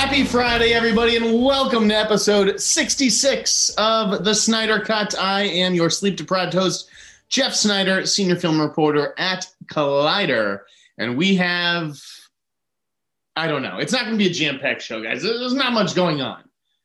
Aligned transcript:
Happy 0.00 0.24
Friday, 0.24 0.72
everybody, 0.72 1.16
and 1.16 1.44
welcome 1.44 1.86
to 1.86 1.94
episode 1.94 2.58
66 2.58 3.68
of 3.76 4.24
The 4.24 4.34
Sneider 4.34 4.80
Cut. 4.80 5.14
I 5.18 5.42
am 5.42 5.74
your 5.74 5.90
sleep 5.90 6.16
deprived 6.16 6.54
host, 6.54 6.88
Jeff 7.28 7.52
Sneider, 7.52 8.06
senior 8.06 8.36
film 8.36 8.58
reporter 8.58 9.14
at 9.18 9.46
Collider. 9.66 10.60
And 10.96 11.18
we 11.18 11.36
have, 11.36 12.00
I 13.36 13.46
don't 13.46 13.62
know, 13.62 13.76
it's 13.76 13.92
not 13.92 14.06
going 14.06 14.14
to 14.14 14.18
be 14.18 14.30
a 14.30 14.32
jam 14.32 14.58
packed 14.58 14.80
show, 14.80 15.02
guys. 15.02 15.22
There's 15.22 15.52
not 15.52 15.74
much 15.74 15.94
going 15.94 16.22
on. 16.22 16.44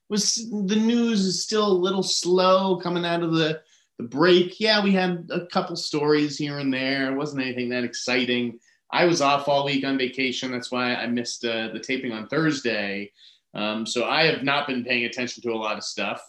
Was 0.09 0.35
The 0.51 0.75
news 0.75 1.21
is 1.21 1.41
still 1.41 1.67
a 1.67 1.71
little 1.71 2.03
slow 2.03 2.81
coming 2.81 3.05
out 3.05 3.23
of 3.23 3.31
the, 3.31 3.61
the 3.97 4.03
break. 4.03 4.59
Yeah, 4.59 4.83
we 4.83 4.91
had 4.91 5.29
a 5.31 5.45
couple 5.47 5.77
stories 5.77 6.37
here 6.37 6.59
and 6.59 6.71
there. 6.71 7.13
It 7.13 7.15
wasn't 7.15 7.43
anything 7.43 7.69
that 7.69 7.85
exciting. 7.85 8.59
I 8.91 9.05
was 9.05 9.21
off 9.21 9.47
all 9.47 9.65
week 9.65 9.83
on 9.85 9.97
vacation. 9.97 10.51
That's 10.51 10.71
why 10.71 10.95
I 10.95 11.07
missed 11.07 11.43
uh, 11.43 11.69
the 11.69 11.79
taping 11.79 12.11
on 12.11 12.27
Thursday. 12.27 13.11
Um, 13.53 13.85
so 13.85 14.05
I 14.05 14.25
have 14.25 14.43
not 14.43 14.67
been 14.67 14.83
paying 14.83 15.05
attention 15.05 15.41
to 15.43 15.51
a 15.51 15.55
lot 15.55 15.77
of 15.77 15.83
stuff. 15.83 16.21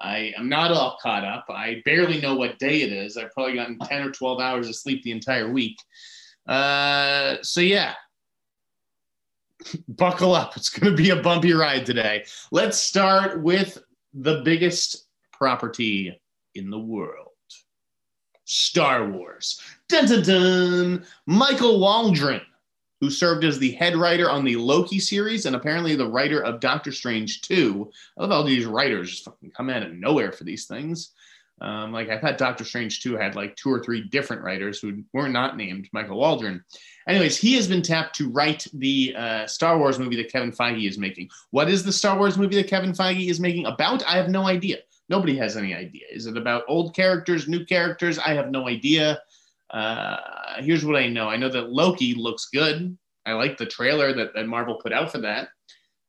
I 0.00 0.32
am 0.36 0.48
not 0.48 0.72
all 0.72 0.98
caught 1.00 1.24
up. 1.24 1.46
I 1.48 1.82
barely 1.84 2.20
know 2.20 2.34
what 2.34 2.58
day 2.58 2.82
it 2.82 2.92
is. 2.92 3.16
I've 3.16 3.32
probably 3.32 3.54
gotten 3.54 3.78
10 3.78 4.02
or 4.02 4.10
12 4.10 4.40
hours 4.40 4.68
of 4.68 4.74
sleep 4.74 5.02
the 5.02 5.12
entire 5.12 5.52
week. 5.52 5.78
Uh, 6.46 7.36
so, 7.42 7.60
yeah, 7.60 7.94
buckle 9.88 10.34
up. 10.34 10.56
It's 10.56 10.70
going 10.70 10.90
to 10.90 10.96
be 10.96 11.10
a 11.10 11.22
bumpy 11.22 11.52
ride 11.52 11.86
today. 11.86 12.24
Let's 12.50 12.78
start 12.78 13.42
with 13.42 13.78
the 14.12 14.42
biggest 14.44 15.06
property 15.32 16.20
in 16.54 16.70
the 16.70 16.78
world 16.78 17.28
Star 18.44 19.08
Wars. 19.08 19.60
Dun 19.92 20.06
dun 20.06 20.22
dun. 20.22 21.06
Michael 21.26 21.78
Waldron, 21.78 22.40
who 23.02 23.10
served 23.10 23.44
as 23.44 23.58
the 23.58 23.72
head 23.72 23.94
writer 23.94 24.30
on 24.30 24.42
the 24.42 24.56
Loki 24.56 24.98
series 24.98 25.44
and 25.44 25.54
apparently 25.54 25.94
the 25.94 26.08
writer 26.08 26.42
of 26.42 26.60
Doctor 26.60 26.90
Strange 26.90 27.42
2. 27.42 27.90
I 28.16 28.22
love 28.22 28.30
all 28.30 28.42
these 28.42 28.64
writers 28.64 29.10
just 29.10 29.26
fucking 29.26 29.50
come 29.50 29.68
out 29.68 29.82
of 29.82 29.92
nowhere 29.92 30.32
for 30.32 30.44
these 30.44 30.64
things. 30.64 31.10
Um, 31.60 31.92
like 31.92 32.08
I 32.08 32.18
thought 32.18 32.38
Doctor 32.38 32.64
Strange 32.64 33.02
2 33.02 33.18
had 33.18 33.36
like 33.36 33.54
two 33.54 33.68
or 33.70 33.82
three 33.82 34.00
different 34.08 34.40
writers 34.40 34.80
who 34.80 35.04
were 35.12 35.28
not 35.28 35.58
named 35.58 35.90
Michael 35.92 36.16
Waldron. 36.16 36.64
Anyways, 37.06 37.36
he 37.36 37.52
has 37.56 37.68
been 37.68 37.82
tapped 37.82 38.16
to 38.16 38.30
write 38.30 38.66
the 38.72 39.14
uh, 39.14 39.46
Star 39.46 39.76
Wars 39.76 39.98
movie 39.98 40.16
that 40.16 40.32
Kevin 40.32 40.52
Feige 40.52 40.88
is 40.88 40.96
making. 40.96 41.28
What 41.50 41.68
is 41.68 41.84
the 41.84 41.92
Star 41.92 42.16
Wars 42.16 42.38
movie 42.38 42.56
that 42.56 42.66
Kevin 42.66 42.92
Feige 42.92 43.28
is 43.28 43.40
making 43.40 43.66
about? 43.66 44.02
I 44.06 44.16
have 44.16 44.30
no 44.30 44.46
idea. 44.46 44.78
Nobody 45.10 45.36
has 45.36 45.58
any 45.58 45.74
idea. 45.74 46.06
Is 46.10 46.24
it 46.24 46.38
about 46.38 46.64
old 46.66 46.96
characters, 46.96 47.46
new 47.46 47.66
characters? 47.66 48.18
I 48.18 48.32
have 48.32 48.50
no 48.50 48.68
idea. 48.68 49.20
Uh, 49.72 50.16
here's 50.58 50.84
what 50.84 50.96
I 50.96 51.08
know. 51.08 51.28
I 51.28 51.36
know 51.36 51.48
that 51.48 51.70
Loki 51.70 52.14
looks 52.14 52.48
good. 52.52 52.96
I 53.24 53.32
like 53.32 53.56
the 53.56 53.66
trailer 53.66 54.12
that, 54.12 54.34
that 54.34 54.46
Marvel 54.46 54.80
put 54.82 54.92
out 54.92 55.10
for 55.10 55.18
that. 55.18 55.48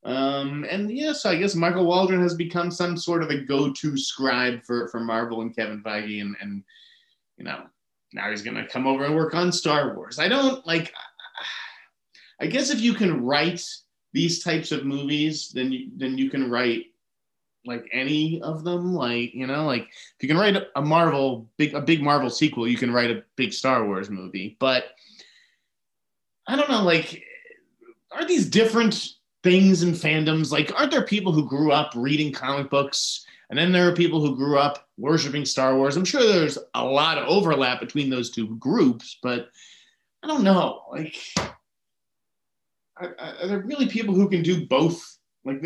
Um, 0.06 0.66
and 0.70 0.92
yeah, 0.92 1.14
so 1.14 1.30
I 1.30 1.38
guess 1.38 1.56
Michael 1.56 1.86
Waldron 1.86 2.22
has 2.22 2.34
become 2.34 2.72
some 2.72 2.98
sort 2.98 3.24
of 3.24 3.30
a 3.30 3.40
go-to 3.40 3.96
scribe 3.96 4.64
for, 4.64 4.90
for 4.90 5.00
Marvel 5.00 5.42
and 5.42 5.56
Kevin 5.56 5.82
Feige, 5.82 6.20
and, 6.20 6.36
and 6.42 6.64
you 7.38 7.46
know 7.46 7.64
now 8.12 8.30
he's 8.30 8.42
gonna 8.42 8.68
come 8.68 8.86
over 8.86 9.06
and 9.06 9.16
work 9.16 9.34
on 9.34 9.52
Star 9.52 9.96
Wars. 9.96 10.20
I 10.20 10.28
don't 10.28 10.66
like. 10.68 10.94
I 12.42 12.48
guess 12.48 12.70
if 12.70 12.82
you 12.82 12.94
can 12.94 13.24
write 13.24 13.64
these 14.12 14.44
types 14.44 14.74
of 14.74 14.86
movies, 14.86 15.52
then 15.54 15.72
you, 15.72 15.90
then 15.96 16.18
you 16.18 16.30
can 16.30 16.52
write 16.52 16.88
like 17.66 17.88
any 17.92 18.42
of 18.42 18.64
them. 18.64 18.94
Like 18.94 19.34
you 19.34 19.48
know, 19.48 19.66
like 19.66 19.84
if 19.84 20.16
you 20.22 20.28
can 20.28 20.38
write 20.38 20.58
a 20.76 20.82
Marvel 20.82 21.50
big 21.58 21.74
a 21.74 21.82
big 21.82 22.02
Marvel 22.02 22.30
sequel, 22.30 22.68
you 22.68 22.78
can 22.78 22.92
write 22.92 23.12
a 23.12 23.24
big 23.36 23.54
Star 23.54 23.86
Wars 23.86 24.10
movie. 24.10 24.58
But 24.60 24.86
I 26.48 26.56
don't 26.56 26.70
know, 26.70 26.84
like 26.84 27.24
are 28.12 28.26
these 28.26 28.50
different 28.50 29.10
things 29.44 29.84
in 29.84 29.92
fandoms? 29.92 30.52
Like, 30.52 30.72
aren't 30.80 30.92
there 30.92 31.04
people 31.04 31.32
who 31.32 31.48
grew 31.48 31.72
up 31.72 31.92
reading 31.96 32.32
comic 32.32 32.70
books? 32.70 33.26
And 33.50 33.60
then 33.60 33.72
there 33.72 33.88
are 33.90 33.96
people 33.96 34.22
who 34.22 34.36
grew 34.36 34.58
up 34.58 34.88
worshiping 34.98 35.46
Star 35.46 35.76
Wars. 35.76 35.96
I'm 35.96 36.06
sure 36.06 36.24
there's 36.24 36.58
a 36.74 36.84
lot 36.84 37.18
of 37.18 37.28
overlap 37.28 37.80
between 37.80 38.10
those 38.10 38.32
two 38.32 38.56
groups, 38.56 39.18
but 39.22 39.50
I 40.24 40.28
don't 40.28 40.44
know. 40.44 40.84
Like, 40.92 41.18
are, 42.98 43.16
are 43.20 43.48
there 43.48 43.60
really 43.60 43.88
people 43.88 44.16
who 44.16 44.30
can 44.30 44.42
do 44.42 44.66
both? 44.66 45.18
Like, 45.44 45.62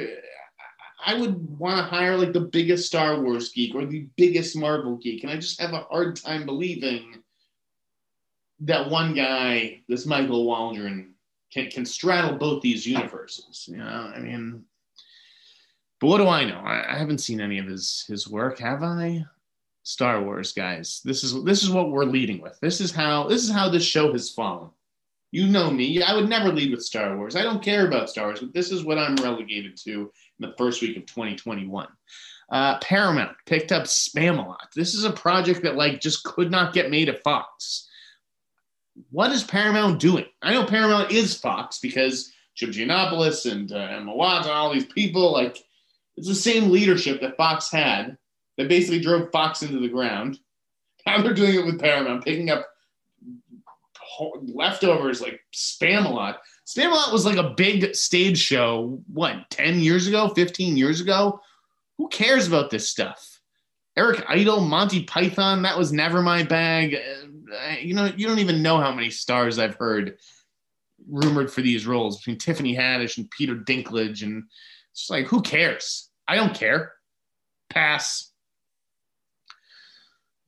I 1.07 1.13
would 1.13 1.57
want 1.57 1.78
to 1.78 1.84
hire 1.84 2.18
like 2.18 2.34
the 2.34 2.41
biggest 2.41 2.85
Star 2.85 3.22
Wars 3.22 3.50
geek 3.50 3.73
or 3.73 3.85
the 3.85 4.07
biggest 4.18 4.57
Marvel 4.57 4.97
geek, 4.97 5.23
and 5.23 5.31
I 5.31 5.38
just 5.38 5.59
have 5.62 5.72
a 5.72 5.88
hard 5.90 6.18
time 6.18 6.45
believing 6.45 7.23
that 8.59 8.90
one 8.90 9.16
guy, 9.16 9.84
this 9.88 10.06
Michael 10.06 10.46
Waldron, 10.46 11.13
can 11.51 11.72
can 11.72 11.85
straddle 11.85 12.38
both 12.38 12.62
these 12.62 12.85
universes. 12.85 13.69
You 13.72 13.78
know, 13.78 14.12
I 14.13 14.19
mean, 14.19 14.66
but 16.01 16.07
what 16.07 16.17
do 16.17 16.28
I 16.28 16.44
know? 16.44 16.59
I, 16.59 16.94
I 16.94 16.97
haven't 16.97 17.19
seen 17.19 17.40
any 17.40 17.57
of 17.57 17.67
his 17.67 18.03
his 18.09 18.28
work, 18.28 18.59
have 18.59 18.84
I? 18.84 19.23
Star 19.84 20.22
Wars 20.22 20.51
guys, 20.51 21.00
this 21.06 21.23
is 21.23 21.41
this 21.46 21.63
is 21.63 21.69
what 21.69 21.90
we're 21.90 22.03
leading 22.03 22.41
with. 22.41 22.59
This 22.59 22.81
is 22.81 22.91
how 22.91 23.29
this 23.29 23.46
is 23.46 23.51
how 23.51 23.69
this 23.69 23.85
show 23.85 24.12
has 24.12 24.29
fallen. 24.29 24.72
You 25.32 25.48
know 25.48 25.70
me. 25.70 26.02
I 26.02 26.16
would 26.16 26.30
never 26.30 26.54
lead 26.54 26.72
with 26.72 26.84
Star 26.84 27.18
Wars. 27.18 27.36
I 27.36 27.44
don't 27.44 27.64
care 27.64 27.88
about 27.88 28.10
Star 28.10 28.28
Wars, 28.28 28.40
but 28.40 28.54
this 28.54 28.72
is 28.72 28.84
what 28.84 28.98
I'm 28.98 29.16
relegated 29.18 29.78
to 29.84 30.12
in 30.40 30.50
the 30.50 30.56
first 30.58 30.82
week 30.82 30.96
of 30.96 31.06
2021. 31.06 31.88
Uh, 32.50 32.80
Paramount 32.80 33.36
picked 33.46 33.74
up 33.74 33.84
Spamalot. 33.84 34.72
This 34.74 34.94
is 34.94 35.04
a 35.04 35.12
project 35.12 35.64
that 35.64 35.76
like 35.76 36.00
just 36.00 36.24
could 36.24 36.50
not 36.50 36.74
get 36.74 36.90
made 36.90 37.10
at 37.10 37.24
Fox. 37.24 37.90
What 39.12 39.32
is 39.32 39.44
Paramount 39.44 40.00
doing? 40.00 40.26
I 40.42 40.54
know 40.54 40.66
Paramount 40.66 41.12
is 41.12 41.36
Fox 41.36 41.80
because 41.80 42.32
Jim 42.56 42.72
Gianopulos 42.72 43.52
and 43.52 43.72
uh, 43.72 43.76
Emma 43.76 44.12
and 44.12 44.48
all 44.48 44.74
these 44.74 44.86
people 44.86 45.34
like 45.34 45.58
it's 46.16 46.28
the 46.28 46.36
same 46.36 46.72
leadership 46.72 47.22
that 47.22 47.38
Fox 47.38 47.70
had 47.70 48.18
that 48.58 48.70
basically 48.70 49.00
drove 49.00 49.32
Fox 49.32 49.62
into 49.62 49.80
the 49.80 49.90
ground. 49.90 50.40
Now 51.06 51.22
they're 51.22 51.34
doing 51.34 51.56
it 51.56 51.66
with 51.66 51.80
Paramount, 51.80 52.26
picking 52.26 52.50
up 52.50 52.68
leftovers 54.44 55.22
like 55.22 55.39
Spamalot. 55.53 56.38
Spamalot 56.66 57.13
was 57.13 57.25
like 57.25 57.38
a 57.38 57.51
big 57.51 57.95
stage 57.95 58.38
show, 58.38 59.01
what, 59.11 59.50
10 59.50 59.79
years 59.79 60.07
ago, 60.07 60.29
15 60.29 60.78
years 60.78 61.01
ago? 61.01 61.39
Who 61.97 62.07
cares 62.09 62.47
about 62.47 62.69
this 62.69 62.89
stuff? 62.89 63.39
Eric 63.95 64.23
Idle, 64.28 64.61
Monty 64.61 65.03
Python, 65.03 65.63
that 65.63 65.78
was 65.78 65.91
never 65.91 66.22
my 66.22 66.44
bag. 66.44 66.95
Uh, 66.95 67.75
you 67.81 67.95
know, 67.95 68.11
you 68.16 68.28
don't 68.28 68.39
even 68.39 68.61
know 68.61 68.79
how 68.79 68.94
many 68.94 69.09
stars 69.09 69.57
I've 69.57 69.75
heard 69.75 70.17
rumored 71.09 71.51
for 71.51 71.61
these 71.61 71.88
roles 71.88 72.17
between 72.17 72.38
Tiffany 72.38 72.75
Haddish 72.75 73.17
and 73.17 73.29
Peter 73.31 73.55
Dinklage. 73.55 74.22
And 74.22 74.44
it's 74.91 75.09
like, 75.09 75.25
who 75.25 75.41
cares? 75.41 76.09
I 76.28 76.35
don't 76.35 76.53
care. 76.53 76.94
Pass. 77.69 78.31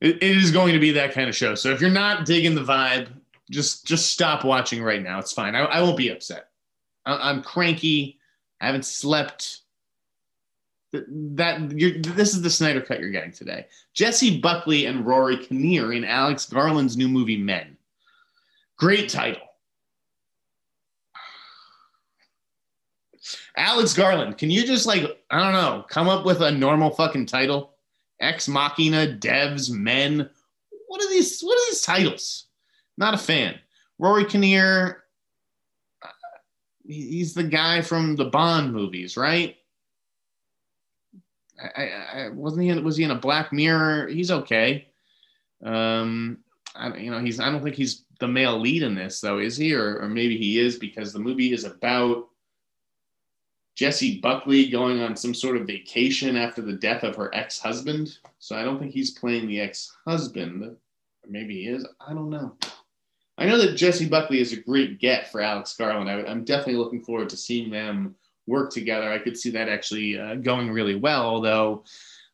It, 0.00 0.16
it 0.22 0.36
is 0.36 0.50
going 0.50 0.74
to 0.74 0.78
be 0.80 0.92
that 0.92 1.12
kind 1.12 1.28
of 1.28 1.34
show. 1.34 1.54
So 1.54 1.70
if 1.70 1.80
you're 1.80 1.90
not 1.90 2.26
digging 2.26 2.54
the 2.54 2.62
vibe, 2.62 3.08
just 3.50 3.86
just 3.86 4.10
stop 4.10 4.44
watching 4.44 4.82
right 4.82 5.02
now. 5.02 5.18
It's 5.18 5.32
fine. 5.32 5.54
I, 5.54 5.64
I 5.64 5.82
won't 5.82 5.96
be 5.96 6.08
upset. 6.08 6.48
I, 7.04 7.30
am 7.30 7.42
cranky. 7.42 8.18
I 8.60 8.66
haven't 8.66 8.84
slept. 8.84 9.58
That 10.92 11.70
you're, 11.72 12.00
this 12.00 12.34
is 12.34 12.42
the 12.42 12.50
Sneider 12.50 12.80
cut 12.80 12.98
you're 12.98 13.10
getting 13.10 13.30
today. 13.32 13.66
Jessie 13.94 14.40
Buckley 14.40 14.86
and 14.86 15.06
Rory 15.06 15.36
Kinnear 15.36 15.92
in 15.92 16.04
Alex 16.04 16.46
Garland's 16.46 16.96
new 16.96 17.08
movie 17.08 17.36
Men. 17.36 17.76
Great 18.76 19.08
title. 19.08 19.46
Alex 23.56 23.94
Garland, 23.94 24.36
can 24.36 24.50
you 24.50 24.66
just 24.66 24.86
like 24.86 25.04
I 25.30 25.38
don't 25.38 25.52
know, 25.52 25.84
come 25.88 26.08
up 26.08 26.24
with 26.24 26.40
a 26.40 26.50
normal 26.50 26.90
fucking 26.90 27.26
title? 27.26 27.74
Ex 28.20 28.48
Machina, 28.48 29.16
Devs, 29.18 29.70
Men. 29.70 30.28
What 30.88 31.02
are 31.02 31.08
these? 31.08 31.40
What 31.40 31.56
are 31.56 31.70
these 31.70 31.82
titles? 31.82 32.46
Not 33.00 33.14
a 33.14 33.18
fan. 33.18 33.58
Rory 33.98 34.26
Kinnear, 34.26 35.04
he's 36.86 37.32
the 37.32 37.42
guy 37.42 37.80
from 37.80 38.14
the 38.14 38.26
Bond 38.26 38.74
movies, 38.74 39.16
right? 39.16 39.56
I, 41.76 41.82
I, 41.82 42.28
wasn't 42.28 42.62
he 42.62 42.68
in, 42.68 42.84
was 42.84 42.98
he 42.98 43.04
in 43.04 43.10
a 43.10 43.16
Black 43.16 43.52
Mirror? 43.52 44.08
He's 44.08 44.30
okay. 44.30 44.88
Um, 45.64 46.38
I, 46.74 46.94
you 46.96 47.10
know, 47.10 47.20
he's 47.20 47.40
I 47.40 47.50
don't 47.50 47.62
think 47.62 47.76
he's 47.76 48.04
the 48.18 48.28
male 48.28 48.58
lead 48.58 48.82
in 48.82 48.94
this 48.94 49.20
though, 49.20 49.38
is 49.38 49.56
he? 49.56 49.74
Or, 49.74 50.00
or 50.00 50.08
maybe 50.08 50.36
he 50.36 50.58
is 50.58 50.78
because 50.78 51.12
the 51.12 51.18
movie 51.18 51.52
is 51.52 51.64
about 51.64 52.28
Jessie 53.76 54.20
Buckley 54.20 54.68
going 54.68 55.00
on 55.00 55.16
some 55.16 55.32
sort 55.32 55.56
of 55.56 55.66
vacation 55.66 56.36
after 56.36 56.60
the 56.60 56.74
death 56.74 57.02
of 57.02 57.16
her 57.16 57.34
ex-husband. 57.34 58.18
So 58.38 58.56
I 58.56 58.62
don't 58.62 58.78
think 58.78 58.92
he's 58.92 59.12
playing 59.12 59.48
the 59.48 59.60
ex-husband. 59.60 60.76
maybe 61.28 61.62
he 61.62 61.68
is. 61.68 61.86
I 62.06 62.12
don't 62.12 62.30
know. 62.30 62.56
I 63.40 63.46
know 63.46 63.56
that 63.56 63.74
Jessie 63.74 64.06
Buckley 64.06 64.38
is 64.38 64.52
a 64.52 64.60
great 64.60 65.00
get 65.00 65.32
for 65.32 65.40
Alex 65.40 65.74
Garland. 65.74 66.10
I, 66.10 66.30
am 66.30 66.44
definitely 66.44 66.76
looking 66.76 67.02
forward 67.02 67.30
to 67.30 67.38
seeing 67.38 67.70
them 67.70 68.14
work 68.46 68.70
together. 68.70 69.10
I 69.10 69.18
could 69.18 69.36
see 69.36 69.48
that 69.50 69.70
actually 69.70 70.18
uh, 70.18 70.34
going 70.34 70.70
really 70.70 70.94
well. 70.94 71.22
Although 71.22 71.84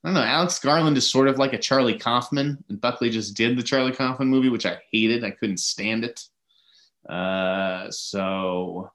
I 0.02 0.08
don't 0.08 0.14
know, 0.14 0.22
Alex 0.22 0.58
Garland 0.58 0.96
is 0.96 1.08
sort 1.08 1.28
of 1.28 1.38
like 1.38 1.52
a 1.52 1.58
Charlie 1.58 1.96
Kaufman, 1.96 2.62
and 2.68 2.80
Buckley 2.80 3.08
just 3.08 3.36
did 3.36 3.56
the 3.56 3.62
Charlie 3.62 3.92
Kaufman 3.92 4.26
movie, 4.26 4.48
which 4.48 4.66
I 4.66 4.78
hated. 4.90 5.22
I 5.22 5.30
couldn't 5.30 5.60
stand 5.60 6.04
it. 6.04 6.24
Uh, 7.08 7.88
so 7.92 8.90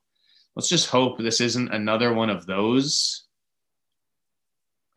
let's 0.58 0.68
just 0.68 0.90
hope 0.90 1.18
this 1.18 1.40
isn't 1.40 1.74
another 1.74 2.14
one 2.14 2.30
of 2.30 2.46
those. 2.46 3.24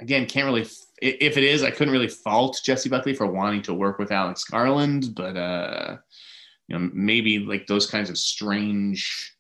Again, 0.01 0.27
can't 0.27 0.47
really. 0.47 0.67
If 1.01 1.37
it 1.37 1.45
is, 1.45 1.63
I 1.63 1.71
couldn't 1.71 1.93
really 1.93 2.09
fault 2.09 2.61
Jessie 2.65 2.89
Buckley 2.89 3.15
for 3.15 3.27
wanting 3.27 3.63
to 3.63 3.75
work 3.75 4.01
with 4.01 4.11
Alex 4.11 4.43
Garland, 4.43 5.15
but 5.15 5.37
uh, 5.37 5.97
you 6.69 6.79
know, 6.79 6.91
maybe 6.93 7.39
like 7.39 7.67
those 7.67 7.87
kinds 7.87 8.11
of 8.11 8.19
strange 8.19 9.35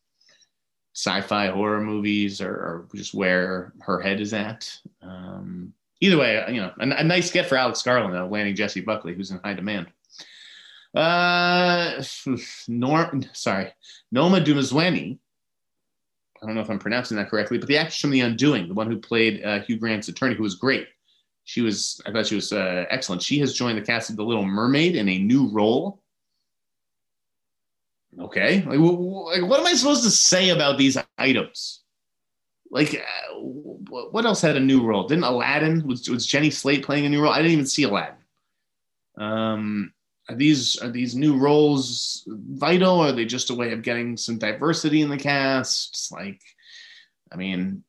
sci-fi 0.94 1.48
horror 1.48 1.80
movies 1.80 2.40
are 2.40 2.86
just 2.94 3.14
where 3.14 3.72
her 3.80 4.00
head 4.00 4.20
is 4.20 4.32
at. 4.32 4.70
Um, 5.02 5.72
either 6.00 6.18
way, 6.18 6.44
you 6.48 6.60
know, 6.60 6.72
a, 6.78 6.88
a, 6.88 7.04
nice 7.04 7.30
get 7.30 7.46
for 7.46 7.56
Alex 7.56 7.82
Garland 7.82 8.14
though, 8.14 8.26
landing 8.26 8.54
Jessie 8.54 8.80
Buckley, 8.80 9.14
who's 9.14 9.30
in 9.30 9.40
high 9.42 9.54
demand. 9.54 9.88
Uh, 10.94 12.02
Norm, 12.68 13.24
sorry, 13.32 13.72
Noma 14.12 14.40
Dumezweni 14.40 15.18
I 16.44 16.46
don't 16.46 16.56
know 16.56 16.60
if 16.60 16.68
I'm 16.68 16.78
pronouncing 16.78 17.16
that 17.16 17.30
correctly, 17.30 17.56
but 17.56 17.68
the 17.68 17.78
actress 17.78 18.00
from 18.00 18.10
The 18.10 18.20
Undoing, 18.20 18.68
the 18.68 18.74
one 18.74 18.90
who 18.90 18.98
played 18.98 19.42
uh, 19.42 19.60
Hugh 19.60 19.78
Grant's 19.78 20.08
attorney, 20.08 20.34
who 20.34 20.42
was 20.42 20.56
great. 20.56 20.88
She 21.44 21.62
was, 21.62 22.02
I 22.04 22.12
thought 22.12 22.26
she 22.26 22.34
was 22.34 22.52
uh, 22.52 22.84
excellent. 22.90 23.22
She 23.22 23.38
has 23.38 23.54
joined 23.54 23.78
the 23.78 23.82
cast 23.82 24.10
of 24.10 24.16
The 24.16 24.24
Little 24.24 24.44
Mermaid 24.44 24.94
in 24.94 25.08
a 25.08 25.18
new 25.18 25.48
role. 25.48 26.02
Okay, 28.20 28.62
like, 28.64 28.78
what 28.78 29.60
am 29.60 29.66
I 29.66 29.74
supposed 29.74 30.04
to 30.04 30.10
say 30.10 30.50
about 30.50 30.78
these 30.78 30.96
items? 31.18 31.82
Like, 32.70 32.94
uh, 32.94 33.34
what 33.40 34.24
else 34.24 34.40
had 34.40 34.56
a 34.56 34.60
new 34.60 34.82
role? 34.84 35.06
Didn't 35.06 35.24
Aladdin 35.24 35.86
was 35.86 36.08
was 36.08 36.26
Jenny 36.26 36.50
Slate 36.50 36.84
playing 36.84 37.06
a 37.06 37.08
new 37.08 37.22
role? 37.22 37.32
I 37.32 37.38
didn't 37.38 37.52
even 37.52 37.66
see 37.66 37.84
Aladdin. 37.84 38.16
Um, 39.18 39.92
are 40.28 40.34
these 40.34 40.80
are 40.80 40.90
these 40.90 41.14
new 41.14 41.36
roles 41.36 42.26
vital? 42.26 43.00
Are 43.00 43.12
they 43.12 43.24
just 43.24 43.50
a 43.50 43.54
way 43.54 43.72
of 43.72 43.82
getting 43.82 44.16
some 44.16 44.38
diversity 44.38 45.02
in 45.02 45.10
the 45.10 45.18
cast? 45.18 46.10
Like, 46.12 46.40
I 47.32 47.36
mean, 47.36 47.84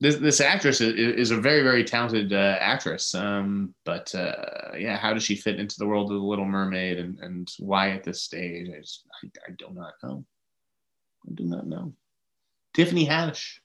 this 0.00 0.16
this 0.16 0.40
actress 0.40 0.80
is, 0.80 0.94
is 0.94 1.30
a 1.30 1.36
very 1.36 1.62
very 1.62 1.84
talented 1.84 2.32
uh, 2.32 2.56
actress. 2.60 3.14
Um, 3.14 3.74
but 3.84 4.14
uh, 4.14 4.76
yeah, 4.76 4.96
how 4.96 5.12
does 5.12 5.24
she 5.24 5.34
fit 5.34 5.58
into 5.58 5.76
the 5.78 5.86
world 5.86 6.10
of 6.10 6.18
the 6.18 6.24
Little 6.24 6.44
Mermaid, 6.44 6.98
and 6.98 7.18
and 7.20 7.50
why 7.58 7.90
at 7.90 8.04
this 8.04 8.22
stage? 8.22 8.68
I 8.74 8.80
just 8.80 9.04
I, 9.22 9.28
I 9.48 9.50
do 9.58 9.66
not 9.72 9.94
know. 10.02 10.24
I 11.26 11.32
do 11.34 11.44
not 11.44 11.66
know. 11.66 11.92
Tiffany 12.74 13.06
Haddish, 13.06 13.58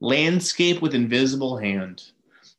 Landscape 0.00 0.80
with 0.82 0.94
Invisible 0.94 1.56
Hand. 1.56 2.04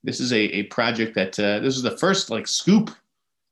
This 0.04 0.20
is 0.20 0.34
a, 0.34 0.42
a 0.42 0.64
project 0.64 1.16
that 1.16 1.40
uh, 1.40 1.60
this 1.60 1.78
is 1.78 1.82
the 1.82 1.98
first 1.98 2.30
like 2.30 2.48
scoop 2.48 2.92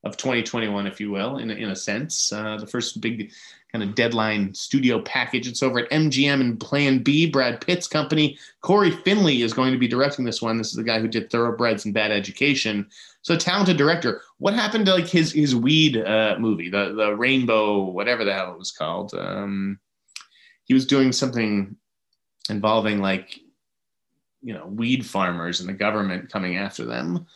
of 0.04 0.18
2021, 0.18 0.88
if 0.88 1.00
you 1.00 1.12
will, 1.12 1.38
in 1.38 1.52
in 1.52 1.70
a 1.70 1.76
sense. 1.76 2.32
Uh, 2.32 2.58
the 2.58 2.68
first 2.68 3.02
big 3.02 3.32
kind 3.72 3.84
of 3.84 3.96
deadline 3.96 4.54
studio 4.54 5.02
package. 5.02 5.48
It's 5.48 5.64
over 5.64 5.80
at 5.80 5.90
MGM 5.92 6.42
and 6.42 6.60
Plan 6.60 7.00
B, 7.00 7.30
Brad 7.30 7.62
Pitt's 7.62 7.88
company. 7.88 8.38
Cory 8.62 8.92
Finley 8.92 9.44
is 9.44 9.54
going 9.54 9.72
to 9.72 9.80
be 9.80 9.88
directing 9.88 10.26
this 10.26 10.42
one. 10.42 10.58
This 10.58 10.70
is 10.70 10.76
the 10.76 10.84
guy 10.84 11.00
who 11.00 11.08
did 11.08 11.30
Thoroughbreds 11.30 11.86
and 11.86 11.94
Bad 11.94 12.12
Education. 12.12 12.88
So 13.22 13.38
talented 13.38 13.78
director. 13.78 14.22
What 14.40 14.54
happened 14.54 14.88
to 14.88 14.94
like 14.94 15.08
his 15.08 15.32
his 15.32 15.56
weed 15.56 15.98
uh, 15.98 16.36
movie, 16.40 16.70
the 16.70 16.94
the 16.94 17.16
Rainbow, 17.16 17.84
whatever 17.84 18.26
the 18.26 18.34
hell 18.34 18.52
it 18.54 18.60
was 18.60 18.72
called? 18.72 19.14
Um, 19.14 19.80
he 20.66 20.74
was 20.74 20.86
doing 20.86 21.12
something 21.12 21.76
involving 22.50 23.00
like 23.00 23.40
you 24.42 24.54
know 24.54 24.66
weed 24.66 25.06
farmers 25.06 25.60
and 25.60 25.70
the 25.70 25.74
government 25.74 26.32
coming 26.32 26.58
after 26.58 26.86
them. 26.86 27.28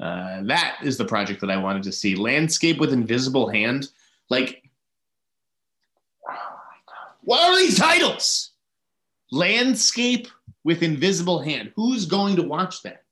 Uh, 0.00 0.42
that 0.44 0.78
is 0.82 0.96
the 0.96 1.04
project 1.04 1.40
that 1.40 1.50
I 1.50 1.56
wanted 1.56 1.82
to 1.84 1.92
see. 1.92 2.16
Landscape 2.16 2.78
with 2.78 2.92
Invisible 2.92 3.48
Hand. 3.48 3.88
Like, 4.30 4.62
what 7.22 7.40
are 7.42 7.56
these 7.56 7.78
titles? 7.78 8.50
Landscape 9.30 10.28
with 10.64 10.82
Invisible 10.82 11.40
Hand. 11.40 11.72
Who's 11.76 12.06
going 12.06 12.36
to 12.36 12.42
watch 12.42 12.82
that? 12.82 13.02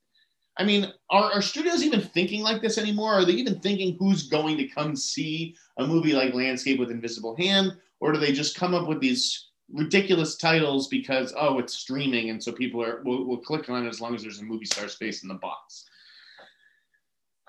I 0.57 0.63
mean, 0.63 0.91
are, 1.09 1.31
are 1.31 1.41
studios 1.41 1.83
even 1.83 2.01
thinking 2.01 2.41
like 2.41 2.61
this 2.61 2.77
anymore? 2.77 3.13
Are 3.13 3.25
they 3.25 3.33
even 3.33 3.59
thinking 3.59 3.95
who's 3.97 4.27
going 4.27 4.57
to 4.57 4.67
come 4.67 4.95
see 4.95 5.55
a 5.77 5.87
movie 5.87 6.13
like 6.13 6.33
Landscape 6.33 6.79
with 6.79 6.91
Invisible 6.91 7.35
Hand? 7.37 7.77
Or 7.99 8.11
do 8.11 8.19
they 8.19 8.31
just 8.31 8.57
come 8.57 8.73
up 8.73 8.87
with 8.87 8.99
these 8.99 9.47
ridiculous 9.71 10.35
titles 10.35 10.87
because, 10.87 11.33
oh, 11.37 11.59
it's 11.59 11.73
streaming 11.73 12.29
and 12.29 12.43
so 12.43 12.51
people 12.51 12.83
are 12.83 13.01
will, 13.03 13.25
will 13.25 13.37
click 13.37 13.69
on 13.69 13.85
it 13.85 13.89
as 13.89 14.01
long 14.01 14.13
as 14.13 14.21
there's 14.21 14.39
a 14.39 14.43
movie 14.43 14.65
star 14.65 14.87
space 14.87 15.23
in 15.23 15.29
the 15.29 15.35
box? 15.35 15.85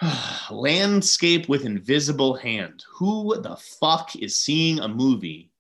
Landscape 0.51 1.49
with 1.49 1.65
Invisible 1.65 2.35
Hand. 2.35 2.85
Who 2.95 3.41
the 3.41 3.57
fuck 3.57 4.17
is 4.17 4.39
seeing 4.39 4.81
a 4.81 4.89
movie 4.89 5.51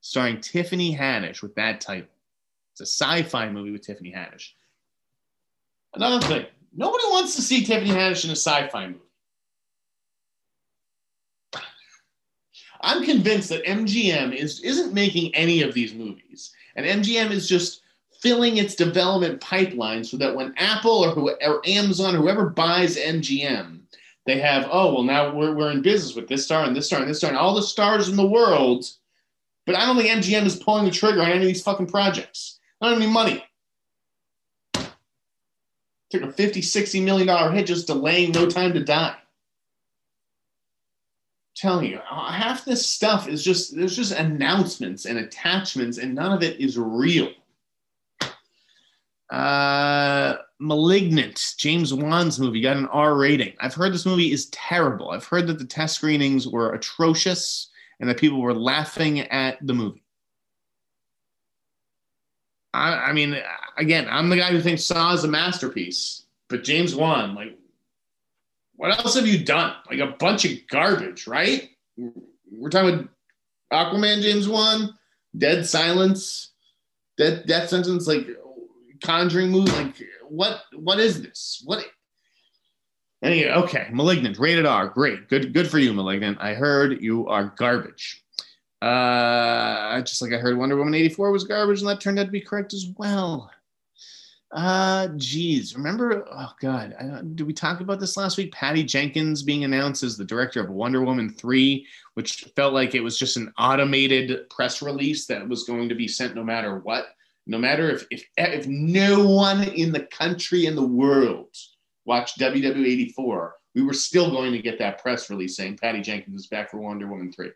starring 0.00 0.40
Tiffany 0.40 0.96
Haddish 0.96 1.42
with 1.42 1.54
that 1.54 1.80
title? 1.80 2.08
It's 2.72 2.80
a 2.80 2.86
sci 2.86 3.22
fi 3.22 3.50
movie 3.50 3.70
with 3.70 3.86
Tiffany 3.86 4.12
Haddish. 4.12 4.50
Another 5.94 6.26
thing 6.26 6.46
nobody 6.74 7.04
wants 7.08 7.36
to 7.36 7.42
see 7.42 7.64
Tiffany 7.64 7.90
Haddish 7.90 8.24
in 8.24 8.30
a 8.30 8.36
sci 8.36 8.68
fi 8.68 8.88
movie. 8.88 9.00
I'm 12.80 13.04
convinced 13.04 13.48
that 13.50 13.64
MGM 13.64 14.34
is, 14.34 14.60
isn't 14.60 14.94
making 14.94 15.34
any 15.34 15.62
of 15.62 15.74
these 15.74 15.94
movies. 15.94 16.52
And 16.76 16.86
MGM 16.86 17.30
is 17.30 17.48
just 17.48 17.81
filling 18.22 18.56
its 18.56 18.76
development 18.76 19.40
pipeline 19.40 20.04
so 20.04 20.16
that 20.16 20.34
when 20.34 20.54
Apple 20.56 21.04
or, 21.04 21.10
who, 21.10 21.30
or 21.30 21.60
Amazon, 21.66 22.14
whoever 22.14 22.48
buys 22.48 22.96
MGM, 22.96 23.80
they 24.26 24.38
have, 24.38 24.68
oh, 24.70 24.94
well, 24.94 25.02
now 25.02 25.34
we're, 25.34 25.52
we're 25.56 25.72
in 25.72 25.82
business 25.82 26.14
with 26.14 26.28
this 26.28 26.44
star 26.44 26.64
and 26.64 26.76
this 26.76 26.86
star 26.86 27.00
and 27.00 27.10
this 27.10 27.18
star 27.18 27.30
and 27.30 27.38
all 27.38 27.56
the 27.56 27.62
stars 27.62 28.08
in 28.08 28.14
the 28.14 28.26
world. 28.26 28.86
But 29.66 29.74
I 29.74 29.84
don't 29.84 29.96
think 29.96 30.08
MGM 30.08 30.46
is 30.46 30.54
pulling 30.54 30.84
the 30.84 30.92
trigger 30.92 31.20
on 31.20 31.30
any 31.30 31.40
of 31.40 31.46
these 31.46 31.64
fucking 31.64 31.88
projects. 31.88 32.60
I 32.80 32.86
don't 32.86 32.94
have 32.94 33.02
any 33.02 33.12
money. 33.12 33.44
Took 36.10 36.22
a 36.22 36.32
50, 36.32 36.62
60 36.62 37.00
million 37.00 37.26
dollar 37.26 37.50
hit 37.50 37.66
just 37.66 37.88
delaying 37.88 38.30
No 38.30 38.48
Time 38.48 38.72
to 38.74 38.84
Die. 38.84 39.08
I'm 39.08 39.16
telling 41.56 41.90
you, 41.90 41.98
uh, 42.08 42.30
half 42.30 42.64
this 42.64 42.86
stuff 42.86 43.26
is 43.26 43.42
just 43.42 43.74
there's 43.74 43.96
just 43.96 44.12
announcements 44.12 45.06
and 45.06 45.18
attachments, 45.18 45.98
and 45.98 46.14
none 46.14 46.32
of 46.32 46.42
it 46.42 46.60
is 46.60 46.78
real. 46.78 47.32
Uh, 49.32 50.36
Malignant, 50.58 51.54
James 51.56 51.94
Wan's 51.94 52.38
movie, 52.38 52.60
got 52.60 52.76
an 52.76 52.86
R 52.88 53.16
rating. 53.16 53.54
I've 53.60 53.72
heard 53.72 53.94
this 53.94 54.04
movie 54.04 54.30
is 54.30 54.50
terrible. 54.50 55.08
I've 55.08 55.24
heard 55.24 55.46
that 55.46 55.58
the 55.58 55.64
test 55.64 55.94
screenings 55.94 56.46
were 56.46 56.74
atrocious 56.74 57.70
and 57.98 58.10
that 58.10 58.18
people 58.18 58.42
were 58.42 58.52
laughing 58.52 59.20
at 59.20 59.56
the 59.66 59.72
movie. 59.72 60.04
I, 62.74 62.92
I 62.92 63.12
mean, 63.14 63.38
again, 63.78 64.06
I'm 64.10 64.28
the 64.28 64.36
guy 64.36 64.50
who 64.50 64.60
thinks 64.60 64.84
Saw 64.84 65.14
is 65.14 65.24
a 65.24 65.28
masterpiece, 65.28 66.26
but 66.48 66.62
James 66.62 66.94
Wan, 66.94 67.34
like, 67.34 67.56
what 68.76 68.90
else 68.98 69.14
have 69.14 69.26
you 69.26 69.42
done? 69.42 69.74
Like 69.88 70.00
a 70.00 70.08
bunch 70.18 70.44
of 70.44 70.58
garbage, 70.68 71.26
right? 71.26 71.70
We're 71.96 72.68
talking 72.68 73.08
about 73.70 73.92
Aquaman, 73.94 74.20
James 74.20 74.46
Wan, 74.46 74.92
Dead 75.38 75.64
Silence, 75.66 76.50
Dead 77.16 77.46
Death 77.46 77.70
Sentence, 77.70 78.06
like 78.06 78.26
Conjuring 79.02 79.50
movie? 79.50 79.72
Like, 79.72 79.94
what? 80.28 80.62
What 80.74 80.98
is 80.98 81.22
this? 81.22 81.62
What? 81.64 81.84
Anyway, 83.22 83.50
okay, 83.50 83.88
Malignant, 83.92 84.38
rated 84.38 84.66
R, 84.66 84.88
great, 84.88 85.28
good, 85.28 85.52
good 85.54 85.70
for 85.70 85.78
you, 85.78 85.92
Malignant. 85.92 86.38
I 86.40 86.54
heard 86.54 87.00
you 87.00 87.28
are 87.28 87.54
garbage. 87.56 88.24
Uh, 88.82 90.00
just 90.00 90.20
like 90.20 90.32
I 90.32 90.38
heard 90.38 90.58
Wonder 90.58 90.76
Woman 90.76 90.94
'84 90.94 91.30
was 91.30 91.44
garbage, 91.44 91.80
and 91.80 91.88
that 91.88 92.00
turned 92.00 92.18
out 92.18 92.26
to 92.26 92.32
be 92.32 92.40
correct 92.40 92.74
as 92.74 92.86
well. 92.96 93.48
Uh, 94.50 95.08
geez, 95.16 95.76
remember? 95.76 96.26
Oh 96.30 96.52
God, 96.60 96.94
I, 97.00 97.22
did 97.22 97.46
we 97.46 97.54
talk 97.54 97.80
about 97.80 98.00
this 98.00 98.16
last 98.16 98.36
week? 98.36 98.52
Patty 98.52 98.82
Jenkins 98.82 99.42
being 99.42 99.64
announced 99.64 100.02
as 100.02 100.16
the 100.16 100.24
director 100.24 100.60
of 100.60 100.68
Wonder 100.68 101.02
Woman 101.02 101.30
3, 101.30 101.86
which 102.14 102.44
felt 102.56 102.74
like 102.74 102.94
it 102.94 103.00
was 103.00 103.16
just 103.16 103.36
an 103.36 103.52
automated 103.56 104.50
press 104.50 104.82
release 104.82 105.26
that 105.26 105.48
was 105.48 105.62
going 105.62 105.88
to 105.88 105.94
be 105.94 106.08
sent 106.08 106.34
no 106.34 106.44
matter 106.44 106.80
what 106.80 107.06
no 107.46 107.58
matter 107.58 107.90
if, 107.90 108.06
if, 108.10 108.24
if 108.36 108.66
no 108.66 109.26
one 109.26 109.62
in 109.64 109.92
the 109.92 110.06
country 110.06 110.66
and 110.66 110.76
the 110.76 110.86
world 110.86 111.54
watched 112.04 112.38
WW84, 112.38 113.50
we 113.74 113.82
were 113.82 113.94
still 113.94 114.30
going 114.30 114.52
to 114.52 114.62
get 114.62 114.78
that 114.78 115.02
press 115.02 115.30
release 115.30 115.56
saying 115.56 115.78
Patty 115.78 116.00
Jenkins 116.00 116.42
is 116.42 116.46
back 116.46 116.70
for 116.70 116.78
Wonder 116.78 117.06
Woman 117.06 117.32
3. 117.32 117.50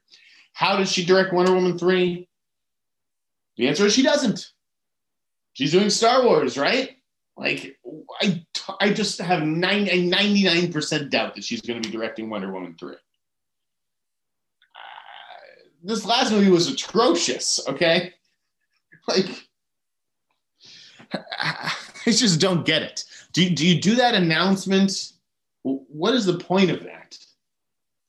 How 0.52 0.76
does 0.76 0.90
she 0.90 1.04
direct 1.04 1.32
Wonder 1.32 1.52
Woman 1.52 1.78
3? 1.78 2.28
The 3.56 3.68
answer 3.68 3.86
is 3.86 3.92
she 3.92 4.02
doesn't. 4.02 4.52
She's 5.52 5.72
doing 5.72 5.90
Star 5.90 6.24
Wars, 6.24 6.58
right? 6.58 6.96
Like, 7.36 7.78
I, 8.20 8.44
I 8.80 8.92
just 8.92 9.20
have 9.20 9.42
nine, 9.42 9.88
a 9.88 10.08
99% 10.08 11.10
doubt 11.10 11.34
that 11.34 11.44
she's 11.44 11.60
going 11.60 11.80
to 11.80 11.88
be 11.88 11.94
directing 11.94 12.30
Wonder 12.30 12.50
Woman 12.50 12.76
3. 12.78 12.92
Uh, 12.92 12.96
this 15.82 16.04
last 16.04 16.32
movie 16.32 16.50
was 16.50 16.68
atrocious, 16.68 17.60
okay? 17.68 18.14
Like, 19.08 19.45
I 21.12 21.72
just 22.06 22.40
don't 22.40 22.64
get 22.64 22.82
it. 22.82 23.04
Do 23.32 23.44
you, 23.44 23.50
do 23.50 23.66
you 23.66 23.80
do 23.80 23.96
that 23.96 24.14
announcement? 24.14 25.12
What 25.62 26.14
is 26.14 26.26
the 26.26 26.38
point 26.38 26.70
of 26.70 26.84
that? 26.84 27.18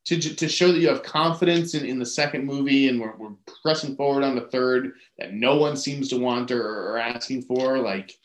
to, 0.07 0.35
to 0.35 0.47
show 0.47 0.71
that 0.71 0.79
you 0.79 0.87
have 0.87 1.03
confidence 1.03 1.73
in, 1.73 1.85
in 1.85 1.99
the 1.99 2.05
second 2.05 2.45
movie 2.45 2.87
and 2.87 2.99
we're, 2.99 3.15
we're 3.17 3.35
pressing 3.61 3.93
forward 3.97 4.23
on 4.23 4.35
the 4.35 4.47
third 4.47 4.93
that 5.19 5.33
no 5.33 5.57
one 5.57 5.75
seems 5.75 6.07
to 6.07 6.17
want 6.17 6.49
or, 6.49 6.63
or 6.63 6.97
asking 6.97 7.41
for. 7.41 7.79
Like, 7.79 8.17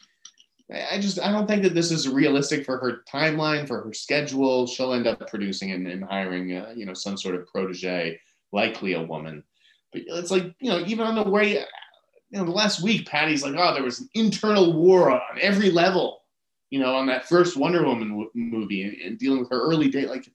I 0.73 1.01
just 1.01 1.21
I 1.21 1.33
don't 1.33 1.49
think 1.49 1.65
that 1.65 1.75
this 1.75 1.91
is 1.91 2.09
realistic 2.09 2.65
for 2.65 2.79
her 2.79 3.03
timeline, 3.13 3.67
for 3.67 3.83
her 3.83 3.93
schedule. 3.93 4.69
She'll 4.69 4.93
end 4.93 5.09
up 5.09 5.29
producing 5.29 5.73
and, 5.73 5.89
and 5.89 6.05
hiring, 6.05 6.57
uh, 6.57 6.73
you 6.77 6.87
know, 6.87 6.95
some 6.95 7.17
sort 7.17 7.35
of 7.35 7.49
protege, 7.49 8.21
likely 8.53 8.93
a 8.93 9.03
woman. 9.03 9.43
But 9.93 10.03
it's 10.07 10.31
like, 10.31 10.55
you 10.61 10.71
know, 10.71 10.85
even 10.87 11.05
on 11.05 11.17
the 11.17 11.29
way, 11.29 11.65
you 12.33 12.39
know, 12.39 12.47
the 12.47 12.51
last 12.51 12.83
week, 12.83 13.07
Patty's 13.07 13.43
like, 13.43 13.55
oh, 13.57 13.75
there 13.75 13.83
was 13.83 14.01
an 14.01 14.09
internal 14.15 14.73
war 14.73 15.11
on 15.11 15.21
every 15.39 15.71
level, 15.71 16.23
you 16.71 16.81
know, 16.81 16.95
on 16.97 17.07
that 17.07 17.29
first 17.29 17.59
Wonder 17.59 17.85
Woman 17.85 18.09
w- 18.09 18.31
movie 18.35 18.83
and, 18.85 18.95
and 19.03 19.19
dealing 19.19 19.41
with 19.41 19.51
her 19.51 19.61
early 19.61 19.91
date. 19.91 20.09
Like, 20.09 20.27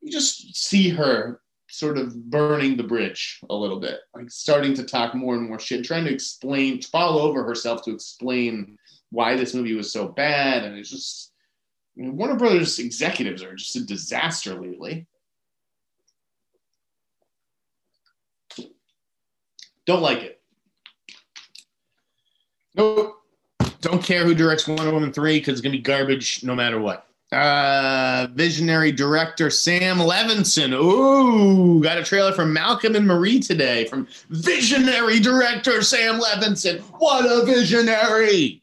you 0.00 0.10
just 0.10 0.56
see 0.56 0.88
her 0.88 1.42
sort 1.68 1.98
of 1.98 2.30
burning 2.30 2.78
the 2.78 2.82
bridge 2.82 3.40
a 3.50 3.54
little 3.54 3.78
bit, 3.78 4.00
like 4.14 4.30
starting 4.30 4.72
to 4.72 4.84
talk 4.84 5.14
more 5.14 5.34
and 5.34 5.46
more 5.46 5.60
shit, 5.60 5.84
trying 5.84 6.06
to 6.06 6.12
explain, 6.12 6.80
fall 6.80 7.18
over 7.18 7.44
herself 7.44 7.84
to 7.84 7.92
explain 7.92 8.78
why 9.10 9.36
this 9.36 9.52
movie 9.52 9.74
was 9.74 9.92
so 9.92 10.08
bad. 10.08 10.64
And 10.64 10.78
it's 10.78 10.88
just, 10.88 11.32
I 11.98 12.02
mean, 12.02 12.16
Warner 12.16 12.36
Brothers 12.36 12.78
executives 12.78 13.42
are 13.42 13.54
just 13.54 13.76
a 13.76 13.84
disaster 13.84 14.54
lately. 14.54 15.06
Don't 19.84 20.00
like 20.00 20.20
it. 20.20 20.37
Nope. 22.74 23.14
Don't 23.80 24.02
care 24.02 24.24
who 24.24 24.34
directs 24.34 24.66
Wonder 24.66 24.92
Woman 24.92 25.12
3 25.12 25.38
because 25.38 25.52
it's 25.52 25.60
going 25.60 25.72
to 25.72 25.78
be 25.78 25.82
garbage 25.82 26.42
no 26.42 26.54
matter 26.54 26.80
what. 26.80 27.06
Uh, 27.30 28.26
visionary 28.32 28.90
director 28.90 29.50
Sam 29.50 29.98
Levinson. 29.98 30.72
Ooh, 30.72 31.82
got 31.82 31.98
a 31.98 32.02
trailer 32.02 32.32
from 32.32 32.52
Malcolm 32.52 32.96
and 32.96 33.06
Marie 33.06 33.38
today 33.38 33.84
from 33.84 34.08
visionary 34.30 35.20
director 35.20 35.82
Sam 35.82 36.18
Levinson. 36.18 36.80
What 36.98 37.26
a 37.26 37.44
visionary! 37.44 38.62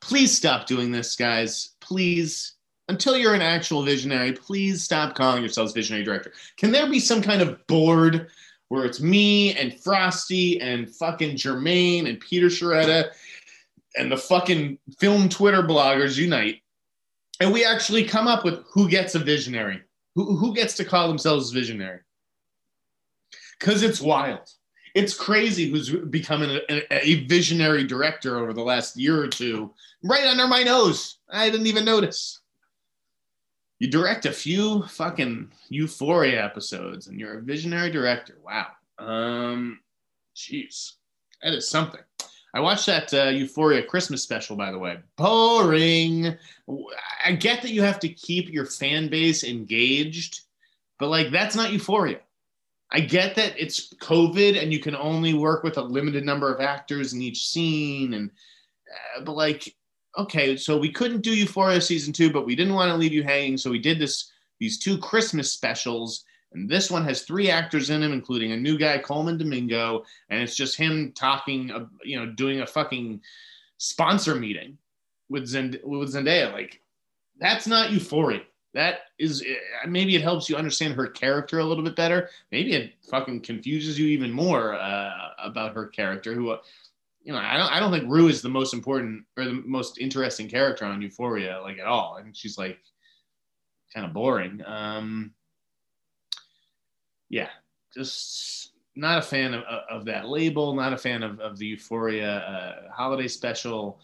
Please 0.00 0.36
stop 0.36 0.66
doing 0.66 0.90
this, 0.90 1.14
guys. 1.14 1.70
Please, 1.80 2.54
until 2.88 3.16
you're 3.16 3.34
an 3.34 3.40
actual 3.40 3.82
visionary, 3.84 4.32
please 4.32 4.82
stop 4.82 5.14
calling 5.14 5.40
yourselves 5.40 5.72
visionary 5.72 6.04
director. 6.04 6.32
Can 6.58 6.72
there 6.72 6.90
be 6.90 6.98
some 7.00 7.22
kind 7.22 7.40
of 7.40 7.64
board 7.68 8.28
where 8.74 8.84
it's 8.84 9.00
me 9.00 9.54
and 9.54 9.78
Frosty 9.80 10.60
and 10.60 10.92
fucking 10.92 11.36
Germain 11.36 12.08
and 12.08 12.18
Peter 12.18 12.48
Sciretta 12.48 13.10
and 13.96 14.10
the 14.10 14.16
fucking 14.16 14.78
film 14.98 15.28
Twitter 15.28 15.62
bloggers 15.62 16.18
unite, 16.18 16.60
and 17.38 17.52
we 17.52 17.64
actually 17.64 18.04
come 18.04 18.26
up 18.26 18.44
with 18.44 18.64
who 18.72 18.88
gets 18.88 19.14
a 19.14 19.20
visionary, 19.20 19.80
who 20.16 20.36
who 20.36 20.52
gets 20.52 20.74
to 20.74 20.84
call 20.84 21.06
themselves 21.06 21.52
visionary, 21.52 22.00
because 23.60 23.84
it's 23.84 24.00
wild. 24.00 24.50
It's 24.96 25.14
crazy 25.14 25.70
who's 25.70 25.90
becoming 25.90 26.58
a, 26.68 27.08
a 27.08 27.26
visionary 27.26 27.84
director 27.84 28.38
over 28.38 28.52
the 28.52 28.62
last 28.62 28.96
year 28.96 29.22
or 29.22 29.28
two, 29.28 29.72
right 30.02 30.24
under 30.24 30.48
my 30.48 30.64
nose. 30.64 31.18
I 31.30 31.48
didn't 31.48 31.68
even 31.68 31.84
notice. 31.84 32.40
You 33.80 33.90
direct 33.90 34.24
a 34.26 34.32
few 34.32 34.84
fucking 34.84 35.52
Euphoria 35.68 36.44
episodes, 36.44 37.08
and 37.08 37.18
you're 37.18 37.38
a 37.38 37.42
visionary 37.42 37.90
director. 37.90 38.38
Wow. 38.44 38.68
Um, 38.98 39.80
jeez, 40.36 40.92
that 41.42 41.54
is 41.54 41.68
something. 41.68 42.00
I 42.54 42.60
watched 42.60 42.86
that 42.86 43.12
uh, 43.12 43.30
Euphoria 43.30 43.82
Christmas 43.82 44.22
special, 44.22 44.56
by 44.56 44.70
the 44.70 44.78
way. 44.78 44.98
Boring. 45.16 46.36
I 47.24 47.32
get 47.32 47.62
that 47.62 47.72
you 47.72 47.82
have 47.82 47.98
to 48.00 48.08
keep 48.08 48.48
your 48.48 48.64
fan 48.64 49.08
base 49.08 49.42
engaged, 49.42 50.42
but 51.00 51.08
like 51.08 51.32
that's 51.32 51.56
not 51.56 51.72
Euphoria. 51.72 52.20
I 52.92 53.00
get 53.00 53.34
that 53.34 53.54
it's 53.58 53.92
COVID 53.94 54.62
and 54.62 54.72
you 54.72 54.78
can 54.78 54.94
only 54.94 55.34
work 55.34 55.64
with 55.64 55.78
a 55.78 55.82
limited 55.82 56.24
number 56.24 56.54
of 56.54 56.60
actors 56.60 57.12
in 57.12 57.20
each 57.20 57.48
scene, 57.48 58.14
and 58.14 58.30
uh, 59.16 59.24
but 59.24 59.34
like, 59.34 59.74
okay, 60.18 60.56
so 60.56 60.78
we 60.78 60.90
couldn't 60.90 61.22
do 61.22 61.34
Euphoria 61.34 61.80
season 61.80 62.12
two, 62.12 62.32
but 62.32 62.46
we 62.46 62.56
didn't 62.56 62.74
want 62.74 62.90
to 62.90 62.96
leave 62.96 63.12
you 63.12 63.22
hanging, 63.22 63.56
so 63.56 63.70
we 63.70 63.78
did 63.78 63.98
this 63.98 64.30
these 64.60 64.78
two 64.78 64.96
Christmas 64.98 65.52
specials 65.52 66.24
and 66.54 66.68
this 66.68 66.90
one 66.90 67.04
has 67.04 67.22
three 67.22 67.50
actors 67.50 67.90
in 67.90 68.02
him, 68.02 68.12
including 68.12 68.52
a 68.52 68.56
new 68.56 68.78
guy, 68.78 68.98
Colman 68.98 69.36
Domingo, 69.36 70.04
and 70.30 70.40
it's 70.40 70.56
just 70.56 70.76
him 70.76 71.12
talking, 71.14 71.88
you 72.04 72.16
know, 72.16 72.26
doing 72.26 72.60
a 72.60 72.66
fucking 72.66 73.20
sponsor 73.78 74.36
meeting 74.36 74.78
with, 75.28 75.46
Zend- 75.46 75.80
with 75.82 76.14
Zendaya. 76.14 76.52
Like, 76.52 76.80
that's 77.40 77.66
not 77.66 77.90
Euphoria. 77.90 78.42
That 78.72 79.00
is 79.18 79.42
uh, 79.42 79.88
maybe 79.88 80.16
it 80.16 80.22
helps 80.22 80.48
you 80.48 80.56
understand 80.56 80.94
her 80.94 81.06
character 81.06 81.60
a 81.60 81.64
little 81.64 81.84
bit 81.84 81.94
better. 81.94 82.28
Maybe 82.50 82.74
it 82.74 82.94
fucking 83.08 83.42
confuses 83.42 83.98
you 83.98 84.06
even 84.06 84.32
more 84.32 84.74
uh, 84.74 85.30
about 85.38 85.74
her 85.74 85.86
character. 85.86 86.34
Who, 86.34 86.56
you 87.24 87.32
know, 87.32 87.38
I 87.38 87.56
don't 87.56 87.72
I 87.72 87.80
don't 87.80 87.90
think 87.90 88.10
Rue 88.10 88.28
is 88.28 88.42
the 88.42 88.50
most 88.50 88.74
important 88.74 89.24
or 89.36 89.44
the 89.46 89.62
most 89.64 89.98
interesting 89.98 90.48
character 90.48 90.84
on 90.84 91.00
Euphoria, 91.00 91.60
like 91.62 91.78
at 91.78 91.86
all. 91.86 92.16
I 92.18 92.22
think 92.22 92.36
she's 92.36 92.58
like 92.58 92.78
kind 93.92 94.06
of 94.06 94.12
boring. 94.12 94.62
Um, 94.66 95.32
yeah, 97.30 97.48
just 97.94 98.72
not 98.94 99.18
a 99.18 99.22
fan 99.22 99.54
of, 99.54 99.62
of 99.90 100.04
that 100.04 100.28
label, 100.28 100.74
not 100.74 100.92
a 100.92 100.98
fan 100.98 101.22
of, 101.22 101.40
of 101.40 101.58
the 101.58 101.66
Euphoria 101.66 102.38
uh, 102.38 102.92
holiday 102.92 103.26
special. 103.26 104.00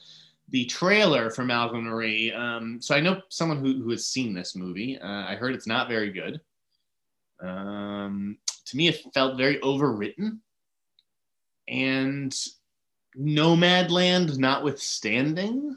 The 0.48 0.64
trailer 0.64 1.30
for 1.30 1.44
Malcolm 1.44 1.84
Marie. 1.84 2.32
Um, 2.32 2.80
so 2.80 2.94
I 2.94 3.00
know 3.00 3.20
someone 3.28 3.58
who, 3.58 3.82
who 3.82 3.90
has 3.90 4.06
seen 4.06 4.34
this 4.34 4.56
movie. 4.56 4.98
Uh, 4.98 5.26
I 5.28 5.36
heard 5.36 5.54
it's 5.54 5.66
not 5.66 5.88
very 5.88 6.10
good. 6.10 6.40
Um, 7.40 8.38
to 8.64 8.76
me, 8.76 8.88
it 8.88 9.04
felt 9.14 9.36
very 9.36 9.58
overwritten. 9.58 10.38
And 11.68 12.34
Nomadland 13.18 14.38
notwithstanding, 14.38 15.76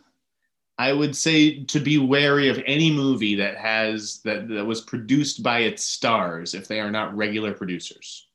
I 0.78 0.92
would 0.92 1.16
say 1.16 1.64
to 1.66 1.80
be 1.80 1.98
wary 1.98 2.50
of 2.50 2.62
any 2.66 2.92
movie 2.92 3.36
that 3.36 3.58
has 3.58 4.20
that, 4.24 4.48
that 4.50 4.66
was 4.66 4.82
produced 4.82 5.44
by 5.44 5.60
its 5.60 5.84
stars 5.84 6.54
if 6.54 6.68
they 6.68 6.80
are 6.80 6.92
not 6.92 7.16
regular 7.16 7.54
producers. 7.54 8.28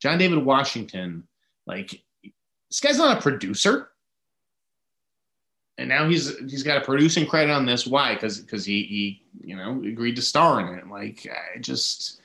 John 0.00 0.18
David 0.18 0.44
Washington, 0.44 1.28
like 1.66 2.02
this 2.68 2.80
guy's 2.80 2.98
not 2.98 3.18
a 3.18 3.20
producer. 3.20 3.90
And 5.78 5.88
now 5.88 6.08
he's 6.08 6.36
he's 6.38 6.62
got 6.62 6.78
a 6.78 6.84
producing 6.84 7.26
credit 7.26 7.52
on 7.52 7.66
this. 7.66 7.86
Why? 7.86 8.14
Because 8.14 8.40
because 8.40 8.64
he 8.64 8.82
he 8.82 9.22
you 9.46 9.56
know 9.56 9.82
agreed 9.84 10.16
to 10.16 10.22
star 10.22 10.60
in 10.60 10.78
it. 10.78 10.88
Like 10.88 11.26
I 11.30 11.58
just 11.60 12.20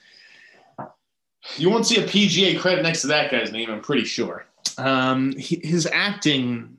you 1.58 1.70
won't 1.70 1.86
see 1.86 2.02
a 2.04 2.08
PGA 2.08 2.60
credit 2.60 2.82
next 2.82 3.02
to 3.02 3.08
that 3.08 3.32
guy's 3.32 3.52
name. 3.52 3.70
I'm 3.70 3.82
pretty 3.82 4.04
sure. 4.04 4.47
Um, 4.78 5.36
he, 5.38 5.60
his 5.64 5.88
acting 5.92 6.78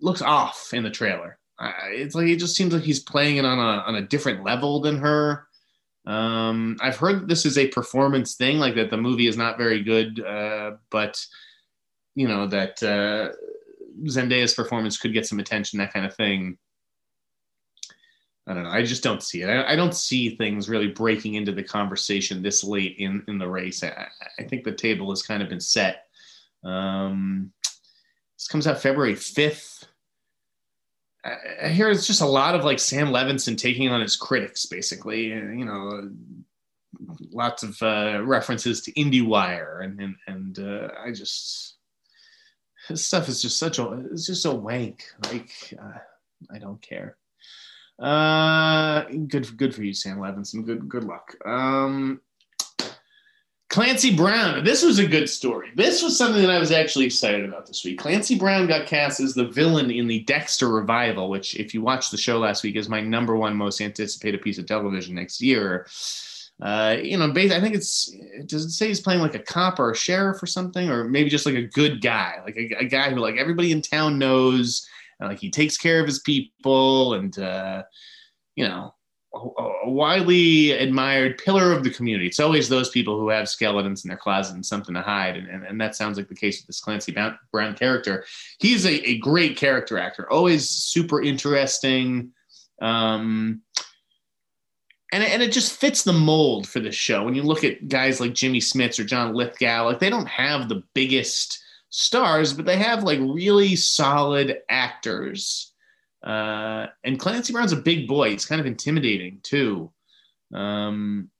looks 0.00 0.22
off 0.22 0.70
in 0.72 0.82
the 0.82 0.90
trailer. 0.90 1.38
It's 1.60 2.14
like 2.14 2.28
it 2.28 2.36
just 2.36 2.56
seems 2.56 2.72
like 2.72 2.82
he's 2.82 3.00
playing 3.00 3.36
it 3.36 3.44
on 3.44 3.58
a 3.58 3.82
on 3.82 3.94
a 3.94 4.02
different 4.02 4.44
level 4.44 4.80
than 4.80 4.98
her. 4.98 5.46
Um, 6.06 6.76
I've 6.80 6.96
heard 6.96 7.28
this 7.28 7.46
is 7.46 7.56
a 7.56 7.68
performance 7.68 8.34
thing, 8.34 8.58
like 8.58 8.74
that 8.74 8.90
the 8.90 8.96
movie 8.96 9.26
is 9.26 9.36
not 9.36 9.56
very 9.56 9.82
good, 9.82 10.20
uh, 10.20 10.72
but 10.90 11.24
you 12.14 12.28
know 12.28 12.46
that 12.48 12.82
uh, 12.82 13.32
Zendaya's 14.06 14.54
performance 14.54 14.98
could 14.98 15.12
get 15.12 15.26
some 15.26 15.38
attention, 15.38 15.78
that 15.78 15.92
kind 15.92 16.04
of 16.04 16.14
thing. 16.14 16.58
I 18.46 18.52
don't 18.52 18.64
know. 18.64 18.70
I 18.70 18.82
just 18.82 19.02
don't 19.02 19.22
see 19.22 19.40
it. 19.40 19.48
I, 19.48 19.72
I, 19.72 19.76
don't 19.76 19.94
see 19.94 20.36
things 20.36 20.68
really 20.68 20.88
breaking 20.88 21.34
into 21.34 21.50
the 21.50 21.62
conversation 21.62 22.42
this 22.42 22.62
late 22.62 22.96
in 22.98 23.24
in 23.26 23.38
the 23.38 23.48
race. 23.48 23.82
I, 23.82 24.06
I 24.38 24.42
think 24.42 24.64
the 24.64 24.72
table 24.72 25.08
has 25.10 25.22
kind 25.22 25.42
of 25.42 25.48
been 25.48 25.60
set. 25.60 26.03
Um, 26.64 27.52
this 28.36 28.48
comes 28.48 28.66
out 28.66 28.80
February 28.80 29.14
fifth. 29.14 29.86
I 31.62 31.68
hear 31.68 31.88
it's 31.88 32.06
just 32.06 32.20
a 32.20 32.26
lot 32.26 32.54
of 32.54 32.64
like 32.64 32.78
Sam 32.78 33.08
Levinson 33.08 33.56
taking 33.56 33.88
on 33.88 34.02
his 34.02 34.16
critics, 34.16 34.66
basically. 34.66 35.28
You 35.28 35.64
know, 35.64 36.10
lots 37.32 37.62
of 37.62 37.80
uh, 37.82 38.22
references 38.22 38.82
to 38.82 38.92
IndieWire, 38.92 39.84
and 39.84 40.00
and, 40.00 40.16
and 40.26 40.58
uh, 40.58 40.88
I 41.02 41.12
just 41.12 41.76
this 42.88 43.04
stuff 43.04 43.28
is 43.28 43.40
just 43.40 43.58
such 43.58 43.78
a 43.78 43.90
it's 44.12 44.26
just 44.26 44.44
a 44.44 44.50
wank. 44.50 45.04
Like 45.24 45.50
uh, 45.80 45.98
I 46.52 46.58
don't 46.58 46.82
care. 46.82 47.16
Uh, 47.98 49.04
good 49.28 49.56
good 49.56 49.74
for 49.74 49.82
you, 49.82 49.94
Sam 49.94 50.18
Levinson. 50.18 50.66
Good 50.66 50.88
good 50.88 51.04
luck. 51.04 51.34
Um, 51.46 52.20
Clancy 53.74 54.14
Brown. 54.14 54.62
This 54.62 54.84
was 54.84 55.00
a 55.00 55.06
good 55.06 55.28
story. 55.28 55.72
This 55.74 56.00
was 56.00 56.16
something 56.16 56.40
that 56.40 56.50
I 56.52 56.60
was 56.60 56.70
actually 56.70 57.06
excited 57.06 57.44
about 57.44 57.66
this 57.66 57.84
week. 57.84 57.98
Clancy 57.98 58.38
Brown 58.38 58.68
got 58.68 58.86
cast 58.86 59.18
as 59.18 59.34
the 59.34 59.48
villain 59.48 59.90
in 59.90 60.06
the 60.06 60.20
Dexter 60.20 60.68
revival, 60.68 61.28
which, 61.28 61.56
if 61.56 61.74
you 61.74 61.82
watched 61.82 62.12
the 62.12 62.16
show 62.16 62.38
last 62.38 62.62
week, 62.62 62.76
is 62.76 62.88
my 62.88 63.00
number 63.00 63.34
one 63.34 63.56
most 63.56 63.80
anticipated 63.80 64.42
piece 64.42 64.58
of 64.58 64.66
television 64.66 65.16
next 65.16 65.40
year. 65.40 65.88
Uh, 66.62 66.98
you 67.02 67.18
know, 67.18 67.24
I 67.24 67.60
think 67.60 67.74
it's 67.74 68.14
does 68.46 68.64
it 68.64 68.70
say 68.70 68.86
he's 68.86 69.00
playing 69.00 69.20
like 69.20 69.34
a 69.34 69.40
cop 69.40 69.80
or 69.80 69.90
a 69.90 69.96
sheriff 69.96 70.40
or 70.40 70.46
something, 70.46 70.88
or 70.88 71.02
maybe 71.02 71.28
just 71.28 71.44
like 71.44 71.56
a 71.56 71.62
good 71.62 72.00
guy, 72.00 72.36
like 72.44 72.56
a, 72.56 72.76
a 72.78 72.84
guy 72.84 73.10
who 73.10 73.16
like 73.16 73.38
everybody 73.38 73.72
in 73.72 73.82
town 73.82 74.20
knows, 74.20 74.88
and 75.18 75.28
like 75.28 75.40
he 75.40 75.50
takes 75.50 75.76
care 75.76 75.98
of 75.98 76.06
his 76.06 76.20
people, 76.20 77.14
and 77.14 77.36
uh, 77.40 77.82
you 78.54 78.68
know, 78.68 78.93
a 79.84 79.90
widely 79.90 80.72
admired 80.72 81.38
pillar 81.38 81.72
of 81.72 81.84
the 81.84 81.90
community. 81.90 82.26
It's 82.26 82.40
always 82.40 82.68
those 82.68 82.90
people 82.90 83.18
who 83.18 83.28
have 83.28 83.48
skeletons 83.48 84.04
in 84.04 84.08
their 84.08 84.16
closet 84.16 84.54
and 84.54 84.64
something 84.64 84.94
to 84.94 85.02
hide. 85.02 85.36
And, 85.36 85.48
and, 85.48 85.64
and 85.64 85.80
that 85.80 85.96
sounds 85.96 86.16
like 86.16 86.28
the 86.28 86.34
case 86.34 86.60
with 86.60 86.68
this 86.68 86.80
Clancy 86.80 87.12
Brown 87.12 87.74
character. 87.74 88.24
He's 88.58 88.86
a, 88.86 89.08
a 89.08 89.18
great 89.18 89.56
character 89.56 89.98
actor, 89.98 90.30
always 90.30 90.68
super 90.68 91.22
interesting. 91.22 92.32
Um, 92.80 93.62
and, 95.12 95.22
and 95.22 95.42
it 95.42 95.52
just 95.52 95.78
fits 95.78 96.02
the 96.02 96.12
mold 96.12 96.66
for 96.66 96.80
this 96.80 96.94
show. 96.94 97.24
When 97.24 97.34
you 97.34 97.42
look 97.42 97.62
at 97.64 97.88
guys 97.88 98.20
like 98.20 98.34
Jimmy 98.34 98.60
Smits 98.60 98.98
or 98.98 99.04
John 99.04 99.34
Lithgow, 99.34 99.84
like 99.84 100.00
they 100.00 100.10
don't 100.10 100.28
have 100.28 100.68
the 100.68 100.82
biggest 100.94 101.62
stars, 101.90 102.52
but 102.52 102.66
they 102.66 102.76
have 102.76 103.04
like 103.04 103.20
really 103.20 103.76
solid 103.76 104.58
actors 104.68 105.73
uh, 106.24 106.86
and 107.04 107.20
Clancy 107.20 107.52
Brown's 107.52 107.72
a 107.72 107.76
big 107.76 108.08
boy. 108.08 108.30
He's 108.30 108.46
kind 108.46 108.60
of 108.60 108.66
intimidating 108.66 109.40
too. 109.42 109.90
Um, 110.52 111.30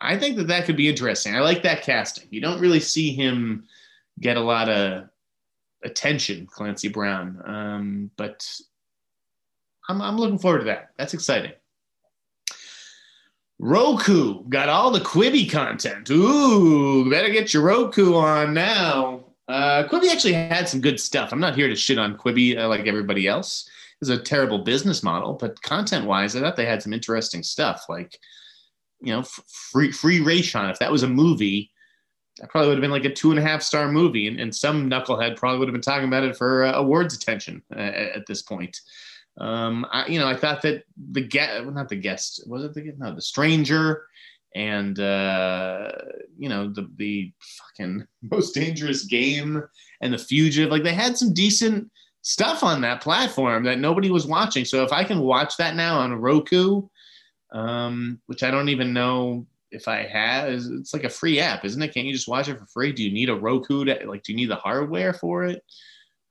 I 0.00 0.18
think 0.18 0.36
that 0.36 0.48
that 0.48 0.64
could 0.64 0.76
be 0.76 0.88
interesting. 0.88 1.36
I 1.36 1.40
like 1.40 1.62
that 1.62 1.82
casting. 1.82 2.28
You 2.30 2.40
don't 2.40 2.60
really 2.60 2.80
see 2.80 3.12
him 3.12 3.64
get 4.20 4.38
a 4.38 4.40
lot 4.40 4.68
of 4.68 5.08
attention, 5.84 6.46
Clancy 6.46 6.88
Brown. 6.88 7.42
Um, 7.44 8.10
but 8.16 8.48
I'm, 9.88 10.00
I'm 10.00 10.16
looking 10.16 10.38
forward 10.38 10.60
to 10.60 10.64
that. 10.64 10.92
That's 10.96 11.14
exciting. 11.14 11.52
Roku 13.58 14.42
got 14.48 14.68
all 14.68 14.90
the 14.90 15.00
Quibi 15.00 15.48
content. 15.48 16.10
Ooh, 16.10 17.08
better 17.08 17.28
get 17.28 17.52
your 17.52 17.62
Roku 17.62 18.14
on 18.14 18.54
now. 18.54 19.26
Uh, 19.46 19.86
Quibi 19.88 20.08
actually 20.10 20.32
had 20.32 20.68
some 20.68 20.80
good 20.80 20.98
stuff. 20.98 21.32
I'm 21.32 21.38
not 21.38 21.54
here 21.54 21.68
to 21.68 21.76
shit 21.76 21.98
on 21.98 22.16
Quibi 22.16 22.58
uh, 22.58 22.66
like 22.68 22.86
everybody 22.86 23.28
else 23.28 23.68
is 24.02 24.08
a 24.08 24.18
terrible 24.18 24.58
business 24.58 25.02
model, 25.02 25.34
but 25.34 25.62
content 25.62 26.06
wise, 26.06 26.34
I 26.34 26.40
thought 26.40 26.56
they 26.56 26.66
had 26.66 26.82
some 26.82 26.92
interesting 26.92 27.42
stuff. 27.42 27.84
Like, 27.88 28.18
you 29.00 29.14
know, 29.14 29.22
free 29.22 29.92
free 29.92 30.18
Rayshawn. 30.18 30.70
If 30.70 30.80
that 30.80 30.92
was 30.92 31.04
a 31.04 31.08
movie, 31.08 31.70
that 32.38 32.50
probably 32.50 32.68
would 32.68 32.78
have 32.78 32.82
been 32.82 32.90
like 32.90 33.04
a 33.04 33.14
two 33.14 33.30
and 33.30 33.38
a 33.38 33.42
half 33.42 33.62
star 33.62 33.90
movie, 33.90 34.26
and, 34.26 34.40
and 34.40 34.54
some 34.54 34.90
knucklehead 34.90 35.36
probably 35.36 35.60
would 35.60 35.68
have 35.68 35.72
been 35.74 35.80
talking 35.80 36.08
about 36.08 36.24
it 36.24 36.36
for 36.36 36.64
uh, 36.64 36.72
awards 36.72 37.14
attention 37.14 37.62
uh, 37.74 37.78
at 37.78 38.26
this 38.26 38.42
point. 38.42 38.78
Um, 39.38 39.86
I, 39.90 40.06
you 40.08 40.18
know, 40.18 40.28
I 40.28 40.36
thought 40.36 40.62
that 40.62 40.82
the 41.12 41.22
guest, 41.22 41.64
not 41.64 41.88
the 41.88 41.96
guest, 41.96 42.42
was 42.46 42.64
it 42.64 42.74
the 42.74 42.92
no, 42.98 43.14
the 43.14 43.22
stranger, 43.22 44.04
and 44.54 44.98
uh, 44.98 45.92
you 46.36 46.48
know, 46.48 46.68
the 46.68 46.90
the 46.96 47.32
fucking 47.40 48.04
most 48.30 48.52
dangerous 48.52 49.04
game 49.04 49.62
and 50.00 50.12
the 50.12 50.18
fugitive, 50.18 50.70
like 50.70 50.82
they 50.82 50.92
had 50.92 51.16
some 51.16 51.32
decent 51.32 51.90
stuff 52.22 52.62
on 52.62 52.80
that 52.80 53.02
platform 53.02 53.64
that 53.64 53.78
nobody 53.78 54.10
was 54.10 54.26
watching. 54.26 54.64
So 54.64 54.84
if 54.84 54.92
I 54.92 55.04
can 55.04 55.20
watch 55.20 55.56
that 55.58 55.76
now 55.76 55.98
on 55.98 56.14
Roku, 56.14 56.88
um, 57.52 58.20
which 58.26 58.42
I 58.42 58.50
don't 58.50 58.68
even 58.68 58.92
know 58.92 59.46
if 59.70 59.88
I 59.88 60.04
have, 60.06 60.48
it's 60.48 60.94
like 60.94 61.04
a 61.04 61.10
free 61.10 61.40
app, 61.40 61.64
isn't 61.64 61.82
it? 61.82 61.92
Can't 61.92 62.06
you 62.06 62.12
just 62.12 62.28
watch 62.28 62.48
it 62.48 62.58
for 62.58 62.66
free? 62.66 62.92
Do 62.92 63.02
you 63.02 63.12
need 63.12 63.28
a 63.28 63.34
Roku 63.34 63.84
to 63.84 64.06
like? 64.06 64.22
Do 64.22 64.32
you 64.32 64.36
need 64.36 64.50
the 64.50 64.56
hardware 64.56 65.12
for 65.12 65.44
it? 65.44 65.62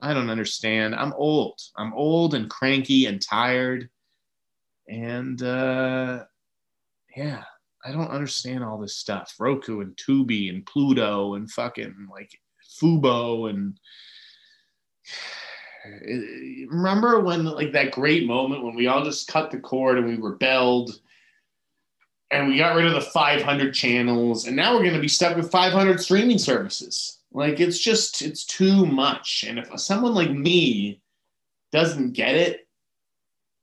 I 0.02 0.14
don't 0.14 0.30
understand. 0.30 0.96
I'm 0.96 1.14
old. 1.14 1.60
I'm 1.78 1.94
old 1.94 2.34
and 2.34 2.50
cranky 2.50 3.06
and 3.06 3.22
tired, 3.22 3.90
and 4.88 5.42
uh, 5.42 6.24
yeah, 7.16 7.44
I 7.84 7.92
don't 7.92 8.10
understand 8.10 8.64
all 8.64 8.78
this 8.78 8.96
stuff. 8.96 9.36
Roku 9.40 9.82
and 9.82 9.96
Tubi 9.98 10.50
and 10.50 10.66
Pluto 10.66 11.36
and 11.36 11.52
fucking 11.52 12.08
like 12.12 12.32
Fubo 12.80 13.50
and 13.50 13.78
remember 16.70 17.20
when 17.20 17.46
like 17.46 17.72
that 17.72 17.92
great 17.92 18.26
moment 18.26 18.64
when 18.64 18.76
we 18.76 18.88
all 18.88 19.04
just 19.04 19.28
cut 19.28 19.52
the 19.52 19.60
cord 19.60 19.98
and 19.98 20.08
we 20.08 20.16
rebelled 20.16 21.00
and 22.30 22.48
we 22.48 22.58
got 22.58 22.76
rid 22.76 22.86
of 22.86 22.94
the 22.94 23.02
500 23.02 23.74
channels 23.74 24.48
and 24.48 24.56
now 24.56 24.74
we're 24.74 24.84
going 24.84 24.94
to 24.94 25.00
be 25.00 25.08
stuck 25.08 25.36
with 25.36 25.52
500 25.52 26.00
streaming 26.00 26.38
services. 26.38 27.20
Like 27.32 27.60
it's 27.60 27.80
just 27.80 28.22
it's 28.22 28.46
too 28.46 28.86
much. 28.86 29.46
And 29.48 29.58
if 29.58 29.68
someone 29.80 30.14
like 30.14 30.32
me 30.32 31.02
doesn't 31.72 32.14
get 32.14 32.36
it 32.36 32.68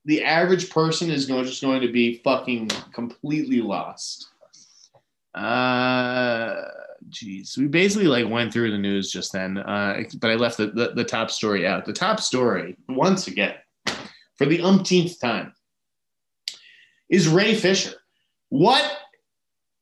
the 0.05 0.25
average 0.25 0.71
person 0.71 1.11
is 1.11 1.27
going 1.27 1.45
just 1.45 1.61
going 1.61 1.83
to 1.83 1.93
be 1.93 2.19
fucking 2.25 2.71
completely 2.93 3.61
lost. 3.61 4.29
Uh 5.35 6.65
geez, 7.09 7.57
we 7.57 7.67
basically 7.67 8.07
like 8.07 8.29
went 8.29 8.53
through 8.53 8.71
the 8.71 8.79
news 8.79 9.11
just 9.11 9.33
then, 9.33 9.59
uh, 9.59 10.03
but 10.21 10.31
I 10.31 10.35
left 10.35 10.57
the, 10.57 10.67
the, 10.67 10.93
the 10.95 11.05
top 11.05 11.31
story 11.31 11.67
out. 11.67 11.85
The 11.85 11.93
top 11.93 12.21
story, 12.21 12.77
once 12.89 13.27
again, 13.27 13.55
for 14.37 14.47
the 14.47 14.61
umpteenth 14.63 15.21
time, 15.21 15.53
is 17.09 17.29
Ray 17.29 17.55
Fisher. 17.55 17.95
What 18.51 18.85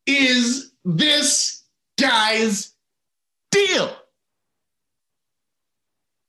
is 0.07 0.73
this 0.85 1.65
guy's 2.01 2.75
deal? 3.51 3.97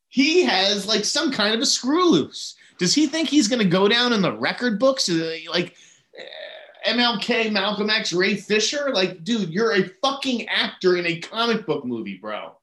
He 0.09 0.43
has 0.45 0.87
like 0.87 1.05
some 1.05 1.31
kind 1.31 1.53
of 1.53 1.61
a 1.61 1.65
screw 1.65 2.09
loose. 2.09 2.55
Does 2.79 2.93
he 2.93 3.07
think 3.07 3.29
he's 3.29 3.47
going 3.47 3.61
to 3.61 3.67
go 3.67 3.87
down 3.87 4.13
in 4.13 4.21
the 4.21 4.35
record 4.35 4.79
books? 4.79 5.09
Like, 5.49 5.75
MLK, 6.87 7.51
Malcolm 7.51 7.89
X, 7.89 8.13
Ray 8.13 8.35
Fisher. 8.35 8.91
Like, 8.93 9.23
dude, 9.23 9.49
you're 9.49 9.75
a 9.75 9.89
fucking 10.01 10.47
actor 10.47 10.97
in 10.97 11.05
a 11.05 11.19
comic 11.19 11.65
book 11.65 11.85
movie, 11.85 12.17
bro. 12.17 12.55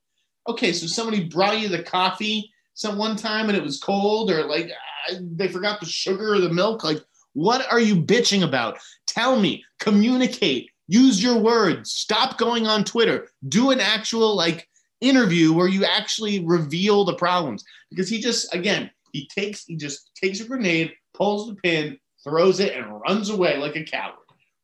Okay, 0.48 0.72
so 0.72 0.87
somebody 0.87 1.24
brought 1.24 1.60
you 1.60 1.68
the 1.68 1.82
coffee 1.82 2.50
some 2.74 2.98
one 2.98 3.16
time 3.16 3.48
and 3.48 3.56
it 3.56 3.62
was 3.62 3.80
cold, 3.80 4.30
or 4.30 4.44
like 4.44 4.70
uh, 5.10 5.14
they 5.20 5.48
forgot 5.48 5.80
the 5.80 5.87
sugar 5.87 6.34
or 6.34 6.40
the 6.40 6.52
milk. 6.52 6.84
Like, 6.84 6.98
what 7.32 7.70
are 7.70 7.80
you 7.80 7.96
bitching 7.96 8.42
about? 8.42 8.78
Tell 9.06 9.38
me, 9.38 9.64
communicate, 9.78 10.70
use 10.88 11.22
your 11.22 11.38
words, 11.38 11.92
stop 11.92 12.37
going 12.37 12.66
on 12.66 12.84
Twitter, 12.84 13.28
do 13.48 13.70
an 13.70 13.80
actual 13.80 14.34
like 14.34 14.68
interview 15.00 15.52
where 15.52 15.68
you 15.68 15.84
actually 15.84 16.44
reveal 16.44 17.04
the 17.04 17.14
problems. 17.14 17.64
Because 17.90 18.08
he 18.08 18.20
just, 18.20 18.52
again, 18.54 18.90
he 19.12 19.28
takes, 19.28 19.64
he 19.64 19.76
just 19.76 20.10
takes 20.14 20.40
a 20.40 20.44
grenade, 20.44 20.92
pulls 21.12 21.48
the 21.48 21.54
pin, 21.56 21.98
throws 22.24 22.58
it, 22.58 22.74
and 22.74 23.00
runs 23.00 23.30
away 23.30 23.58
like 23.58 23.76
a 23.76 23.84
coward. 23.84 24.16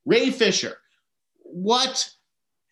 Ray 0.07 0.31
Fisher, 0.31 0.79
what 1.43 2.11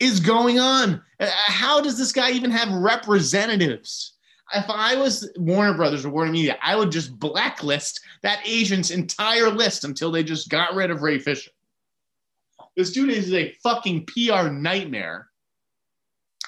is 0.00 0.20
going 0.20 0.58
on? 0.58 1.02
Uh, 1.20 1.30
how 1.30 1.80
does 1.80 1.98
this 1.98 2.12
guy 2.12 2.30
even 2.30 2.50
have 2.50 2.72
representatives? 2.72 4.14
If 4.54 4.64
I 4.70 4.96
was 4.96 5.30
Warner 5.36 5.74
Brothers 5.74 6.06
or 6.06 6.10
Warner 6.10 6.32
Media, 6.32 6.56
I 6.62 6.74
would 6.74 6.90
just 6.90 7.18
blacklist 7.18 8.00
that 8.22 8.40
agent's 8.46 8.90
entire 8.90 9.50
list 9.50 9.84
until 9.84 10.10
they 10.10 10.22
just 10.22 10.48
got 10.48 10.74
rid 10.74 10.90
of 10.90 11.02
Ray 11.02 11.18
Fisher. 11.18 11.50
This 12.74 12.92
dude 12.92 13.10
is 13.10 13.32
a 13.34 13.52
fucking 13.62 14.06
PR 14.06 14.48
nightmare. 14.48 15.28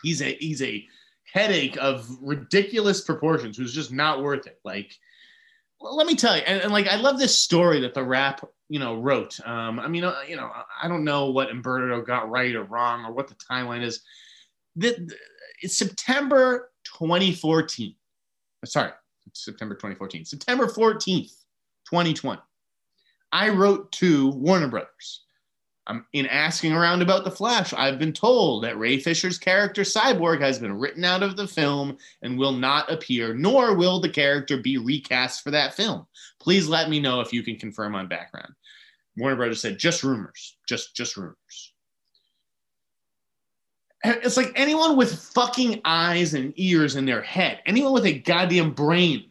He's 0.02 0.22
a 0.22 0.34
he's 0.36 0.62
a 0.62 0.86
headache 1.30 1.76
of 1.78 2.08
ridiculous 2.22 3.02
proportions 3.02 3.56
who's 3.56 3.74
just 3.74 3.92
not 3.92 4.22
worth 4.22 4.46
it. 4.46 4.58
Like 4.64 4.96
let 5.80 6.06
me 6.06 6.14
tell 6.14 6.36
you, 6.36 6.42
and, 6.46 6.60
and, 6.62 6.72
like 6.72 6.86
I 6.86 6.96
love 6.96 7.18
this 7.18 7.36
story 7.36 7.80
that 7.80 7.94
the 7.94 8.04
Wrap, 8.04 8.44
you 8.68 8.78
know, 8.78 8.96
wrote. 8.96 9.38
Um, 9.46 9.80
I 9.80 9.88
mean, 9.88 10.04
uh, 10.04 10.14
you 10.28 10.36
know, 10.36 10.50
I 10.82 10.88
don't 10.88 11.04
know 11.04 11.30
what 11.30 11.50
Umberto 11.50 12.02
got 12.02 12.30
right 12.30 12.54
or 12.54 12.64
wrong 12.64 13.04
or 13.04 13.12
what 13.12 13.28
the 13.28 13.34
timeline 13.34 13.82
is. 13.82 14.00
That 14.76 14.96
it's 15.62 15.76
September 15.76 16.70
2014. 16.84 17.94
Sorry, 18.64 18.90
September 19.32 19.74
2014. 19.74 20.24
September 20.24 20.66
14th, 20.66 21.32
2020. 21.88 22.40
I 23.32 23.48
wrote 23.48 23.90
to 23.92 24.30
Warner 24.30 24.68
Brothers 24.68 25.24
um, 25.90 26.06
in 26.12 26.26
asking 26.26 26.72
around 26.72 27.02
about 27.02 27.24
the 27.24 27.30
Flash, 27.30 27.72
I've 27.72 27.98
been 27.98 28.12
told 28.12 28.62
that 28.62 28.78
Ray 28.78 28.98
Fisher's 28.98 29.38
character 29.38 29.82
Cyborg 29.82 30.40
has 30.40 30.58
been 30.58 30.78
written 30.78 31.04
out 31.04 31.24
of 31.24 31.36
the 31.36 31.48
film 31.48 31.98
and 32.22 32.38
will 32.38 32.52
not 32.52 32.90
appear, 32.90 33.34
nor 33.34 33.74
will 33.74 34.00
the 34.00 34.08
character 34.08 34.56
be 34.56 34.78
recast 34.78 35.42
for 35.42 35.50
that 35.50 35.74
film. 35.74 36.06
Please 36.38 36.68
let 36.68 36.88
me 36.88 37.00
know 37.00 37.20
if 37.20 37.32
you 37.32 37.42
can 37.42 37.56
confirm 37.56 37.96
on 37.96 38.06
background. 38.06 38.52
Warner 39.16 39.34
Brothers 39.34 39.60
said, 39.60 39.78
just 39.78 40.04
rumors, 40.04 40.56
just 40.68 40.94
just 40.94 41.16
rumors. 41.16 41.72
It's 44.04 44.36
like 44.36 44.52
anyone 44.54 44.96
with 44.96 45.20
fucking 45.34 45.80
eyes 45.84 46.32
and 46.34 46.54
ears 46.56 46.94
in 46.96 47.04
their 47.04 47.20
head, 47.20 47.60
anyone 47.66 47.92
with 47.92 48.06
a 48.06 48.18
goddamn 48.20 48.70
brain 48.70 49.24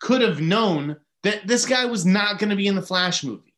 could 0.00 0.20
have 0.20 0.40
known 0.40 0.96
that 1.22 1.46
this 1.46 1.66
guy 1.66 1.86
was 1.86 2.04
not 2.06 2.38
going 2.38 2.50
to 2.50 2.56
be 2.56 2.68
in 2.68 2.76
the 2.76 2.82
Flash 2.82 3.24
movie. 3.24 3.49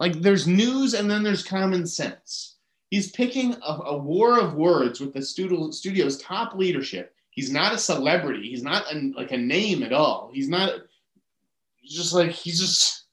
Like 0.00 0.20
there's 0.20 0.46
news 0.46 0.94
and 0.94 1.10
then 1.10 1.22
there's 1.22 1.42
common 1.42 1.86
sense. 1.86 2.56
He's 2.90 3.10
picking 3.10 3.54
a, 3.54 3.72
a 3.86 3.98
war 3.98 4.38
of 4.38 4.54
words 4.54 5.00
with 5.00 5.12
the 5.12 5.22
studio, 5.22 5.70
studio's 5.70 6.18
top 6.18 6.54
leadership. 6.54 7.14
He's 7.30 7.52
not 7.52 7.74
a 7.74 7.78
celebrity. 7.78 8.48
He's 8.48 8.62
not 8.62 8.92
a, 8.92 9.12
like 9.16 9.32
a 9.32 9.36
name 9.36 9.82
at 9.82 9.92
all. 9.92 10.30
He's 10.32 10.48
not 10.48 10.72
he's 11.76 11.96
just 11.96 12.14
like 12.14 12.30
he's 12.30 12.58
just 12.60 13.04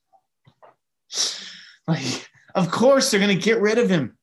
like 1.86 2.28
of 2.54 2.70
course 2.70 3.10
they're 3.10 3.20
gonna 3.20 3.34
get 3.34 3.60
rid 3.60 3.78
of 3.78 3.90
him. 3.90 4.16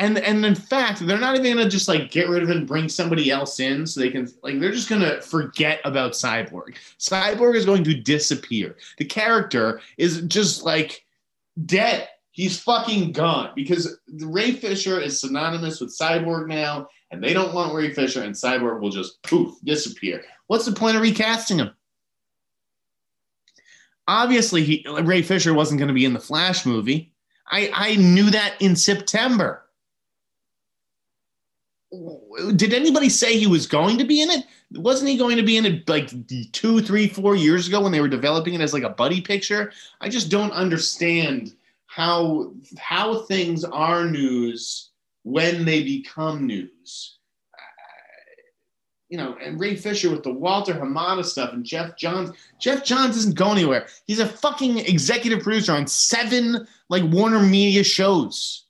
And 0.00 0.18
and 0.18 0.44
in 0.44 0.54
fact, 0.54 1.04
they're 1.04 1.18
not 1.18 1.36
even 1.36 1.56
gonna 1.56 1.68
just 1.68 1.88
like 1.88 2.10
get 2.10 2.28
rid 2.28 2.42
of 2.42 2.50
him, 2.50 2.66
bring 2.66 2.88
somebody 2.88 3.30
else 3.30 3.58
in 3.60 3.86
so 3.86 4.00
they 4.00 4.10
can 4.10 4.28
like 4.42 4.60
they're 4.60 4.72
just 4.72 4.88
gonna 4.88 5.20
forget 5.20 5.80
about 5.84 6.12
Cyborg. 6.12 6.76
Cyborg 6.98 7.56
is 7.56 7.64
going 7.64 7.84
to 7.84 7.94
disappear. 7.94 8.76
The 8.98 9.04
character 9.04 9.80
is 9.96 10.22
just 10.22 10.64
like 10.64 11.04
dead. 11.66 12.08
He's 12.30 12.60
fucking 12.60 13.12
gone 13.12 13.50
because 13.56 13.98
Ray 14.20 14.52
Fisher 14.52 15.00
is 15.00 15.20
synonymous 15.20 15.80
with 15.80 15.96
Cyborg 15.96 16.46
now, 16.46 16.88
and 17.10 17.22
they 17.22 17.32
don't 17.32 17.54
want 17.54 17.74
Ray 17.74 17.92
Fisher, 17.92 18.22
and 18.22 18.34
Cyborg 18.34 18.80
will 18.80 18.90
just 18.90 19.22
poof 19.22 19.54
disappear. 19.64 20.22
What's 20.46 20.66
the 20.66 20.72
point 20.72 20.96
of 20.96 21.02
recasting 21.02 21.58
him? 21.58 21.70
Obviously, 24.06 24.62
he, 24.62 24.86
Ray 25.02 25.22
Fisher 25.22 25.52
wasn't 25.52 25.78
going 25.78 25.88
to 25.88 25.94
be 25.94 26.04
in 26.04 26.14
the 26.14 26.20
Flash 26.20 26.64
movie. 26.64 27.12
I, 27.50 27.70
I 27.74 27.96
knew 27.96 28.30
that 28.30 28.54
in 28.60 28.76
September. 28.76 29.67
Did 32.56 32.74
anybody 32.74 33.08
say 33.08 33.38
he 33.38 33.46
was 33.46 33.66
going 33.66 33.96
to 33.98 34.04
be 34.04 34.20
in 34.20 34.30
it? 34.30 34.44
Wasn't 34.72 35.08
he 35.08 35.16
going 35.16 35.38
to 35.38 35.42
be 35.42 35.56
in 35.56 35.64
it 35.64 35.88
like 35.88 36.10
two, 36.52 36.82
three, 36.82 37.08
four 37.08 37.34
years 37.34 37.66
ago 37.66 37.80
when 37.80 37.92
they 37.92 38.00
were 38.02 38.08
developing 38.08 38.52
it 38.54 38.60
as 38.60 38.74
like 38.74 38.82
a 38.82 38.90
buddy 38.90 39.22
picture? 39.22 39.72
I 40.02 40.10
just 40.10 40.30
don't 40.30 40.52
understand 40.52 41.54
how 41.86 42.52
how 42.78 43.22
things 43.22 43.64
are 43.64 44.04
news 44.04 44.90
when 45.22 45.64
they 45.64 45.82
become 45.82 46.46
news. 46.46 47.18
you 49.08 49.16
know, 49.16 49.36
and 49.42 49.58
Ray 49.58 49.74
Fisher 49.74 50.10
with 50.10 50.22
the 50.22 50.32
Walter 50.32 50.74
Hamada 50.74 51.24
stuff 51.24 51.54
and 51.54 51.64
Geoff 51.64 51.96
Johns. 51.96 52.30
Geoff 52.60 52.84
Johns 52.84 53.16
isn't 53.16 53.36
going 53.36 53.58
anywhere. 53.58 53.86
He's 54.06 54.18
a 54.20 54.26
fucking 54.28 54.78
executive 54.80 55.40
producer 55.42 55.72
on 55.72 55.86
seven 55.86 56.66
like 56.90 57.04
Warner 57.04 57.40
Media 57.42 57.82
shows. 57.82 58.66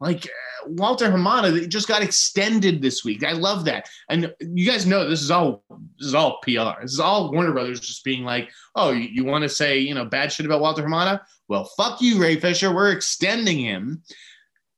Like 0.00 0.28
Walter 0.66 1.10
Hamada 1.10 1.68
just 1.68 1.88
got 1.88 2.02
extended 2.02 2.82
this 2.82 3.04
week. 3.04 3.24
I 3.24 3.32
love 3.32 3.64
that. 3.66 3.88
And 4.08 4.32
you 4.40 4.66
guys 4.66 4.86
know 4.86 5.08
this 5.08 5.22
is 5.22 5.30
all 5.30 5.64
this 5.98 6.08
is 6.08 6.14
all 6.14 6.40
PR. 6.42 6.82
This 6.82 6.92
is 6.92 7.00
all 7.00 7.32
Warner 7.32 7.52
Brothers 7.52 7.80
just 7.80 8.04
being 8.04 8.24
like, 8.24 8.50
oh, 8.74 8.90
you, 8.90 9.08
you 9.10 9.24
want 9.24 9.42
to 9.42 9.48
say 9.48 9.78
you 9.78 9.94
know 9.94 10.04
bad 10.04 10.32
shit 10.32 10.46
about 10.46 10.60
Walter 10.60 10.82
Hamada? 10.82 11.20
Well, 11.48 11.64
fuck 11.76 12.00
you, 12.00 12.20
Ray 12.20 12.40
Fisher. 12.40 12.74
We're 12.74 12.92
extending 12.92 13.58
him. 13.58 14.02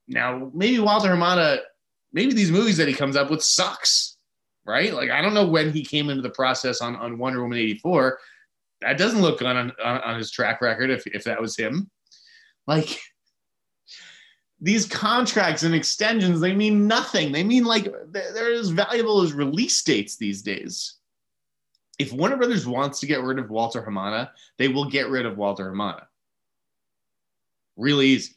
Now, 0.09 0.50
maybe 0.55 0.79
Walter 0.79 1.09
Hamada, 1.09 1.61
maybe 2.12 2.33
these 2.33 2.50
movies 2.50 2.76
that 2.76 2.88
he 2.88 2.94
comes 2.94 3.16
up 3.16 3.31
with 3.31 3.42
sucks, 3.42 4.16
right? 4.64 4.92
Like 4.92 5.11
I 5.11 5.22
don't 5.22 5.35
know 5.35 5.46
when 5.46 5.72
he 5.72 5.85
came 5.85 6.11
into 6.11 6.22
the 6.22 6.31
process 6.31 6.81
on 6.81 6.94
on 6.96 7.18
Wonder 7.18 7.42
Woman 7.42 7.59
eighty 7.59 7.79
four. 7.79 8.18
That 8.83 8.98
doesn't 8.98 9.22
look 9.22 9.40
on, 9.40 9.57
on 9.57 9.72
on 9.83 10.18
his 10.18 10.31
track 10.31 10.61
record 10.61 10.90
if 10.90 11.07
if 11.07 11.24
that 11.24 11.40
was 11.40 11.57
him. 11.57 11.90
Like 12.66 13.00
these 14.61 14.87
contracts 14.87 15.62
and 15.62 15.75
extensions, 15.75 16.40
they 16.40 16.55
mean 16.55 16.87
nothing. 16.87 17.33
They 17.33 17.45
mean 17.45 17.64
like 17.64 17.92
they're 18.11 18.53
as 18.53 18.71
valuable 18.71 19.23
as 19.23 19.33
release 19.33 19.83
dates 19.83 20.16
these 20.16 20.42
days. 20.42 20.95
If 21.99 22.12
Warner 22.12 22.37
Brothers 22.37 22.66
wants 22.66 23.01
to 23.01 23.07
get 23.07 23.23
rid 23.23 23.38
of 23.38 23.51
Walter 23.51 23.83
Hamada, 23.83 24.31
they 24.59 24.69
will 24.69 24.88
get 24.88 25.09
rid 25.09 25.27
of 25.27 25.38
Walter 25.38 25.71
Hamada. 25.71 26.07
Really 27.77 28.07
easy. 28.07 28.33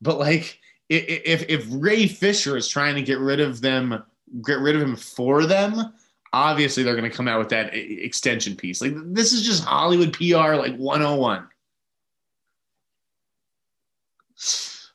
But 0.00 0.18
like, 0.18 0.58
if 0.88 1.44
if 1.48 1.66
Ray 1.70 2.06
Fisher 2.06 2.56
is 2.56 2.68
trying 2.68 2.96
to 2.96 3.02
get 3.02 3.18
rid 3.18 3.40
of 3.40 3.60
them, 3.60 4.02
get 4.44 4.58
rid 4.58 4.76
of 4.76 4.82
him 4.82 4.96
for 4.96 5.46
them, 5.46 5.94
obviously 6.32 6.82
they're 6.82 6.96
going 6.96 7.10
to 7.10 7.16
come 7.16 7.28
out 7.28 7.38
with 7.38 7.48
that 7.50 7.74
extension 7.74 8.56
piece. 8.56 8.80
Like 8.82 8.92
this 9.06 9.32
is 9.32 9.42
just 9.42 9.64
Hollywood 9.64 10.12
PR 10.12 10.56
like 10.56 10.76
101. 10.76 11.48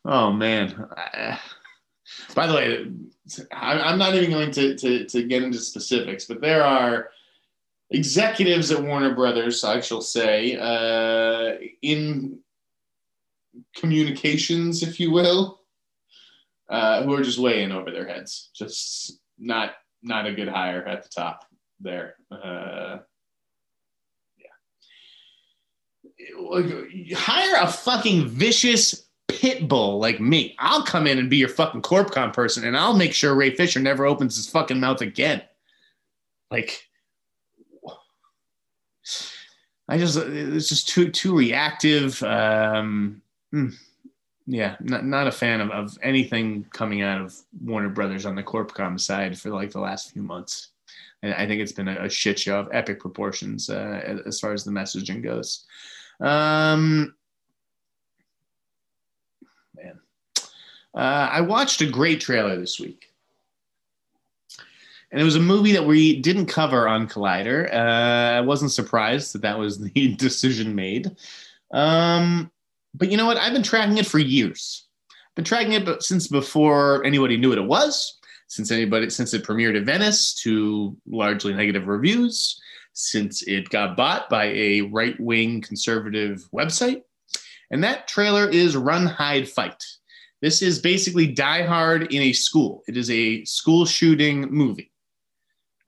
Oh 0.05 0.31
man. 0.31 0.87
By 2.35 2.47
the 2.47 2.53
way, 2.53 2.87
I'm 3.51 3.97
not 3.97 4.15
even 4.15 4.31
going 4.31 4.51
to, 4.51 4.75
to, 4.75 5.05
to 5.05 5.23
get 5.23 5.43
into 5.43 5.59
specifics, 5.59 6.25
but 6.25 6.41
there 6.41 6.63
are 6.63 7.09
executives 7.89 8.71
at 8.71 8.83
Warner 8.83 9.13
Brothers, 9.13 9.63
I 9.63 9.81
shall 9.81 10.01
say, 10.01 10.55
uh, 10.55 11.57
in 11.81 12.39
communications, 13.75 14.83
if 14.83 14.99
you 14.99 15.11
will, 15.11 15.61
uh, 16.69 17.03
who 17.03 17.13
are 17.13 17.23
just 17.23 17.39
way 17.39 17.63
in 17.63 17.71
over 17.71 17.91
their 17.91 18.07
heads. 18.07 18.49
Just 18.53 19.19
not 19.37 19.73
not 20.01 20.25
a 20.25 20.33
good 20.33 20.47
hire 20.47 20.85
at 20.87 21.03
the 21.03 21.09
top 21.09 21.45
there. 21.79 22.15
Uh, 22.31 22.99
yeah. 24.37 24.47
Hire 27.17 27.61
a 27.61 27.67
fucking 27.67 28.27
vicious 28.27 29.08
pit 29.39 29.69
bull 29.69 29.99
like 29.99 30.19
me. 30.19 30.53
I'll 30.59 30.83
come 30.83 31.07
in 31.07 31.17
and 31.17 31.29
be 31.29 31.37
your 31.37 31.47
fucking 31.47 31.81
CorpCom 31.81 32.33
person, 32.33 32.65
and 32.65 32.75
I'll 32.75 32.95
make 32.95 33.13
sure 33.13 33.35
Ray 33.35 33.55
Fisher 33.55 33.79
never 33.79 34.05
opens 34.05 34.35
his 34.35 34.49
fucking 34.49 34.79
mouth 34.79 34.99
again. 34.99 35.41
Like, 36.51 36.83
I 39.87 39.97
just 39.97 40.17
it's 40.17 40.67
just 40.67 40.89
too 40.89 41.09
too 41.09 41.37
reactive. 41.37 42.21
Um, 42.21 43.21
hmm, 43.51 43.69
yeah, 44.45 44.75
not 44.81 45.05
not 45.05 45.27
a 45.27 45.31
fan 45.31 45.61
of, 45.61 45.71
of 45.71 45.97
anything 46.03 46.65
coming 46.73 47.01
out 47.01 47.21
of 47.21 47.33
Warner 47.63 47.89
Brothers 47.89 48.25
on 48.25 48.35
the 48.35 48.43
CorpCom 48.43 48.99
side 48.99 49.39
for 49.39 49.51
like 49.51 49.71
the 49.71 49.79
last 49.79 50.11
few 50.11 50.21
months. 50.21 50.71
And 51.23 51.33
I 51.33 51.47
think 51.47 51.61
it's 51.61 51.71
been 51.71 51.87
a, 51.87 52.05
a 52.05 52.09
shit 52.09 52.39
show 52.39 52.59
of 52.59 52.69
epic 52.73 52.99
proportions 52.99 53.69
uh, 53.69 54.19
as 54.25 54.39
far 54.39 54.53
as 54.53 54.63
the 54.65 54.71
messaging 54.71 55.23
goes. 55.23 55.65
Um, 56.19 57.13
man. 59.83 59.99
Uh, 60.95 61.29
I 61.31 61.41
watched 61.41 61.81
a 61.81 61.89
great 61.89 62.21
trailer 62.21 62.57
this 62.57 62.79
week. 62.79 63.07
And 65.11 65.19
it 65.19 65.23
was 65.23 65.35
a 65.35 65.41
movie 65.41 65.71
that 65.71 65.85
we 65.85 66.21
didn't 66.21 66.45
cover 66.45 66.87
on 66.87 67.07
Collider. 67.07 67.73
Uh, 67.73 68.37
I 68.37 68.41
wasn't 68.41 68.71
surprised 68.71 69.33
that 69.33 69.41
that 69.41 69.57
was 69.57 69.79
the 69.93 70.15
decision 70.15 70.75
made. 70.75 71.11
Um, 71.71 72.51
but 72.93 73.09
you 73.09 73.17
know 73.17 73.25
what? 73.25 73.37
I've 73.37 73.53
been 73.53 73.63
tracking 73.63 73.97
it 73.97 74.05
for 74.05 74.19
years. 74.19 74.87
I've 75.11 75.35
been 75.35 75.45
tracking 75.45 75.73
it 75.73 76.03
since 76.03 76.27
before 76.27 77.03
anybody 77.05 77.37
knew 77.37 77.49
what 77.49 77.57
it 77.57 77.65
was, 77.65 78.19
since 78.47 78.71
anybody 78.71 79.09
since 79.09 79.33
it 79.33 79.43
premiered 79.43 79.77
at 79.77 79.83
Venice 79.83 80.33
to 80.41 80.95
largely 81.07 81.53
negative 81.53 81.87
reviews, 81.87 82.59
since 82.93 83.43
it 83.43 83.69
got 83.69 83.95
bought 83.95 84.29
by 84.29 84.45
a 84.45 84.81
right-wing 84.81 85.61
conservative 85.61 86.47
website. 86.53 87.03
And 87.71 87.83
that 87.83 88.07
trailer 88.07 88.49
is 88.49 88.75
Run, 88.75 89.05
Hide, 89.05 89.47
Fight. 89.47 89.83
This 90.41 90.61
is 90.61 90.79
basically 90.79 91.27
Die 91.27 91.63
Hard 91.63 92.13
in 92.13 92.21
a 92.21 92.33
school. 92.33 92.83
It 92.87 92.95
is 92.95 93.11
a 93.11 93.43
school 93.43 93.85
shooting 93.85 94.49
movie. 94.49 94.91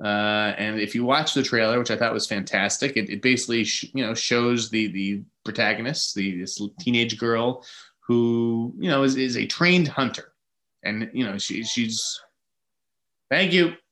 Uh, 0.04 0.54
and 0.58 0.80
if 0.80 0.96
you 0.96 1.06
watch 1.06 1.34
the 1.34 1.44
trailer, 1.44 1.78
which 1.78 1.92
I 1.92 1.96
thought 1.96 2.14
was 2.14 2.28
fantastic, 2.28 2.98
it, 2.98 3.10
it 3.10 3.22
basically 3.22 3.64
sh- 3.64 3.92
you 3.94 4.04
know 4.04 4.16
shows 4.16 4.70
the 4.70 4.88
the 4.88 5.22
protagonist, 5.44 6.16
the 6.16 6.40
this 6.40 6.60
teenage 6.80 7.20
girl 7.20 7.64
who 8.00 8.74
you 8.80 8.90
know 8.90 9.04
is, 9.04 9.16
is 9.16 9.38
a 9.38 9.46
trained 9.46 9.88
hunter, 9.88 10.34
and 10.84 11.10
you 11.14 11.24
know 11.24 11.38
she 11.38 11.64
she's. 11.64 12.20
Thank 13.30 13.54
you. 13.54 13.74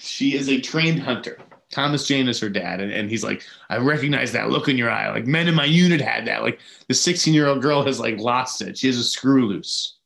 She 0.00 0.36
is 0.36 0.48
a 0.48 0.60
trained 0.60 1.00
hunter. 1.00 1.38
Thomas 1.72 2.06
Jane 2.06 2.28
is 2.28 2.38
her 2.38 2.50
dad. 2.50 2.80
And, 2.80 2.92
and 2.92 3.10
he's 3.10 3.24
like, 3.24 3.42
I 3.70 3.78
recognize 3.78 4.30
that 4.32 4.50
look 4.50 4.68
in 4.68 4.76
your 4.76 4.90
eye. 4.90 5.10
Like 5.10 5.26
men 5.26 5.48
in 5.48 5.54
my 5.54 5.64
unit 5.64 6.00
had 6.00 6.26
that. 6.26 6.42
Like 6.42 6.60
the 6.86 6.94
16 6.94 7.34
year 7.34 7.48
old 7.48 7.62
girl 7.62 7.82
has 7.82 7.98
like 7.98 8.18
lost 8.18 8.62
it. 8.62 8.78
She 8.78 8.86
has 8.86 8.98
a 8.98 9.04
screw 9.04 9.46
loose. 9.46 9.96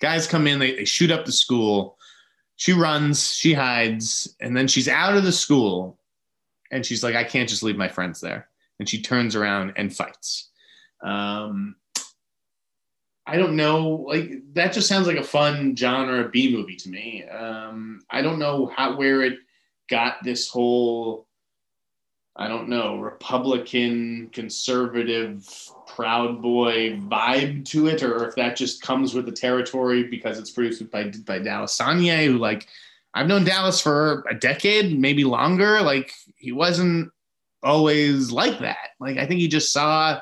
Guys 0.00 0.26
come 0.26 0.48
in, 0.48 0.58
they, 0.58 0.74
they 0.74 0.84
shoot 0.84 1.12
up 1.12 1.24
the 1.24 1.32
school. 1.32 1.96
She 2.56 2.72
runs, 2.72 3.32
she 3.32 3.54
hides, 3.54 4.36
and 4.40 4.56
then 4.56 4.68
she's 4.68 4.88
out 4.88 5.16
of 5.16 5.22
the 5.22 5.32
school. 5.32 5.98
And 6.72 6.84
she's 6.84 7.04
like, 7.04 7.14
I 7.14 7.24
can't 7.24 7.48
just 7.48 7.62
leave 7.62 7.76
my 7.76 7.88
friends 7.88 8.20
there. 8.20 8.48
And 8.80 8.88
she 8.88 9.00
turns 9.00 9.36
around 9.36 9.74
and 9.76 9.94
fights. 9.94 10.50
Um, 11.02 11.76
I 13.26 13.36
don't 13.36 13.54
know. 13.54 14.04
Like 14.08 14.32
that 14.54 14.72
just 14.72 14.88
sounds 14.88 15.06
like 15.06 15.18
a 15.18 15.22
fun 15.22 15.76
genre 15.76 16.28
B 16.28 16.52
movie 16.54 16.76
to 16.76 16.88
me. 16.88 17.24
Um, 17.28 18.00
I 18.10 18.22
don't 18.22 18.40
know 18.40 18.66
how 18.74 18.96
where 18.96 19.22
it 19.22 19.38
got 19.92 20.24
this 20.24 20.48
whole 20.48 21.26
I 22.34 22.48
don't 22.48 22.70
know 22.70 22.96
Republican 22.96 24.30
conservative 24.32 25.46
Proud 25.86 26.40
Boy 26.40 26.96
vibe 26.96 27.66
to 27.66 27.88
it, 27.88 28.02
or 28.02 28.26
if 28.26 28.34
that 28.36 28.56
just 28.56 28.80
comes 28.80 29.12
with 29.12 29.26
the 29.26 29.32
territory 29.32 30.04
because 30.04 30.38
it's 30.38 30.50
produced 30.50 30.90
by 30.90 31.12
by 31.26 31.38
Dallas 31.38 31.76
Sonnier, 31.76 32.26
who 32.26 32.38
like 32.38 32.66
I've 33.12 33.26
known 33.26 33.44
Dallas 33.44 33.82
for 33.82 34.24
a 34.30 34.34
decade, 34.34 34.98
maybe 34.98 35.24
longer. 35.24 35.82
Like 35.82 36.12
he 36.36 36.52
wasn't 36.52 37.10
always 37.62 38.32
like 38.32 38.60
that. 38.60 38.88
Like 38.98 39.18
I 39.18 39.26
think 39.26 39.40
he 39.40 39.48
just 39.48 39.70
saw 39.70 40.18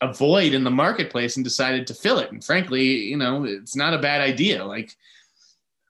a 0.00 0.12
void 0.12 0.54
in 0.54 0.64
the 0.64 0.70
marketplace 0.70 1.36
and 1.36 1.44
decided 1.44 1.86
to 1.86 1.94
fill 1.94 2.18
it. 2.18 2.32
And 2.32 2.42
frankly, 2.42 2.84
you 2.84 3.16
know, 3.18 3.44
it's 3.44 3.76
not 3.76 3.94
a 3.94 3.98
bad 3.98 4.22
idea. 4.22 4.64
Like, 4.64 4.94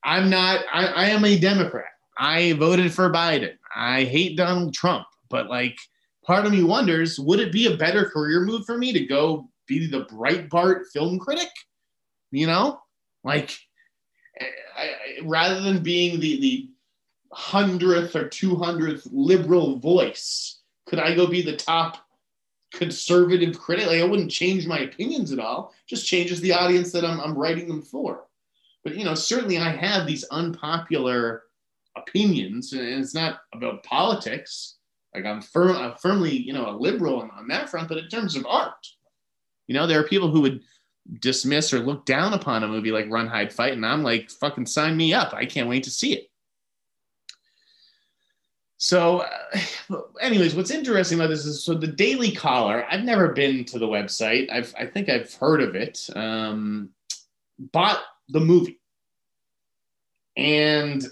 I'm 0.05 0.31
not, 0.31 0.64
I, 0.73 0.87
I 0.87 1.05
am 1.07 1.25
a 1.25 1.38
Democrat. 1.38 1.95
I 2.16 2.52
voted 2.55 2.92
for 2.92 3.11
Biden. 3.11 3.57
I 3.74 4.05
hate 4.05 4.37
Donald 4.37 4.74
Trump, 4.74 5.07
but 5.29 5.48
like, 5.48 5.76
part 6.24 6.46
of 6.46 6.52
me 6.52 6.62
wonders 6.62 7.18
would 7.20 7.40
it 7.40 7.52
be 7.52 7.66
a 7.66 7.76
better 7.76 8.05
career 8.07 8.40
move 8.40 8.64
for 8.64 8.76
me 8.76 8.92
to 8.92 9.07
go 9.07 9.48
be 9.66 9.87
the 9.87 10.05
Breitbart 10.07 10.87
film 10.92 11.18
critic? 11.18 11.48
You 12.31 12.46
know, 12.46 12.81
like, 13.24 13.57
I, 14.40 14.44
I, 14.79 14.88
rather 15.24 15.61
than 15.61 15.83
being 15.83 16.20
the 16.20 16.40
the 16.40 16.70
hundredth 17.33 18.16
or 18.16 18.29
two 18.29 18.57
hundredth 18.57 19.07
liberal 19.11 19.79
voice, 19.79 20.61
could 20.87 20.98
I 20.98 21.14
go 21.14 21.26
be 21.26 21.42
the 21.42 21.57
top 21.57 21.98
conservative 22.72 23.59
critic? 23.59 23.87
Like 23.87 24.00
I 24.00 24.05
wouldn't 24.05 24.31
change 24.31 24.66
my 24.66 24.81
opinions 24.81 25.33
at 25.33 25.38
all. 25.38 25.74
Just 25.87 26.07
changes 26.07 26.40
the 26.40 26.52
audience 26.52 26.92
that 26.92 27.05
I'm, 27.05 27.20
I'm 27.20 27.35
writing 27.35 27.68
them 27.68 27.83
for. 27.83 28.26
But 28.85 28.96
you 28.96 29.05
know, 29.05 29.14
certainly 29.14 29.59
I 29.59 29.70
have 29.70 30.07
these 30.07 30.24
unpopular 30.24 31.42
opinions, 31.96 32.72
and 32.72 32.82
it's 32.82 33.14
not 33.14 33.40
about 33.52 33.82
politics. 33.82 34.76
Like 35.14 35.24
I'm, 35.24 35.40
firm, 35.40 35.76
I'm 35.76 35.94
firmly, 35.96 36.37
you 36.37 36.52
know, 36.52 36.68
a 36.68 36.76
liberal 36.76 37.20
on, 37.20 37.30
on 37.30 37.48
that 37.48 37.68
front. 37.70 37.88
But 37.88 37.98
in 37.98 38.09
terms 38.09 38.37
of 38.37 38.46
art, 38.46 38.87
you 39.66 39.74
know, 39.74 39.87
there 39.87 40.00
are 40.00 40.09
people 40.09 40.30
who 40.30 40.42
would 40.42 40.61
dismiss 41.20 41.72
or 41.72 41.78
look 41.80 42.04
down 42.04 42.35
upon 42.35 42.62
a 42.62 42.68
movie 42.68 42.90
like 42.90 43.11
Run, 43.11 43.26
Hide, 43.26 43.52
Fight, 43.52 43.72
and 43.72 43.87
I'm 43.87 44.02
like, 44.02 44.30
fucking 44.30 44.66
sign 44.66 44.96
me 44.96 45.14
up. 45.14 45.32
I 45.32 45.46
can't 45.46 45.68
wait 45.68 45.85
to 45.85 45.90
see 45.90 46.14
it. 46.14 46.30
So, 48.78 49.24
uh, 49.90 50.00
anyways, 50.20 50.54
what's 50.54 50.70
interesting 50.70 51.18
about 51.18 51.30
this 51.30 51.46
is 51.46 51.64
so 51.64 51.74
the 51.74 51.87
Daily 51.87 52.32
Caller. 52.32 52.87
I've 52.90 53.04
never 53.04 53.32
been 53.32 53.64
to 53.66 53.78
the 53.78 53.87
website. 53.87 54.50
I've 54.50 54.74
I 54.78 54.87
think 54.87 55.09
I've 55.09 55.32
heard 55.35 55.62
of 55.62 55.74
it. 55.74 56.09
Um, 56.14 56.90
bought 57.59 58.00
the 58.28 58.40
movie, 58.40 58.80
and 60.37 61.04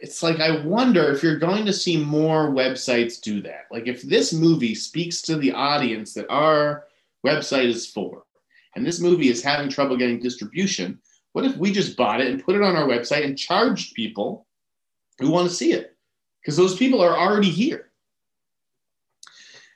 it's 0.00 0.22
like 0.22 0.40
I 0.40 0.64
wonder 0.64 1.12
if 1.12 1.22
you're 1.22 1.38
going 1.38 1.64
to 1.66 1.72
see 1.72 1.96
more 1.96 2.50
websites 2.50 3.20
do 3.20 3.40
that. 3.42 3.66
Like 3.70 3.86
if 3.86 4.02
this 4.02 4.32
movie 4.32 4.74
speaks 4.74 5.22
to 5.22 5.36
the 5.36 5.52
audience 5.52 6.12
that 6.14 6.28
our 6.28 6.86
website 7.24 7.66
is 7.66 7.86
for, 7.86 8.24
and 8.74 8.84
this 8.84 9.00
movie 9.00 9.28
is 9.28 9.42
having 9.42 9.70
trouble 9.70 9.96
getting 9.96 10.18
distribution, 10.18 10.98
what 11.32 11.44
if 11.44 11.56
we 11.56 11.70
just 11.70 11.96
bought 11.96 12.20
it 12.20 12.28
and 12.28 12.44
put 12.44 12.56
it 12.56 12.62
on 12.62 12.76
our 12.76 12.86
website 12.86 13.24
and 13.24 13.38
charged 13.38 13.94
people 13.94 14.46
who 15.18 15.30
want 15.30 15.48
to 15.48 15.54
see 15.54 15.72
it? 15.72 15.96
Because 16.40 16.56
those 16.56 16.76
people 16.76 17.00
are 17.00 17.16
already 17.16 17.50
here. 17.50 17.92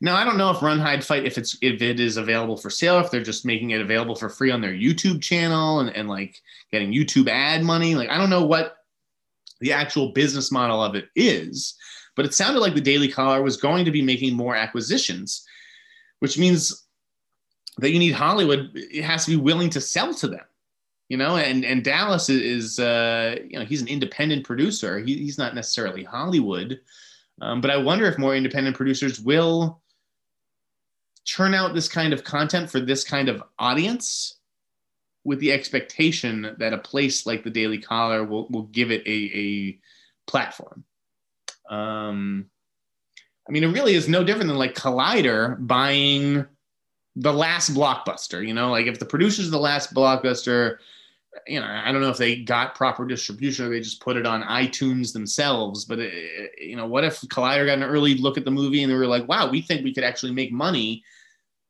Now 0.01 0.17
I 0.17 0.25
don't 0.25 0.37
know 0.37 0.51
if 0.51 0.61
Run 0.61 0.79
Hide 0.79 1.05
Fight 1.05 1.25
if 1.25 1.39
it's 1.39 1.57
if 1.63 1.81
it 1.81 2.01
is 2.01 2.17
available 2.17 2.57
for 2.57 2.69
sale, 2.69 2.99
if 2.99 3.11
they're 3.11 3.23
just 3.23 3.47
making 3.47 3.71
it 3.71 3.81
available 3.81 4.15
for 4.15 4.29
free 4.29 4.51
on 4.51 4.61
their 4.61 4.75
YouTube 4.75 5.23
channel 5.23 5.81
and, 5.81 5.89
and 5.91 6.09
like 6.09 6.43
getting 6.71 6.93
YouTube 6.93 7.29
ad 7.29 7.63
money. 7.63 7.95
Like 7.95 8.11
I 8.11 8.19
don't 8.19 8.29
know 8.29 8.45
what 8.45 8.76
the 9.61 9.73
actual 9.73 10.13
business 10.13 10.53
model 10.53 10.83
of 10.83 10.95
it 10.95 11.09
is, 11.15 11.77
but 12.15 12.25
it 12.25 12.35
sounded 12.35 12.61
like 12.61 12.75
the 12.75 12.81
Daily 12.81 13.09
Caller 13.09 13.43
was 13.43 13.57
going 13.57 13.85
to 13.85 13.91
be 13.91 14.03
making 14.03 14.35
more 14.35 14.55
acquisitions, 14.55 15.45
which 16.21 16.39
means 16.39 16.87
that 17.79 17.91
you 17.91 17.99
need 17.99 18.13
Hollywood. 18.13 18.71
It 18.75 19.05
has 19.05 19.25
to 19.25 19.31
be 19.33 19.37
willing 19.37 19.71
to 19.71 19.81
sell 19.81 20.15
to 20.15 20.29
them, 20.29 20.45
you 21.09 21.17
know. 21.17 21.37
And 21.37 21.65
and 21.65 21.85
Dallas 21.85 22.29
is, 22.29 22.79
uh, 22.79 23.37
you 23.49 23.59
know, 23.59 23.65
he's 23.65 23.83
an 23.83 23.89
independent 23.89 24.45
producer. 24.45 24.99
He, 24.99 25.17
he's 25.17 25.39
not 25.39 25.55
necessarily 25.55 26.05
Hollywood, 26.05 26.81
um, 27.41 27.61
but 27.61 27.71
I 27.71 27.77
wonder 27.77 28.07
if 28.07 28.19
more 28.19 28.35
independent 28.35 28.77
producers 28.77 29.21
will 29.21 29.83
churn 31.25 31.55
out 31.55 31.75
this 31.75 31.89
kind 31.89 32.13
of 32.13 32.25
content 32.25 32.71
for 32.71 32.81
this 32.81 33.05
kind 33.05 33.29
of 33.29 33.43
audience 33.59 34.36
with 35.27 35.41
the 35.41 35.51
expectation 35.51 36.55
that 36.59 36.73
a 36.73 36.79
place 36.79 37.27
like 37.27 37.43
the 37.43 37.51
Daily 37.51 37.79
Caller 37.79 38.23
will, 38.23 38.47
will 38.49 38.63
give 38.63 38.93
it 38.93 39.03
a, 39.07 39.37
a 39.37 39.79
platform. 40.31 40.85
Um, 41.69 42.47
I 43.49 43.51
mean, 43.51 43.65
it 43.65 43.73
really 43.73 43.95
is 43.95 44.09
no 44.09 44.23
different 44.23 44.47
than 44.47 44.57
like 44.57 44.77
Collider 44.77 45.57
buying 45.67 46.47
the 47.17 47.33
last 47.33 47.75
blockbuster. 47.75 48.47
You 48.47 48.55
know, 48.55 48.71
like 48.71 48.87
if 48.87 49.01
the 49.01 49.05
producers 49.05 49.47
of 49.47 49.51
the 49.51 49.59
last 49.59 49.93
blockbuster, 49.93 50.77
you 51.49 51.59
know, 51.59 51.67
I 51.67 51.91
don't 51.91 52.03
know 52.03 52.11
if 52.11 52.19
they 52.19 52.37
got 52.37 52.77
proper 52.77 53.05
distribution 53.05 53.67
or 53.67 53.71
they 53.71 53.81
just 53.81 54.01
put 54.01 54.17
it 54.17 54.27
on 54.27 54.45
iTunes 54.45 55.13
themselves. 55.13 55.85
But 55.85 55.99
it, 55.99 56.13
uh, 56.41 56.47
you 56.57 56.77
know, 56.77 56.87
what 56.87 57.03
if 57.03 57.21
Collider 57.23 57.67
got 57.67 57.79
an 57.79 57.83
early 57.83 58.15
look 58.15 58.39
at 58.39 58.45
the 58.45 58.53
movie 58.53 58.85
and 58.85 58.93
they 58.93 58.97
were 58.97 59.09
like, 59.09 59.27
"Wow, 59.27 59.51
we 59.51 59.61
think 59.61 59.83
we 59.83 59.93
could 59.93 60.05
actually 60.05 60.33
make 60.33 60.53
money 60.53 61.03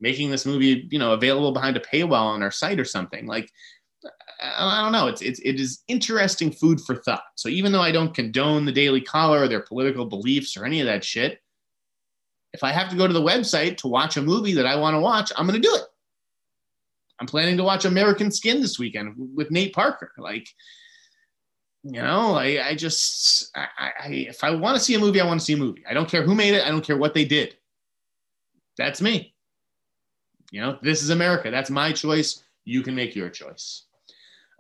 making 0.01 0.31
this 0.31 0.47
movie, 0.47 0.89
you 0.91 0.99
know, 0.99 1.13
available 1.13 1.53
behind 1.53 1.77
a 1.77 1.81
paywall 1.81 2.27
on 2.27 2.43
our 2.43 2.51
site 2.51 2.81
or 2.81 2.85
something?" 2.85 3.27
Like, 3.27 3.51
I 4.41 4.83
don't 4.83 4.93
know. 4.93 5.09
It's 5.09 5.23
it's 5.23 5.41
it 5.41 5.61
is 5.61 5.83
interesting 5.89 6.51
food 6.51 6.81
for 6.81 6.97
thought. 6.97 7.25
So 7.37 7.49
even 7.49 7.73
though 7.73 7.83
I 7.83 7.93
don't 7.93 8.15
condone 8.15 8.65
the 8.65 8.73
Daily 8.73 9.01
Caller 9.01 9.43
or 9.43 9.49
their 9.49 9.61
political 9.61 10.07
beliefs 10.07 10.57
or 10.57 10.65
any 10.65 10.81
of 10.81 10.87
that 10.87 11.05
shit, 11.05 11.41
if 12.53 12.63
I 12.63 12.73
have 12.73 12.89
to 12.91 12.97
go 12.97 13.07
to 13.07 13.13
the 13.13 13.21
website 13.21 13.77
to 13.79 13.89
watch 13.89 14.17
a 14.17 14.23
movie 14.23 14.55
that 14.55 14.67
I 14.67 14.77
want 14.77 14.95
to 14.95 15.01
watch, 15.01 15.33
I'm 15.37 15.47
going 15.47 15.61
to 15.61 15.69
do 15.69 15.75
it. 15.75 15.83
I'm 17.19 17.27
planning 17.27 17.57
to 17.57 17.65
watch 17.65 17.85
American 17.85 18.31
Skin 18.31 18.61
this 18.61 18.79
weekend 18.79 19.15
with 19.35 19.51
Nate 19.51 19.75
Parker. 19.75 20.13
Like, 20.19 20.49
you 21.83 21.93
know, 21.93 22.35
I, 22.35 22.69
I 22.69 22.75
just, 22.75 23.51
I, 23.57 23.67
I, 23.79 24.09
if 24.09 24.43
I 24.43 24.51
want 24.51 24.77
to 24.77 24.83
see 24.83 24.95
a 24.95 24.99
movie, 24.99 25.21
I 25.21 25.27
want 25.27 25.41
to 25.41 25.47
see 25.47 25.55
a 25.55 25.59
movie. 25.59 25.85
I 25.89 25.95
don't 25.95 26.11
care 26.11 26.23
who 26.23 26.35
made 26.35 26.55
it. 26.55 26.67
I 26.67 26.71
don't 26.71 26.85
care 26.85 26.99
what 26.99 27.15
they 27.15 27.25
did. 27.25 27.57
That's 28.77 29.01
me. 29.01 29.35
You 30.51 30.61
know, 30.61 30.79
this 30.83 31.03
is 31.03 31.11
America. 31.11 31.51
That's 31.51 31.71
my 31.71 31.93
choice. 31.93 32.43
You 32.65 32.83
can 32.83 32.95
make 32.95 33.15
your 33.15 33.31
choice. 33.31 33.83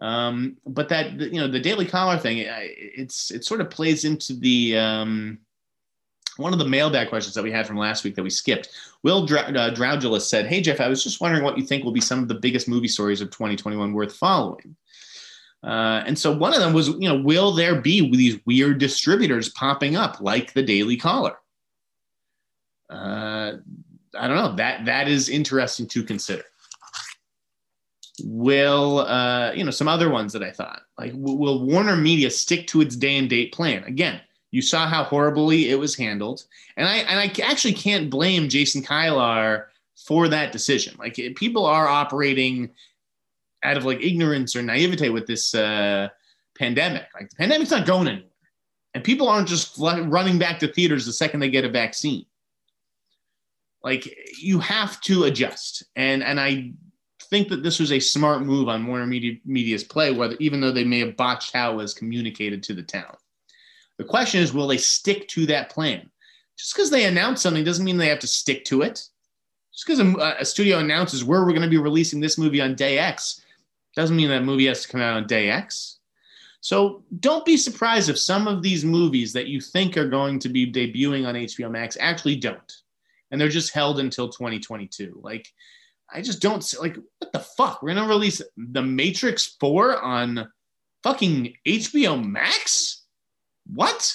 Um, 0.00 0.56
but 0.66 0.88
that, 0.90 1.12
you 1.12 1.40
know, 1.40 1.48
the 1.48 1.60
Daily 1.60 1.86
Caller 1.86 2.18
thing, 2.18 2.44
it's, 2.46 3.30
it 3.30 3.44
sort 3.44 3.60
of 3.60 3.70
plays 3.70 4.04
into 4.04 4.34
the, 4.34 4.76
um, 4.76 5.38
one 6.36 6.52
of 6.52 6.58
the 6.58 6.68
mailbag 6.68 7.08
questions 7.08 7.34
that 7.34 7.42
we 7.42 7.50
had 7.50 7.66
from 7.66 7.78
last 7.78 8.04
week 8.04 8.14
that 8.14 8.22
we 8.22 8.30
skipped. 8.30 8.68
Will 9.02 9.24
Dr- 9.24 9.56
uh, 9.56 10.18
said, 10.18 10.46
Hey, 10.46 10.60
Jeff, 10.60 10.80
I 10.80 10.88
was 10.88 11.02
just 11.02 11.20
wondering 11.20 11.42
what 11.42 11.56
you 11.56 11.64
think 11.64 11.82
will 11.82 11.92
be 11.92 12.00
some 12.00 12.20
of 12.20 12.28
the 12.28 12.34
biggest 12.34 12.68
movie 12.68 12.88
stories 12.88 13.20
of 13.20 13.30
2021 13.30 13.92
worth 13.92 14.14
following. 14.14 14.76
Uh, 15.62 16.04
and 16.06 16.18
so 16.18 16.36
one 16.36 16.54
of 16.54 16.60
them 16.60 16.72
was, 16.72 16.88
you 16.88 17.08
know, 17.08 17.20
will 17.20 17.52
there 17.52 17.80
be 17.80 18.10
these 18.14 18.38
weird 18.46 18.78
distributors 18.78 19.48
popping 19.48 19.96
up 19.96 20.20
like 20.20 20.52
the 20.52 20.62
Daily 20.62 20.96
Caller? 20.96 21.38
Uh, 22.88 23.54
I 24.18 24.26
don't 24.26 24.36
know. 24.36 24.54
That 24.56 24.84
that 24.86 25.08
is 25.08 25.28
interesting 25.28 25.86
to 25.88 26.02
consider. 26.02 26.44
Will 28.24 29.00
uh, 29.00 29.52
you 29.52 29.64
know 29.64 29.70
some 29.70 29.88
other 29.88 30.10
ones 30.10 30.32
that 30.32 30.42
I 30.42 30.50
thought 30.50 30.82
like 30.98 31.12
will 31.14 31.64
Warner 31.64 31.96
Media 31.96 32.30
stick 32.30 32.66
to 32.68 32.80
its 32.80 32.96
day 32.96 33.16
and 33.16 33.28
date 33.28 33.52
plan 33.52 33.84
again? 33.84 34.20
You 34.50 34.62
saw 34.62 34.86
how 34.86 35.04
horribly 35.04 35.70
it 35.70 35.78
was 35.78 35.94
handled, 35.94 36.44
and 36.76 36.88
I 36.88 36.96
and 36.98 37.20
I 37.20 37.32
actually 37.42 37.74
can't 37.74 38.08
blame 38.08 38.48
Jason 38.48 38.82
Kilar 38.82 39.66
for 39.96 40.28
that 40.28 40.52
decision. 40.52 40.96
Like 40.98 41.16
people 41.36 41.66
are 41.66 41.88
operating 41.88 42.70
out 43.62 43.76
of 43.76 43.84
like 43.84 44.02
ignorance 44.02 44.54
or 44.54 44.62
naivete 44.62 45.10
with 45.10 45.26
this 45.26 45.54
uh, 45.54 46.08
pandemic. 46.56 47.06
Like 47.14 47.28
the 47.30 47.36
pandemic's 47.36 47.70
not 47.70 47.86
going 47.86 48.08
anywhere, 48.08 48.30
and 48.94 49.04
people 49.04 49.28
aren't 49.28 49.48
just 49.48 49.76
running 49.78 50.38
back 50.38 50.58
to 50.60 50.68
theaters 50.68 51.04
the 51.04 51.12
second 51.12 51.40
they 51.40 51.50
get 51.50 51.64
a 51.64 51.70
vaccine. 51.70 52.24
Like 53.86 54.12
you 54.42 54.58
have 54.58 55.00
to 55.02 55.24
adjust, 55.24 55.84
and 55.94 56.24
and 56.24 56.40
I 56.40 56.72
think 57.30 57.46
that 57.50 57.62
this 57.62 57.78
was 57.78 57.92
a 57.92 58.00
smart 58.00 58.42
move 58.42 58.68
on 58.68 58.84
Warner 58.84 59.06
Media 59.06 59.36
Media's 59.46 59.84
play, 59.84 60.10
whether 60.10 60.34
even 60.40 60.60
though 60.60 60.72
they 60.72 60.82
may 60.82 60.98
have 60.98 61.16
botched 61.16 61.52
how 61.52 61.70
it 61.70 61.76
was 61.76 61.94
communicated 61.94 62.64
to 62.64 62.74
the 62.74 62.82
town. 62.82 63.16
The 63.98 64.04
question 64.04 64.40
is, 64.40 64.52
will 64.52 64.66
they 64.66 64.76
stick 64.76 65.28
to 65.28 65.46
that 65.46 65.70
plan? 65.70 66.10
Just 66.58 66.74
because 66.74 66.90
they 66.90 67.04
announce 67.04 67.40
something 67.40 67.62
doesn't 67.62 67.84
mean 67.84 67.96
they 67.96 68.08
have 68.08 68.18
to 68.18 68.26
stick 68.26 68.64
to 68.64 68.82
it. 68.82 69.04
Just 69.72 69.86
because 69.86 70.00
a, 70.00 70.36
a, 70.40 70.44
studio 70.44 70.78
announces 70.78 71.22
where 71.22 71.44
we're 71.44 71.52
going 71.52 71.62
to 71.62 71.68
be 71.68 71.78
releasing 71.78 72.18
this 72.18 72.38
movie 72.38 72.60
on 72.60 72.74
day 72.74 72.98
X 72.98 73.40
doesn't 73.94 74.16
mean 74.16 74.30
that 74.30 74.42
movie 74.42 74.66
has 74.66 74.82
to 74.82 74.88
come 74.88 75.00
out 75.00 75.16
on 75.16 75.28
day 75.28 75.48
X. 75.48 75.98
So 76.60 77.04
don't 77.20 77.44
be 77.44 77.56
surprised 77.56 78.10
if 78.10 78.18
some 78.18 78.48
of 78.48 78.62
these 78.62 78.84
movies 78.84 79.32
that 79.34 79.46
you 79.46 79.60
think 79.60 79.96
are 79.96 80.08
going 80.08 80.40
to 80.40 80.48
be 80.48 80.72
debuting 80.72 81.24
on 81.24 81.36
HBO 81.36 81.70
Max 81.70 81.96
actually 82.00 82.34
don't. 82.34 82.82
And 83.30 83.40
they're 83.40 83.48
just 83.48 83.72
held 83.72 83.98
until 83.98 84.28
2022. 84.28 85.20
Like, 85.22 85.52
I 86.12 86.22
just 86.22 86.40
don't 86.40 86.64
like 86.80 86.96
what 87.18 87.32
the 87.32 87.40
fuck? 87.40 87.82
We're 87.82 87.94
gonna 87.94 88.08
release 88.08 88.40
The 88.56 88.82
Matrix 88.82 89.56
4 89.60 90.00
on 90.00 90.48
fucking 91.02 91.54
HBO 91.66 92.24
Max? 92.24 93.02
What? 93.72 94.12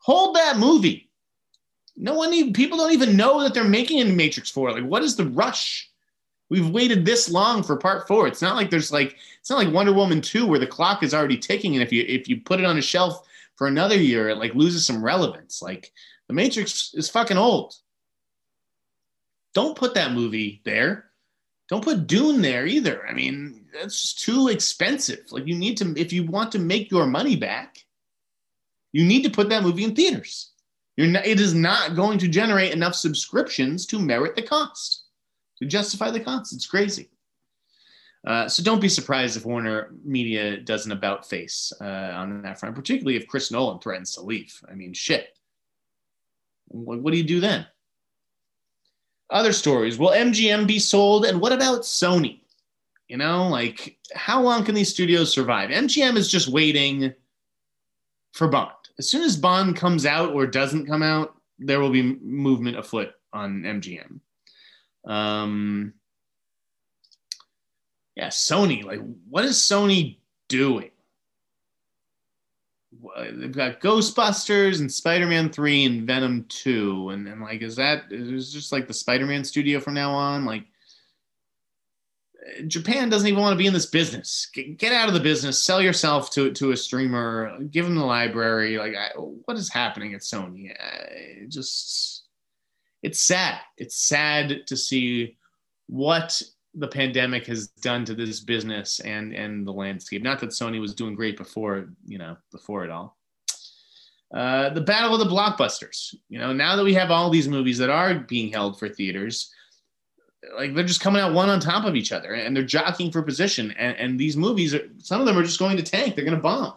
Hold 0.00 0.36
that 0.36 0.58
movie. 0.58 1.10
No 1.96 2.14
one 2.14 2.32
even 2.32 2.52
people 2.52 2.78
don't 2.78 2.92
even 2.92 3.16
know 3.16 3.42
that 3.42 3.52
they're 3.52 3.64
making 3.64 4.00
a 4.00 4.04
Matrix 4.06 4.50
4. 4.50 4.72
Like, 4.72 4.84
what 4.84 5.02
is 5.02 5.16
the 5.16 5.26
rush? 5.26 5.90
We've 6.48 6.68
waited 6.68 7.04
this 7.04 7.30
long 7.30 7.62
for 7.62 7.76
part 7.76 8.08
four. 8.08 8.26
It's 8.26 8.42
not 8.42 8.56
like 8.56 8.70
there's 8.70 8.90
like 8.90 9.16
it's 9.38 9.50
not 9.50 9.64
like 9.64 9.72
Wonder 9.72 9.92
Woman 9.92 10.20
2 10.20 10.46
where 10.46 10.58
the 10.58 10.66
clock 10.66 11.02
is 11.02 11.14
already 11.14 11.38
ticking. 11.38 11.74
And 11.74 11.82
if 11.82 11.92
you 11.92 12.04
if 12.08 12.28
you 12.28 12.40
put 12.40 12.58
it 12.58 12.66
on 12.66 12.76
a 12.76 12.82
shelf 12.82 13.26
for 13.54 13.68
another 13.68 13.96
year, 13.96 14.28
it 14.28 14.38
like 14.38 14.54
loses 14.54 14.84
some 14.84 15.02
relevance. 15.02 15.62
Like 15.62 15.92
the 16.26 16.34
Matrix 16.34 16.92
is 16.94 17.08
fucking 17.08 17.38
old. 17.38 17.74
Don't 19.54 19.76
put 19.76 19.94
that 19.94 20.12
movie 20.12 20.60
there. 20.64 21.10
Don't 21.68 21.84
put 21.84 22.06
Dune 22.06 22.42
there 22.42 22.66
either. 22.66 23.06
I 23.06 23.12
mean, 23.12 23.66
that's 23.72 24.00
just 24.00 24.24
too 24.24 24.48
expensive. 24.48 25.30
Like 25.30 25.46
you 25.46 25.56
need 25.56 25.76
to, 25.78 25.94
if 25.96 26.12
you 26.12 26.26
want 26.26 26.52
to 26.52 26.58
make 26.58 26.90
your 26.90 27.06
money 27.06 27.36
back, 27.36 27.84
you 28.92 29.04
need 29.04 29.22
to 29.22 29.30
put 29.30 29.48
that 29.50 29.62
movie 29.62 29.84
in 29.84 29.94
theaters. 29.94 30.50
You're 30.96 31.06
not, 31.06 31.26
it 31.26 31.40
is 31.40 31.54
not 31.54 31.94
going 31.94 32.18
to 32.18 32.28
generate 32.28 32.72
enough 32.72 32.94
subscriptions 32.94 33.86
to 33.86 33.98
merit 33.98 34.34
the 34.34 34.42
cost, 34.42 35.04
to 35.58 35.66
justify 35.66 36.10
the 36.10 36.20
cost. 36.20 36.52
It's 36.52 36.66
crazy. 36.66 37.08
Uh, 38.26 38.48
so 38.48 38.62
don't 38.62 38.82
be 38.82 38.88
surprised 38.88 39.36
if 39.36 39.46
Warner 39.46 39.94
Media 40.04 40.58
does 40.58 40.84
an 40.84 40.92
about 40.92 41.26
face 41.26 41.72
uh, 41.80 42.12
on 42.14 42.42
that 42.42 42.60
front, 42.60 42.74
particularly 42.74 43.16
if 43.16 43.26
Chris 43.26 43.50
Nolan 43.50 43.78
threatens 43.78 44.12
to 44.14 44.20
leave. 44.20 44.60
I 44.70 44.74
mean, 44.74 44.92
shit. 44.92 45.28
What, 46.68 47.00
what 47.00 47.12
do 47.12 47.16
you 47.16 47.24
do 47.24 47.40
then? 47.40 47.66
Other 49.30 49.52
stories. 49.52 49.98
Will 49.98 50.10
MGM 50.10 50.66
be 50.66 50.78
sold? 50.78 51.24
And 51.24 51.40
what 51.40 51.52
about 51.52 51.82
Sony? 51.82 52.40
You 53.08 53.16
know, 53.16 53.48
like 53.48 53.98
how 54.14 54.40
long 54.42 54.64
can 54.64 54.74
these 54.74 54.90
studios 54.90 55.32
survive? 55.32 55.70
MGM 55.70 56.16
is 56.16 56.30
just 56.30 56.48
waiting 56.48 57.12
for 58.32 58.48
Bond. 58.48 58.72
As 58.98 59.08
soon 59.08 59.22
as 59.22 59.36
Bond 59.36 59.76
comes 59.76 60.06
out 60.06 60.32
or 60.32 60.46
doesn't 60.46 60.86
come 60.86 61.02
out, 61.02 61.34
there 61.58 61.80
will 61.80 61.90
be 61.90 62.18
movement 62.22 62.78
afoot 62.78 63.10
on 63.32 63.62
MGM. 63.62 64.20
Um, 65.04 65.94
yeah, 68.16 68.28
Sony. 68.28 68.84
Like, 68.84 69.00
what 69.28 69.44
is 69.44 69.56
Sony 69.56 70.18
doing? 70.48 70.90
Uh, 73.16 73.26
they've 73.32 73.52
got 73.52 73.80
Ghostbusters 73.80 74.80
and 74.80 74.92
Spider-Man 74.92 75.50
Three 75.50 75.84
and 75.84 76.06
Venom 76.06 76.44
Two, 76.48 77.10
and 77.10 77.26
then 77.26 77.40
like, 77.40 77.62
is 77.62 77.76
that 77.76 78.04
is 78.10 78.52
just 78.52 78.72
like 78.72 78.86
the 78.86 78.94
Spider-Man 78.94 79.44
studio 79.44 79.80
from 79.80 79.94
now 79.94 80.12
on? 80.12 80.44
Like, 80.44 80.64
Japan 82.66 83.08
doesn't 83.08 83.28
even 83.28 83.40
want 83.40 83.52
to 83.52 83.58
be 83.58 83.66
in 83.66 83.72
this 83.72 83.86
business. 83.86 84.50
Get, 84.52 84.92
out 84.92 85.08
of 85.08 85.14
the 85.14 85.20
business. 85.20 85.62
Sell 85.62 85.80
yourself 85.80 86.30
to 86.32 86.50
to 86.52 86.72
a 86.72 86.76
streamer. 86.76 87.58
Give 87.70 87.84
them 87.84 87.94
the 87.94 88.04
library. 88.04 88.78
Like, 88.78 88.94
I, 88.94 89.10
what 89.18 89.56
is 89.56 89.68
happening 89.68 90.14
at 90.14 90.22
Sony? 90.22 90.72
I 90.72 91.46
just, 91.48 92.24
it's 93.02 93.20
sad. 93.20 93.60
It's 93.76 93.96
sad 93.96 94.66
to 94.66 94.76
see 94.76 95.36
what 95.86 96.40
the 96.74 96.88
pandemic 96.88 97.46
has 97.46 97.68
done 97.68 98.04
to 98.04 98.14
this 98.14 98.40
business 98.40 99.00
and 99.00 99.34
and 99.34 99.66
the 99.66 99.72
landscape. 99.72 100.22
Not 100.22 100.40
that 100.40 100.50
Sony 100.50 100.80
was 100.80 100.94
doing 100.94 101.14
great 101.14 101.36
before, 101.36 101.88
you 102.06 102.18
know, 102.18 102.36
before 102.52 102.84
it 102.84 102.90
all. 102.90 103.16
Uh, 104.32 104.70
the 104.70 104.80
battle 104.80 105.12
of 105.12 105.18
the 105.18 105.34
blockbusters. 105.34 106.14
You 106.28 106.38
know, 106.38 106.52
now 106.52 106.76
that 106.76 106.84
we 106.84 106.94
have 106.94 107.10
all 107.10 107.30
these 107.30 107.48
movies 107.48 107.78
that 107.78 107.90
are 107.90 108.14
being 108.14 108.52
held 108.52 108.78
for 108.78 108.88
theaters, 108.88 109.52
like 110.56 110.74
they're 110.74 110.84
just 110.84 111.00
coming 111.00 111.20
out 111.20 111.34
one 111.34 111.48
on 111.48 111.58
top 111.58 111.84
of 111.84 111.96
each 111.96 112.12
other 112.12 112.34
and 112.34 112.56
they're 112.56 112.62
jockeying 112.62 113.10
for 113.10 113.22
position. 113.22 113.72
And, 113.72 113.96
and 113.96 114.20
these 114.20 114.36
movies, 114.36 114.74
are, 114.74 114.88
some 114.98 115.20
of 115.20 115.26
them 115.26 115.36
are 115.36 115.42
just 115.42 115.58
going 115.58 115.76
to 115.76 115.82
tank. 115.82 116.14
They're 116.14 116.24
going 116.24 116.36
to 116.36 116.42
bomb. 116.42 116.74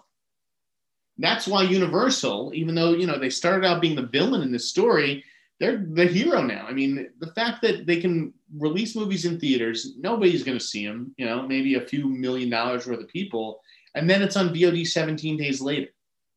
That's 1.20 1.48
why 1.48 1.64
Universal, 1.64 2.52
even 2.56 2.74
though 2.74 2.94
you 2.94 3.06
know 3.06 3.20
they 3.20 3.30
started 3.30 3.66
out 3.68 3.82
being 3.82 3.96
the 3.96 4.08
villain 4.08 4.42
in 4.42 4.52
this 4.52 4.70
story, 4.70 5.24
they're 5.60 5.86
the 5.88 6.06
hero 6.06 6.42
now. 6.42 6.66
I 6.68 6.74
mean, 6.74 7.10
the 7.20 7.32
fact 7.34 7.62
that 7.62 7.86
they 7.86 8.00
can 8.02 8.34
release 8.58 8.96
movies 8.96 9.26
in 9.26 9.40
theaters, 9.40 9.94
nobody's 9.98 10.44
going 10.44 10.58
to 10.58 10.64
see 10.64 10.86
them, 10.86 11.14
you 11.18 11.26
know, 11.26 11.48
maybe 11.48 11.76
a 11.76 11.82
few 11.82 12.08
million 12.08 12.50
dollars 12.50 12.88
worth 12.88 13.00
of 13.00 13.08
people, 13.08 13.62
and 13.96 14.10
then 14.10 14.22
it's 14.22 14.36
on 14.36 14.54
VOD 14.54 14.88
17 14.88 15.38
days 15.38 15.62
later, 15.62 15.90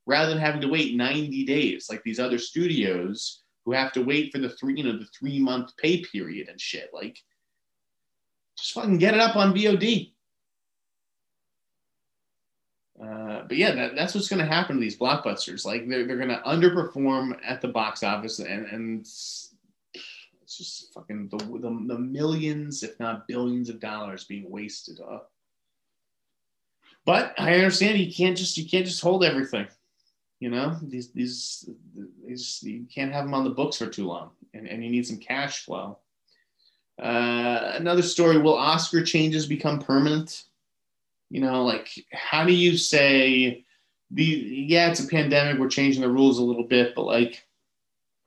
rather 0.06 0.30
than 0.30 0.38
having 0.38 0.60
to 0.60 0.68
wait 0.68 0.96
90 0.96 1.44
days 1.44 1.86
like 1.90 2.02
these 2.04 2.20
other 2.20 2.38
studios 2.38 3.42
who 3.64 3.72
have 3.72 3.92
to 3.92 4.02
wait 4.02 4.32
for 4.32 4.38
the 4.38 4.50
three, 4.50 4.74
you 4.76 4.84
know, 4.84 4.98
the 4.98 5.08
three 5.18 5.40
month 5.40 5.76
pay 5.76 6.04
period 6.04 6.48
and 6.48 6.60
shit. 6.60 6.90
Like, 6.92 7.18
just 8.56 8.72
fucking 8.72 8.98
get 8.98 9.14
it 9.14 9.20
up 9.20 9.36
on 9.36 9.54
VOD. 9.54 10.12
Uh, 13.06 13.42
but 13.46 13.56
yeah, 13.56 13.74
that, 13.74 13.94
that's 13.94 14.14
what's 14.14 14.28
going 14.28 14.44
to 14.44 14.52
happen 14.52 14.76
to 14.76 14.80
these 14.80 14.98
blockbusters. 14.98 15.64
Like 15.64 15.88
they're, 15.88 16.06
they're 16.06 16.16
going 16.16 16.28
to 16.28 16.42
underperform 16.46 17.38
at 17.44 17.60
the 17.60 17.68
box 17.68 18.02
office, 18.02 18.38
and 18.38 18.66
and 18.66 19.00
it's, 19.00 19.54
it's 20.42 20.56
just 20.56 20.94
fucking 20.94 21.28
the, 21.28 21.36
the, 21.36 21.94
the 21.94 21.98
millions, 21.98 22.82
if 22.82 22.98
not 22.98 23.28
billions, 23.28 23.68
of 23.68 23.80
dollars 23.80 24.24
being 24.24 24.50
wasted. 24.50 25.00
Uh. 25.00 25.18
But 27.04 27.34
I 27.38 27.54
understand 27.54 27.98
you 27.98 28.12
can't 28.12 28.36
just 28.36 28.56
you 28.56 28.68
can't 28.68 28.86
just 28.86 29.02
hold 29.02 29.24
everything. 29.24 29.68
You 30.40 30.50
know 30.50 30.76
these 30.82 31.12
these, 31.12 31.68
these 32.26 32.62
you 32.62 32.86
can't 32.92 33.12
have 33.12 33.24
them 33.24 33.34
on 33.34 33.44
the 33.44 33.50
books 33.50 33.76
for 33.76 33.86
too 33.86 34.06
long, 34.06 34.30
and, 34.52 34.66
and 34.66 34.82
you 34.82 34.90
need 34.90 35.06
some 35.06 35.18
cash 35.18 35.64
flow. 35.64 35.98
Uh, 37.00 37.72
another 37.74 38.02
story: 38.02 38.38
Will 38.38 38.56
Oscar 38.56 39.02
changes 39.02 39.46
become 39.46 39.78
permanent? 39.78 40.44
You 41.30 41.40
know, 41.40 41.64
like 41.64 41.88
how 42.12 42.44
do 42.44 42.52
you 42.52 42.76
say 42.76 43.64
the 44.10 44.24
yeah, 44.24 44.90
it's 44.90 45.00
a 45.00 45.08
pandemic, 45.08 45.58
we're 45.58 45.68
changing 45.68 46.02
the 46.02 46.10
rules 46.10 46.38
a 46.38 46.44
little 46.44 46.64
bit, 46.64 46.94
but 46.94 47.04
like 47.04 47.44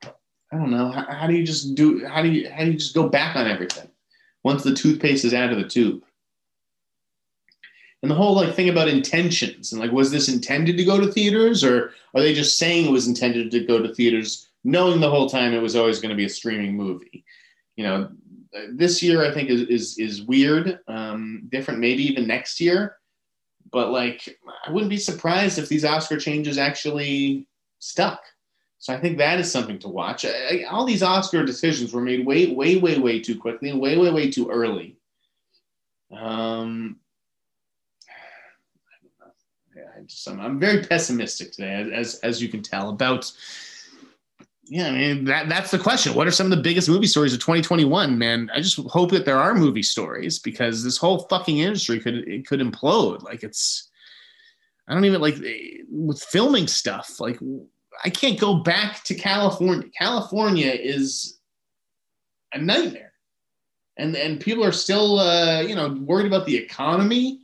I 0.04 0.58
don't 0.58 0.72
know, 0.72 0.90
how, 0.90 1.06
how 1.06 1.28
do 1.28 1.34
you 1.34 1.46
just 1.46 1.76
do 1.76 2.06
how 2.06 2.22
do 2.22 2.30
you 2.30 2.50
how 2.50 2.66
do 2.66 2.72
you 2.72 2.78
just 2.78 2.96
go 2.96 3.08
back 3.08 3.36
on 3.36 3.48
everything 3.48 3.90
once 4.44 4.64
the 4.64 4.74
toothpaste 4.74 5.26
is 5.26 5.34
out 5.34 5.52
of 5.52 5.58
the 5.58 5.68
tube? 5.68 6.04
and 8.02 8.10
the 8.10 8.16
whole 8.16 8.36
like 8.36 8.54
thing 8.56 8.70
about 8.70 8.88
intentions 8.88 9.72
and 9.72 9.82
like 9.82 9.92
was 9.92 10.12
this 10.12 10.30
intended 10.30 10.78
to 10.78 10.86
go 10.86 11.00
to 11.00 11.12
theaters 11.12 11.64
or 11.64 11.94
are 12.16 12.22
they 12.22 12.34
just 12.34 12.58
saying 12.58 12.86
it 12.86 12.92
was 12.92 13.08
intended 13.08 13.52
to 13.52 13.66
go 13.66 13.82
to 13.82 13.94
theaters 13.94 14.48
knowing 14.64 15.00
the 15.00 15.10
whole 15.10 15.30
time 15.30 15.54
it 15.54 15.62
was 15.62 15.76
always 15.76 16.00
going 16.00 16.10
to 16.10 16.16
be 16.16 16.26
a 16.26 16.30
streaming 16.30 16.76
movie 16.76 17.24
you 17.76 17.84
know 17.84 18.10
this 18.72 19.04
year 19.04 19.24
I 19.24 19.34
think 19.34 19.50
is 19.50 19.62
is, 19.62 19.98
is 19.98 20.22
weird, 20.24 20.80
um, 20.88 21.48
different 21.50 21.80
maybe 21.80 22.04
even 22.04 22.28
next 22.28 22.60
year. 22.60 22.96
But 23.72 23.92
like, 23.92 24.40
I 24.66 24.72
wouldn't 24.72 24.90
be 24.90 24.98
surprised 24.98 25.60
if 25.60 25.70
these 25.70 25.86
Oscar 25.86 26.18
changes 26.18 26.58
actually 26.58 27.48
stuck. 27.78 28.22
So 28.80 28.94
I 28.94 29.00
think 29.00 29.18
that 29.18 29.40
is 29.40 29.52
something 29.52 29.78
to 29.80 29.90
watch. 29.90 30.26
I, 30.26 30.64
all 30.64 30.86
these 30.86 31.04
Oscar 31.04 31.46
decisions 31.46 31.94
were 31.94 32.02
made 32.02 32.26
way, 32.26 32.48
way, 32.48 32.78
way, 32.78 32.98
way 32.98 33.20
too 33.20 33.38
quickly 33.38 33.70
and 33.70 33.80
way, 33.80 33.98
way, 33.98 34.10
way 34.10 34.32
too 34.32 34.50
early. 34.50 34.98
Um, 36.12 36.98
yeah, 39.76 39.84
I 39.96 40.02
just, 40.02 40.28
I'm, 40.28 40.40
I'm 40.40 40.60
very 40.60 40.82
pessimistic 40.84 41.52
today, 41.52 41.92
as 41.94 42.16
as 42.22 42.42
you 42.42 42.50
can 42.50 42.64
tell, 42.64 42.90
about 42.90 43.32
yeah, 44.70 44.88
I 44.88 44.92
mean 44.92 45.26
that 45.26 45.50
that's 45.50 45.72
the 45.72 45.80
question. 45.80 46.14
What 46.14 46.28
are 46.28 46.32
some 46.32 46.46
of 46.46 46.56
the 46.56 46.64
biggest 46.64 46.88
movie 46.88 47.08
stories 47.08 47.34
of 47.34 47.40
2021, 47.40 48.18
man? 48.20 48.52
I 48.54 48.62
just 48.62 48.78
hope 48.88 49.10
that 49.12 49.26
there 49.26 49.38
are 49.38 49.56
movie 49.56 49.84
stories 49.84 50.38
because 50.38 50.84
this 50.84 50.98
whole 50.98 51.22
fucking 51.28 51.58
industry 51.58 52.00
could 52.00 52.28
it 52.28 52.46
could 52.46 52.60
implode. 52.60 53.24
Like 53.24 53.44
it's 53.44 53.90
I 54.88 54.94
don't 54.94 55.06
even 55.06 55.22
like 55.22 55.38
with 55.90 56.22
filming 56.22 56.68
stuff. 56.68 57.20
Like 57.20 57.40
I 58.06 58.12
can't 58.12 58.40
go 58.40 58.56
back 58.56 59.04
to 59.06 59.16
California. 59.16 59.90
California 59.98 60.72
is 60.72 61.40
a 62.54 62.60
nightmare. 62.60 63.14
And 63.98 64.16
and 64.16 64.40
people 64.40 64.64
are 64.64 64.72
still 64.72 65.20
uh, 65.20 65.62
you 65.62 65.74
know, 65.74 65.98
worried 66.02 66.28
about 66.28 66.46
the 66.46 66.56
economy 66.56 67.42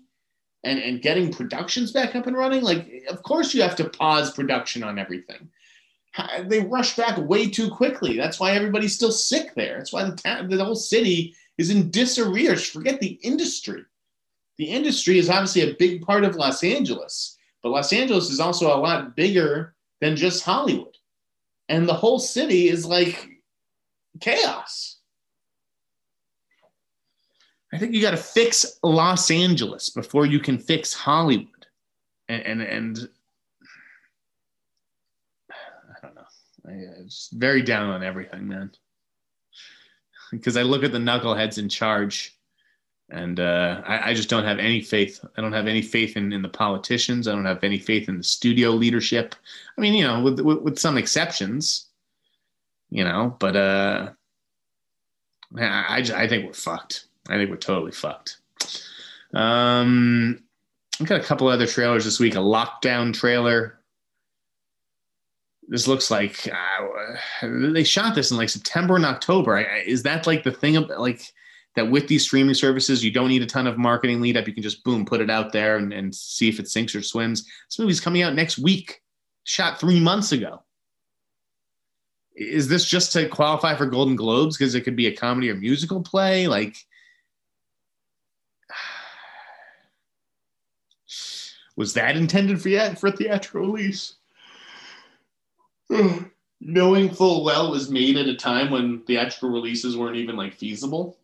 and 0.64 0.80
and 0.80 1.02
getting 1.02 1.34
productions 1.34 1.92
back 1.92 2.16
up 2.16 2.28
and 2.28 2.38
running. 2.38 2.62
Like 2.62 3.04
of 3.10 3.24
course 3.24 3.56
you 3.56 3.64
have 3.64 3.76
to 3.78 3.90
pause 3.90 4.32
production 4.32 4.84
on 4.84 5.00
everything 5.00 5.50
they 6.46 6.62
rush 6.62 6.96
back 6.96 7.18
way 7.18 7.50
too 7.50 7.70
quickly. 7.70 8.18
That's 8.18 8.40
why 8.40 8.52
everybody's 8.52 8.96
still 8.96 9.12
sick 9.12 9.54
there. 9.56 9.78
That's 9.78 9.92
why 9.92 10.04
the, 10.04 10.16
ta- 10.16 10.44
the 10.48 10.64
whole 10.64 10.76
city 10.76 11.36
is 11.58 11.70
in 11.70 11.92
disarray. 11.92 12.56
Forget 12.56 13.00
the 13.00 13.20
industry. 13.24 13.84
The 14.58 14.66
industry 14.66 15.20
is 15.20 15.30
obviously 15.30 15.70
a 15.70 15.76
big 15.76 16.02
part 16.02 16.24
of 16.24 16.36
Los 16.36 16.64
Angeles, 16.64 17.38
but 17.62 17.70
Los 17.70 17.92
Angeles 17.92 18.30
is 18.30 18.40
also 18.40 18.68
a 18.68 18.80
lot 18.80 19.16
bigger 19.16 19.76
than 20.00 20.16
just 20.16 20.44
Hollywood. 20.44 20.98
And 21.68 21.88
the 21.88 21.94
whole 21.94 22.20
city 22.20 22.70
is 22.70 22.86
like 22.86 23.28
chaos. 24.22 25.00
I 27.74 27.78
think 27.78 27.94
you 27.94 28.02
got 28.02 28.12
to 28.12 28.18
fix 28.18 28.80
Los 28.84 29.30
Angeles 29.30 29.90
before 29.90 30.26
you 30.26 30.40
can 30.40 30.58
fix 30.58 30.94
Hollywood. 30.94 31.50
And, 32.30 32.42
and, 32.44 32.62
and 32.62 33.10
It's 36.68 37.30
very 37.34 37.62
down 37.62 37.90
on 37.90 38.04
everything, 38.04 38.48
man. 38.48 38.72
Because 40.32 40.58
I 40.58 40.64
look 40.64 40.84
at 40.84 40.92
the 40.92 40.98
knuckleheads 40.98 41.60
in 41.60 41.70
charge, 41.70 42.36
and 43.10 43.40
uh, 43.40 43.82
I, 43.86 44.10
I, 44.10 44.14
just 44.16 44.28
don't 44.28 44.44
have 44.44 44.58
any 44.58 44.82
faith. 44.82 45.24
I 45.38 45.42
don't 45.42 45.54
have 45.54 45.68
any 45.68 45.84
faith 45.84 46.18
in, 46.18 46.34
in 46.34 46.42
the 46.42 46.50
politicians. 46.50 47.28
I 47.28 47.32
don't 47.34 47.46
have 47.46 47.64
any 47.64 47.78
faith 47.78 48.10
in 48.10 48.18
the 48.18 48.24
studio 48.24 48.72
leadership. 48.72 49.36
I 49.78 49.82
mean, 49.82 49.94
you 49.94 50.04
know, 50.04 50.22
with 50.22 50.40
with, 50.40 50.62
with 50.62 50.80
some 50.80 50.98
exceptions, 50.98 51.90
you 52.90 53.04
know, 53.04 53.38
but 53.40 53.56
uh, 53.56 54.10
I, 55.58 55.64
I, 55.64 55.98
I 56.16 56.28
think 56.28 56.48
we're 56.48 56.54
fucked. 56.54 57.06
I 57.30 57.38
think 57.38 57.52
we're 57.52 57.58
totally 57.58 57.92
fucked. 57.92 58.38
Um, 59.34 60.44
I 61.00 61.04
got 61.04 61.20
a 61.20 61.24
couple 61.24 61.48
other 61.48 61.68
trailers 61.68 62.06
this 62.06 62.20
week. 62.20 62.36
A 62.36 62.40
lockdown 62.40 63.14
trailer 63.14 63.80
this 65.68 65.88
looks 65.88 66.12
like 66.12 66.48
uh, 66.48 67.16
they 67.42 67.84
shot 67.84 68.16
this 68.16 68.32
in 68.32 68.38
like 68.38 68.50
September 68.50 68.96
and 68.96 69.06
October. 69.06 69.60
Is 69.60 70.04
that 70.04 70.28
like 70.28 70.44
the 70.44 70.52
thing 70.52 70.76
of 70.78 70.90
like 70.90 71.22
that 71.76 71.90
with 71.90 72.08
these 72.08 72.24
streaming 72.24 72.54
services, 72.54 73.04
you 73.04 73.12
don't 73.12 73.28
need 73.30 73.42
a 73.42 73.48
ton 73.48 73.68
of 73.68 73.78
marketing 73.78 74.22
lead 74.22 74.38
up. 74.38 74.48
You 74.48 74.54
can 74.54 74.64
just 74.64 74.84
boom, 74.84 75.06
put 75.06 75.22
it 75.22 75.30
out 75.30 75.52
there 75.52 75.78
and, 75.78 75.92
and 75.92 76.14
see 76.16 76.48
if 76.48 76.60
it 76.60 76.70
sinks 76.70 76.96
or 76.96 77.02
swims. 77.02 77.46
This 77.68 77.80
movie's 77.80 78.00
coming 78.00 78.22
out 78.22 78.36
next 78.36 78.58
week, 78.58 79.02
shot 79.44 79.80
three 79.80 80.00
months 80.00 80.32
ago. 80.32 80.62
Is 82.36 82.68
this 82.68 82.86
just 82.86 83.14
to 83.14 83.28
qualify 83.30 83.76
for 83.76 83.86
Golden 83.86 84.16
Globes 84.16 84.58
because 84.58 84.76
it 84.76 84.82
could 84.82 84.96
be 84.96 85.08
a 85.08 85.16
comedy 85.16 85.50
or 85.50 85.56
musical 85.56 86.02
play? 86.02 86.48
Like, 86.48 86.78
Was 91.76 91.94
that 91.94 92.16
intended 92.16 92.62
for 92.62 92.70
yet 92.70 93.00
for 93.00 93.12
theatrical 93.12 93.74
release? 93.74 94.16
Knowing 96.62 97.10
full 97.10 97.44
well 97.44 97.70
was 97.72 97.90
made 97.90 98.18
at 98.18 98.28
a 98.28 98.36
time 98.36 98.72
when 98.72 99.02
theatrical 99.02 99.50
releases 99.50 99.98
weren't 99.98 100.16
even 100.16 100.36
like 100.36 100.56
feasible. 100.56 101.18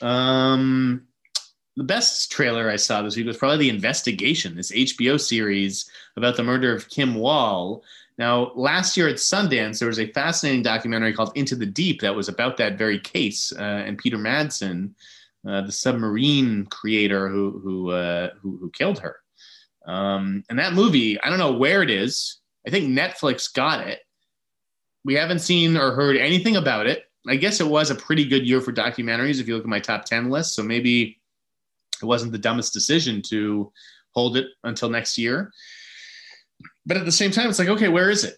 Um, 0.00 1.06
the 1.76 1.84
best 1.84 2.30
trailer 2.30 2.70
I 2.70 2.76
saw 2.76 3.02
this 3.02 3.16
week 3.16 3.26
was 3.26 3.36
probably 3.36 3.58
The 3.58 3.74
Investigation, 3.74 4.54
this 4.54 4.72
HBO 4.72 5.20
series 5.20 5.90
about 6.16 6.36
the 6.36 6.44
murder 6.44 6.74
of 6.74 6.88
Kim 6.88 7.16
Wall. 7.16 7.82
Now, 8.16 8.52
last 8.54 8.96
year 8.96 9.08
at 9.08 9.16
Sundance, 9.16 9.80
there 9.80 9.88
was 9.88 9.98
a 9.98 10.12
fascinating 10.12 10.62
documentary 10.62 11.12
called 11.12 11.32
Into 11.34 11.56
the 11.56 11.66
Deep 11.66 12.00
that 12.00 12.14
was 12.14 12.28
about 12.28 12.56
that 12.58 12.78
very 12.78 13.00
case. 13.00 13.52
Uh, 13.52 13.82
and 13.86 13.98
Peter 13.98 14.16
Madsen, 14.16 14.90
uh, 15.46 15.62
the 15.62 15.72
submarine 15.72 16.66
creator 16.66 17.28
who 17.28 17.58
who, 17.58 17.90
uh, 17.90 18.30
who, 18.40 18.56
who 18.58 18.70
killed 18.70 19.00
her. 19.00 19.16
Um, 19.84 20.44
and 20.48 20.58
that 20.58 20.72
movie, 20.72 21.20
I 21.20 21.28
don't 21.28 21.38
know 21.38 21.52
where 21.52 21.82
it 21.82 21.90
is. 21.90 22.40
I 22.66 22.70
think 22.70 22.96
Netflix 22.96 23.52
got 23.52 23.86
it. 23.86 24.00
We 25.04 25.14
haven't 25.14 25.40
seen 25.40 25.76
or 25.76 25.92
heard 25.92 26.16
anything 26.16 26.56
about 26.56 26.86
it. 26.86 27.04
I 27.26 27.36
guess 27.36 27.60
it 27.60 27.66
was 27.66 27.90
a 27.90 27.94
pretty 27.94 28.24
good 28.24 28.46
year 28.46 28.60
for 28.60 28.72
documentaries 28.72 29.40
if 29.40 29.48
you 29.48 29.54
look 29.54 29.64
at 29.64 29.68
my 29.68 29.80
top 29.80 30.04
10 30.04 30.30
list. 30.30 30.54
So 30.54 30.62
maybe 30.62 31.20
it 32.02 32.06
wasn't 32.06 32.32
the 32.32 32.38
dumbest 32.38 32.72
decision 32.72 33.22
to 33.28 33.72
hold 34.10 34.36
it 34.36 34.46
until 34.62 34.88
next 34.88 35.18
year. 35.18 35.52
But 36.86 36.96
at 36.96 37.04
the 37.04 37.12
same 37.12 37.30
time, 37.30 37.48
it's 37.48 37.58
like, 37.58 37.68
okay, 37.68 37.88
where 37.88 38.10
is 38.10 38.24
it? 38.24 38.36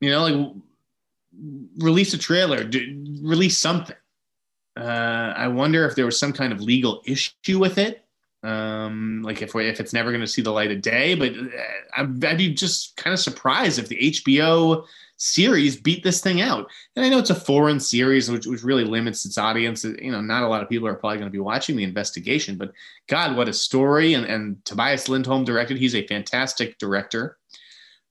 You 0.00 0.10
know, 0.10 0.22
like 0.22 0.54
release 1.78 2.14
a 2.14 2.18
trailer, 2.18 2.64
do, 2.64 3.04
release 3.22 3.58
something. 3.58 3.96
Uh, 4.78 5.34
I 5.36 5.48
wonder 5.48 5.84
if 5.86 5.96
there 5.96 6.06
was 6.06 6.18
some 6.18 6.32
kind 6.32 6.52
of 6.52 6.60
legal 6.60 7.02
issue 7.04 7.58
with 7.58 7.78
it. 7.78 8.04
Um, 8.44 9.22
like 9.24 9.42
if 9.42 9.54
if 9.56 9.80
it's 9.80 9.92
never 9.92 10.10
going 10.10 10.20
to 10.20 10.26
see 10.26 10.42
the 10.42 10.52
light 10.52 10.70
of 10.70 10.80
day, 10.80 11.14
but 11.14 11.32
uh, 11.32 11.48
I'd, 11.96 12.24
I'd 12.24 12.38
be 12.38 12.54
just 12.54 12.96
kind 12.96 13.12
of 13.12 13.18
surprised 13.18 13.78
if 13.78 13.88
the 13.88 13.96
HBO 13.96 14.84
series 15.18 15.76
beat 15.76 16.02
this 16.02 16.20
thing 16.20 16.40
out. 16.40 16.70
And 16.96 17.04
I 17.04 17.08
know 17.08 17.18
it's 17.18 17.30
a 17.30 17.34
foreign 17.34 17.80
series, 17.80 18.30
which, 18.30 18.46
which 18.46 18.62
really 18.62 18.84
limits 18.84 19.24
its 19.24 19.36
audience. 19.36 19.84
You 19.84 20.12
know, 20.12 20.20
not 20.20 20.44
a 20.44 20.48
lot 20.48 20.62
of 20.62 20.68
people 20.68 20.88
are 20.88 20.94
probably 20.94 21.18
going 21.18 21.28
to 21.28 21.32
be 21.32 21.40
watching 21.40 21.76
the 21.76 21.84
investigation, 21.84 22.56
but 22.56 22.72
God, 23.08 23.36
what 23.36 23.48
a 23.48 23.52
story. 23.52 24.14
And, 24.14 24.24
and 24.24 24.64
Tobias 24.64 25.08
Lindholm 25.08 25.44
directed. 25.44 25.76
He's 25.76 25.96
a 25.96 26.06
fantastic 26.06 26.78
director. 26.78 27.36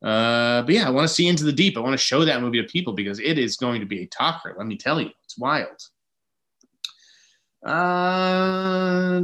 Uh, 0.04 0.62
but 0.62 0.76
yeah, 0.76 0.88
I 0.88 0.92
want 0.92 1.08
to 1.08 1.14
see 1.14 1.28
Into 1.28 1.44
the 1.44 1.54
Deep. 1.54 1.78
I 1.78 1.80
want 1.80 1.94
to 1.94 1.98
show 1.98 2.24
that 2.26 2.42
movie 2.42 2.62
to 2.62 2.68
people 2.68 2.94
because 2.94 3.20
it 3.20 3.40
is 3.40 3.58
going 3.58 3.80
to 3.80 3.88
be 3.88 4.04
a 4.04 4.08
talker. 4.08 4.54
Let 4.58 4.68
me 4.68 4.78
tell 4.78 5.02
you, 5.02 5.10
it's 5.24 5.38
wild. 5.38 5.82
Uh, 7.64 9.22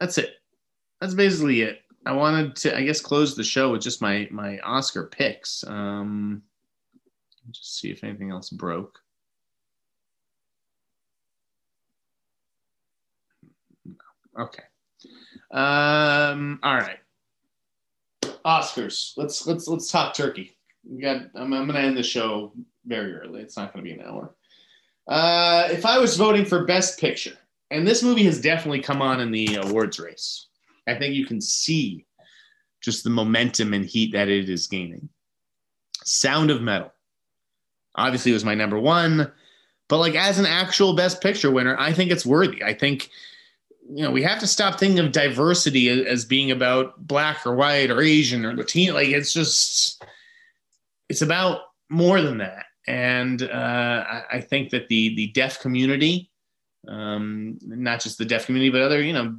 that's 0.00 0.18
it. 0.18 0.30
That's 1.00 1.14
basically 1.14 1.62
it. 1.62 1.82
I 2.06 2.12
wanted 2.12 2.54
to, 2.56 2.76
I 2.76 2.84
guess, 2.84 3.00
close 3.00 3.34
the 3.34 3.42
show 3.44 3.72
with 3.72 3.82
just 3.82 4.00
my 4.00 4.28
my 4.30 4.58
Oscar 4.60 5.04
picks. 5.06 5.64
Um, 5.66 6.42
just 7.50 7.78
see 7.78 7.90
if 7.90 8.04
anything 8.04 8.30
else 8.30 8.50
broke. 8.50 9.00
Okay. 14.38 14.62
Um, 15.50 16.60
all 16.62 16.74
right. 16.74 16.98
Oscars. 18.44 19.12
Let's 19.16 19.46
let's 19.46 19.66
let's 19.66 19.90
talk 19.90 20.14
turkey. 20.14 20.56
We 20.88 21.02
got. 21.02 21.22
I'm, 21.34 21.52
I'm 21.52 21.66
gonna 21.66 21.80
end 21.80 21.96
the 21.96 22.02
show 22.02 22.52
very 22.84 23.14
early. 23.14 23.42
It's 23.42 23.56
not 23.56 23.72
gonna 23.72 23.82
be 23.82 23.92
an 23.92 24.02
hour. 24.02 24.34
Uh, 25.06 25.68
if 25.70 25.86
I 25.86 25.98
was 25.98 26.16
voting 26.16 26.44
for 26.44 26.64
Best 26.64 26.98
Picture, 26.98 27.36
and 27.70 27.86
this 27.86 28.02
movie 28.02 28.24
has 28.24 28.40
definitely 28.40 28.80
come 28.80 29.02
on 29.02 29.20
in 29.20 29.30
the 29.30 29.56
awards 29.56 29.98
race. 29.98 30.46
I 30.86 30.94
think 30.94 31.14
you 31.14 31.26
can 31.26 31.40
see 31.40 32.06
just 32.80 33.04
the 33.04 33.10
momentum 33.10 33.74
and 33.74 33.84
heat 33.84 34.12
that 34.12 34.28
it 34.28 34.48
is 34.48 34.66
gaining. 34.66 35.08
Sound 36.04 36.50
of 36.50 36.62
Metal. 36.62 36.92
Obviously, 37.96 38.32
was 38.32 38.44
my 38.44 38.54
number 38.54 38.78
one, 38.78 39.32
but 39.88 39.98
like 39.98 40.14
as 40.14 40.38
an 40.38 40.46
actual 40.46 40.94
Best 40.94 41.20
Picture 41.20 41.50
winner, 41.50 41.76
I 41.78 41.92
think 41.92 42.10
it's 42.10 42.26
worthy. 42.26 42.62
I 42.62 42.74
think 42.74 43.10
you 43.88 44.02
know 44.02 44.10
we 44.10 44.22
have 44.22 44.40
to 44.40 44.46
stop 44.46 44.78
thinking 44.78 44.98
of 44.98 45.12
diversity 45.12 45.88
as 45.88 46.24
being 46.24 46.50
about 46.50 47.06
black 47.06 47.46
or 47.46 47.54
white 47.54 47.90
or 47.90 48.00
Asian 48.00 48.44
or 48.44 48.54
Latino. 48.54 48.94
Like 48.94 49.08
it's 49.08 49.32
just 49.32 50.04
it's 51.08 51.22
about 51.22 51.60
more 51.88 52.20
than 52.20 52.38
that. 52.38 52.65
And 52.86 53.42
uh, 53.42 54.04
I, 54.08 54.22
I 54.32 54.40
think 54.40 54.70
that 54.70 54.88
the 54.88 55.14
the 55.16 55.28
deaf 55.28 55.60
community, 55.60 56.30
um, 56.86 57.58
not 57.62 58.00
just 58.00 58.18
the 58.18 58.24
deaf 58.24 58.46
community, 58.46 58.70
but 58.70 58.82
other 58.82 59.02
you 59.02 59.12
know 59.12 59.36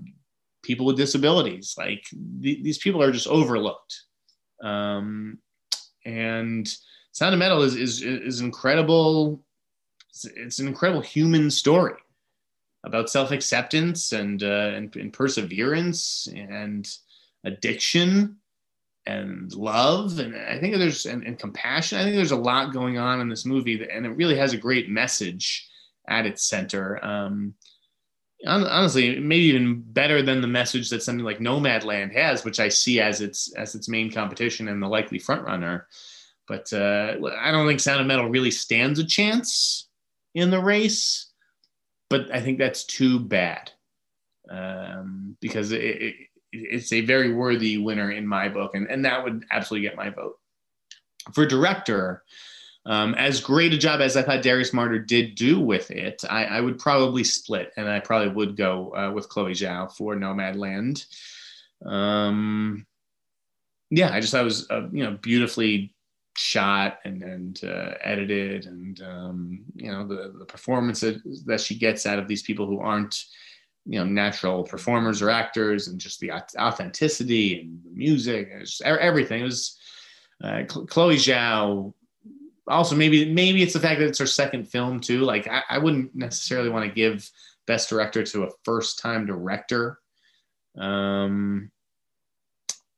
people 0.63 0.85
with 0.85 0.97
disabilities. 0.97 1.75
Like 1.77 2.05
th- 2.41 2.63
these 2.63 2.77
people 2.77 3.01
are 3.01 3.11
just 3.11 3.27
overlooked. 3.27 4.03
Um, 4.61 5.39
and 6.05 6.67
Sound 7.11 7.33
of 7.33 7.39
Metal 7.39 7.61
is 7.61 7.75
is 7.75 8.01
is 8.01 8.41
incredible. 8.41 9.41
It's, 10.35 10.59
an 10.59 10.67
incredible 10.67 11.01
human 11.01 11.51
story 11.51 11.93
about 12.83 13.09
self 13.09 13.31
acceptance 13.31 14.13
and, 14.13 14.41
uh, 14.41 14.71
and, 14.73 14.95
and 14.95 15.13
perseverance 15.13 16.27
and 16.35 16.89
addiction 17.43 18.37
and 19.07 19.53
love 19.53 20.19
and 20.19 20.35
I 20.35 20.59
think 20.59 20.75
there's 20.75 21.05
and, 21.05 21.23
and, 21.23 21.39
compassion. 21.39 21.97
I 21.97 22.03
think 22.03 22.15
there's 22.15 22.31
a 22.31 22.35
lot 22.35 22.73
going 22.73 22.97
on 22.97 23.21
in 23.21 23.29
this 23.29 23.45
movie, 23.45 23.77
that, 23.77 23.91
and 23.91 24.05
it 24.05 24.09
really 24.09 24.35
has 24.35 24.53
a 24.53 24.57
great 24.57 24.89
message 24.89 25.67
at 26.07 26.25
its 26.25 26.43
center. 26.43 27.03
Um, 27.03 27.53
honestly 28.45 29.19
maybe 29.19 29.45
even 29.45 29.81
better 29.81 30.21
than 30.21 30.41
the 30.41 30.47
message 30.47 30.89
that 30.89 31.01
something 31.01 31.25
like 31.25 31.39
nomadland 31.39 32.13
has 32.13 32.45
which 32.45 32.59
i 32.59 32.69
see 32.69 32.99
as 32.99 33.19
its 33.19 33.51
as 33.55 33.73
its 33.73 33.89
main 33.89 34.11
competition 34.11 34.67
and 34.67 34.81
the 34.81 34.87
likely 34.87 35.17
front 35.17 35.43
runner 35.43 35.87
but 36.47 36.71
uh, 36.71 37.15
i 37.39 37.51
don't 37.51 37.67
think 37.67 37.79
sound 37.79 37.99
of 37.99 38.05
metal 38.05 38.29
really 38.29 38.51
stands 38.51 38.99
a 38.99 39.05
chance 39.05 39.89
in 40.35 40.51
the 40.51 40.61
race 40.61 41.31
but 42.09 42.31
i 42.31 42.39
think 42.39 42.59
that's 42.59 42.83
too 42.83 43.19
bad 43.19 43.71
um, 44.51 45.35
because 45.41 45.71
it, 45.71 45.81
it, 45.81 46.15
it's 46.51 46.93
a 46.93 47.01
very 47.01 47.33
worthy 47.33 47.77
winner 47.77 48.11
in 48.11 48.25
my 48.25 48.47
book 48.47 48.75
and, 48.75 48.87
and 48.89 49.05
that 49.05 49.23
would 49.23 49.45
absolutely 49.51 49.87
get 49.87 49.97
my 49.97 50.09
vote 50.09 50.39
for 51.33 51.45
director 51.45 52.23
um, 52.87 53.15
as 53.15 53.41
great 53.41 53.73
a 53.73 53.77
job 53.77 53.99
as 53.99 54.15
I 54.15 54.21
thought 54.21 54.41
Darius 54.41 54.71
Marder 54.71 55.05
did 55.05 55.35
do 55.35 55.59
with 55.59 55.91
it, 55.91 56.23
I, 56.29 56.45
I 56.45 56.61
would 56.61 56.79
probably 56.79 57.25
split, 57.25 57.73
and 57.75 57.89
I 57.89 57.99
probably 57.99 58.29
would 58.29 58.55
go 58.55 58.95
uh, 58.95 59.11
with 59.11 59.27
Chloe 59.27 59.51
Zhao 59.51 59.91
for 59.91 60.15
Nomadland. 60.15 61.05
Um, 61.85 62.85
yeah, 63.89 64.13
I 64.13 64.21
just 64.21 64.31
thought 64.31 64.41
it 64.41 64.45
was 64.45 64.71
uh, 64.71 64.87
you 64.91 65.03
know 65.03 65.17
beautifully 65.21 65.93
shot 66.37 66.99
and 67.03 67.23
and 67.23 67.61
uh, 67.65 67.95
edited, 68.01 68.67
and 68.67 69.01
um, 69.01 69.65
you 69.75 69.91
know 69.91 70.07
the 70.07 70.33
the 70.39 70.45
performance 70.45 71.01
that, 71.01 71.21
that 71.45 71.59
she 71.59 71.77
gets 71.77 72.05
out 72.05 72.19
of 72.19 72.29
these 72.29 72.43
people 72.43 72.67
who 72.67 72.79
aren't 72.79 73.25
you 73.87 73.99
know 73.99 74.05
natural 74.05 74.63
performers 74.63 75.21
or 75.21 75.29
actors, 75.29 75.87
and 75.87 75.99
just 75.99 76.19
the 76.19 76.31
authenticity 76.31 77.61
and 77.61 77.81
the 77.83 77.91
music, 77.91 78.49
and 78.51 78.67
everything. 78.85 79.41
It 79.41 79.45
was 79.45 79.77
uh, 80.43 80.63
Chloe 80.67 81.15
Zhao 81.15 81.93
also 82.67 82.95
maybe 82.95 83.31
maybe 83.31 83.63
it's 83.63 83.73
the 83.73 83.79
fact 83.79 83.99
that 83.99 84.07
it's 84.07 84.19
her 84.19 84.27
second 84.27 84.67
film 84.67 84.99
too. 84.99 85.21
Like 85.21 85.47
I, 85.47 85.63
I 85.69 85.77
wouldn't 85.77 86.15
necessarily 86.15 86.69
want 86.69 86.85
to 86.85 86.93
give 86.93 87.29
best 87.65 87.89
director 87.89 88.23
to 88.23 88.43
a 88.43 88.49
first 88.63 88.99
time 88.99 89.25
director. 89.25 89.99
Um, 90.77 91.71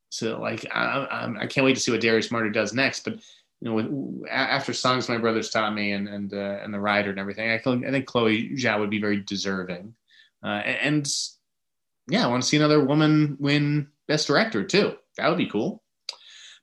so 0.09 0.39
like 0.39 0.65
I, 0.73 1.35
I, 1.39 1.47
can't 1.47 1.65
wait 1.65 1.75
to 1.75 1.79
see 1.79 1.91
what 1.91 2.01
Darius 2.01 2.29
Marder 2.29 2.51
does 2.51 2.73
next. 2.73 3.03
But 3.03 3.19
you 3.61 3.69
know, 3.69 4.25
after 4.29 4.73
songs 4.73 5.07
my 5.07 5.17
brothers 5.17 5.49
taught 5.49 5.73
me 5.73 5.91
and 5.91 6.07
and 6.07 6.33
uh, 6.33 6.59
and 6.63 6.73
the 6.73 6.79
rider 6.79 7.11
and 7.11 7.19
everything, 7.19 7.49
I, 7.49 7.55
I 7.55 7.91
think 7.91 8.05
Chloe 8.05 8.49
Zhao 8.55 8.79
would 8.79 8.89
be 8.89 9.01
very 9.01 9.21
deserving. 9.21 9.93
Uh, 10.43 10.61
and, 10.63 11.07
yeah, 12.09 12.25
I 12.25 12.29
want 12.29 12.43
to 12.43 12.49
see 12.49 12.57
another 12.57 12.83
woman 12.83 13.37
win 13.39 13.87
best 14.07 14.27
director 14.27 14.63
too. 14.63 14.95
That 15.17 15.29
would 15.29 15.37
be 15.37 15.49
cool. 15.49 15.83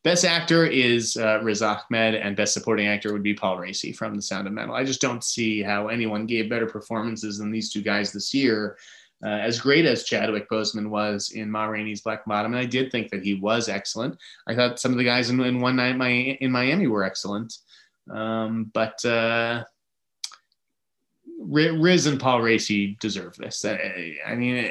Best 0.05 0.25
actor 0.25 0.65
is 0.65 1.17
uh, 1.17 1.41
Riz 1.43 1.63
Ahmed, 1.63 2.15
and 2.15 2.37
best 2.37 2.55
supporting 2.55 2.87
actor 2.87 3.13
would 3.13 3.25
be 3.25 3.35
Paul 3.35 3.59
Raci 3.59 3.95
from 3.95 4.15
The 4.15 4.23
Sound 4.23 4.47
of 4.47 4.53
Metal. 4.53 4.75
I 4.75 4.85
just 4.85 5.01
don't 5.01 5.25
see 5.25 5.63
how 5.63 5.89
anyone 5.89 6.27
gave 6.27 6.49
better 6.49 6.67
performances 6.67 7.39
than 7.39 7.51
these 7.51 7.73
two 7.73 7.83
guys 7.83 8.13
this 8.13 8.33
year. 8.33 8.79
Uh, 9.25 9.31
as 9.31 9.59
great 9.59 9.85
as 9.85 10.05
Chadwick 10.05 10.49
Boseman 10.49 10.91
was 10.91 11.31
in 11.31 11.51
Ma 11.51 11.65
Rainey's 11.65 12.03
Black 12.03 12.25
Bottom, 12.25 12.53
and 12.53 12.61
I 12.61 12.67
did 12.67 12.93
think 12.93 13.11
that 13.11 13.25
he 13.25 13.35
was 13.35 13.69
excellent. 13.69 14.17
I 14.47 14.55
thought 14.55 14.79
some 14.79 14.93
of 14.93 14.99
the 14.99 15.05
guys 15.05 15.31
in, 15.31 15.41
in 15.41 15.61
One 15.61 15.75
Night 15.75 15.97
in 16.41 16.53
Miami 16.53 16.87
were 16.87 17.03
excellent, 17.03 17.59
um, 18.09 18.71
but 18.73 19.05
uh, 19.05 19.65
Riz 21.39 22.07
and 22.07 22.21
Paul 22.21 22.41
Raci 22.41 22.99
deserve 22.99 23.37
this. 23.37 23.65
I, 23.65 24.35
mean 24.35 24.71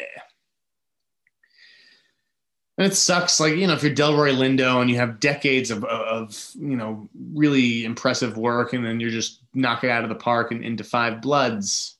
and 2.77 2.87
it 2.87 2.95
sucks 2.95 3.39
like 3.39 3.55
you 3.55 3.67
know 3.67 3.73
if 3.73 3.83
you're 3.83 3.93
delroy 3.93 4.35
lindo 4.35 4.81
and 4.81 4.89
you 4.89 4.97
have 4.97 5.19
decades 5.19 5.71
of, 5.71 5.83
of 5.85 6.51
you 6.55 6.75
know 6.75 7.07
really 7.33 7.85
impressive 7.85 8.37
work 8.37 8.73
and 8.73 8.85
then 8.85 8.99
you're 8.99 9.09
just 9.09 9.41
knock 9.53 9.83
it 9.83 9.89
out 9.89 10.03
of 10.03 10.09
the 10.09 10.15
park 10.15 10.51
and 10.51 10.63
in 10.63 10.75
Da 10.75 10.83
5 10.83 11.21
Bloods 11.21 11.97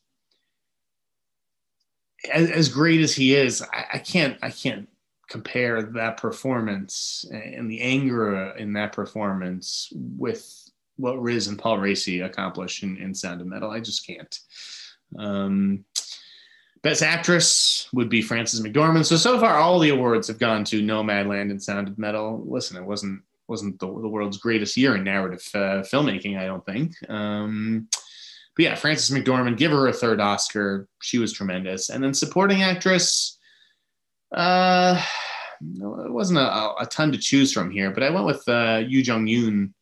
as, 2.32 2.50
as 2.50 2.70
great 2.70 3.02
as 3.02 3.16
he 3.16 3.36
is 3.36 3.62
I, 3.62 3.86
I, 3.94 3.98
can't 4.00 4.38
i 4.42 4.50
can't 4.50 4.90
compare 5.30 5.82
that 5.82 6.18
performance 6.18 7.26
and 7.32 7.70
the 7.70 7.82
anger 7.82 8.52
in 8.58 8.74
that 8.74 8.94
performance 8.94 9.92
with 9.96 10.65
what 10.98 11.22
Riz 11.22 11.48
and 11.48 11.60
Paul 11.60 11.78
Raci 11.78 12.26
accomplished 12.26 12.84
in, 12.84 12.98
in 12.98 13.14
Sound 13.14 13.42
of 13.42 13.48
Metal. 13.48 13.72
I 13.72 13.80
just 13.80 14.06
can't. 14.06 14.40
Um, 15.18 15.86
Best 16.82 17.02
Actress 17.02 17.90
would 17.94 18.10
be 18.10 18.22
Frances 18.22 18.62
McDormand. 18.62 19.06
So 19.06 19.18
so 19.18 19.40
far, 19.40 19.56
all 19.56 19.80
the 19.80 19.90
awards 19.90 20.28
have 20.28 20.40
gone 20.40 20.64
to 20.66 20.82
Nomadland 20.82 21.52
and 21.52 21.62
Sound 21.62 21.88
of 21.88 21.98
Metal. 21.98 22.44
Listen, 22.48 22.78
it 22.78 22.86
wasn't 22.86 23.22
wasn't 23.48 23.80
the, 23.80 23.88
the 23.88 24.08
world's 24.08 24.38
greatest 24.38 24.76
year 24.76 24.96
in 24.96 25.04
narrative 25.04 25.48
uh, 25.54 25.84
filmmaking, 25.84 26.40
I 26.40 26.46
don't 26.46 26.66
think. 26.66 26.94
Um, 27.10 27.88
but 28.56 28.64
yeah, 28.64 28.76
Frances 28.76 29.16
McDormand, 29.16 29.58
give 29.58 29.72
her 29.72 29.88
a 29.88 29.94
third 29.94 30.20
Oscar. 30.20 30.88
She 31.02 31.20
was 31.20 31.32
tremendous. 31.32 31.92
And 31.92 32.04
then 32.04 32.16
supporting 32.16 32.64
actress, 32.64 33.38
uh, 34.34 35.00
it 35.62 36.12
wasn't 36.12 36.40
a, 36.40 36.74
a 36.80 36.88
ton 36.90 37.12
to 37.12 37.20
choose 37.20 37.54
from 37.54 37.70
here, 37.70 37.92
but 37.92 38.02
I 38.02 38.10
went 38.10 38.26
with 38.26 38.48
uh, 38.48 38.82
Yuh-jung 38.88 39.28
Youn 39.28 39.75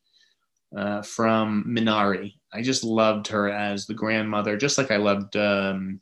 uh, 0.76 1.02
from 1.02 1.64
Minari. 1.68 2.34
I 2.52 2.62
just 2.62 2.84
loved 2.84 3.28
her 3.28 3.48
as 3.48 3.86
the 3.86 3.94
grandmother, 3.94 4.56
just 4.56 4.78
like 4.78 4.90
I 4.90 4.96
loved 4.96 5.36
um, 5.36 6.00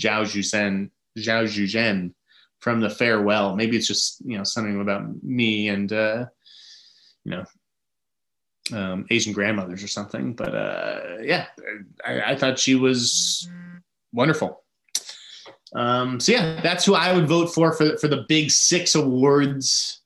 Zhao 0.00 0.22
Shuzhen, 0.22 0.90
Zhao 1.18 1.44
Shuzhen 1.44 2.12
from 2.58 2.80
The 2.80 2.90
Farewell. 2.90 3.56
Maybe 3.56 3.76
it's 3.76 3.86
just 3.86 4.20
you 4.24 4.36
know 4.36 4.44
something 4.44 4.80
about 4.80 5.22
me 5.22 5.68
and 5.68 5.92
uh, 5.92 6.26
you 7.24 7.32
know 7.32 7.44
um, 8.72 9.06
Asian 9.10 9.32
grandmothers 9.32 9.82
or 9.82 9.88
something. 9.88 10.34
But 10.34 10.54
uh, 10.54 11.00
yeah, 11.22 11.46
I, 12.04 12.32
I, 12.32 12.36
thought 12.36 12.58
she 12.58 12.74
was 12.74 13.48
wonderful. 14.12 14.62
Um, 15.74 16.20
so 16.20 16.32
yeah, 16.32 16.60
that's 16.60 16.84
who 16.84 16.94
I 16.94 17.12
would 17.12 17.28
vote 17.28 17.54
for 17.54 17.72
for 17.72 17.96
for 17.98 18.08
the 18.08 18.24
big 18.28 18.50
six 18.50 18.94
awards. 18.94 20.00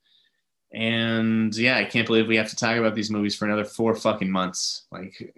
And 0.72 1.54
yeah, 1.56 1.76
I 1.76 1.84
can't 1.84 2.06
believe 2.06 2.28
we 2.28 2.36
have 2.36 2.50
to 2.50 2.56
talk 2.56 2.76
about 2.76 2.94
these 2.94 3.10
movies 3.10 3.34
for 3.34 3.44
another 3.44 3.64
four 3.64 3.94
fucking 3.94 4.30
months. 4.30 4.86
Like, 4.92 5.34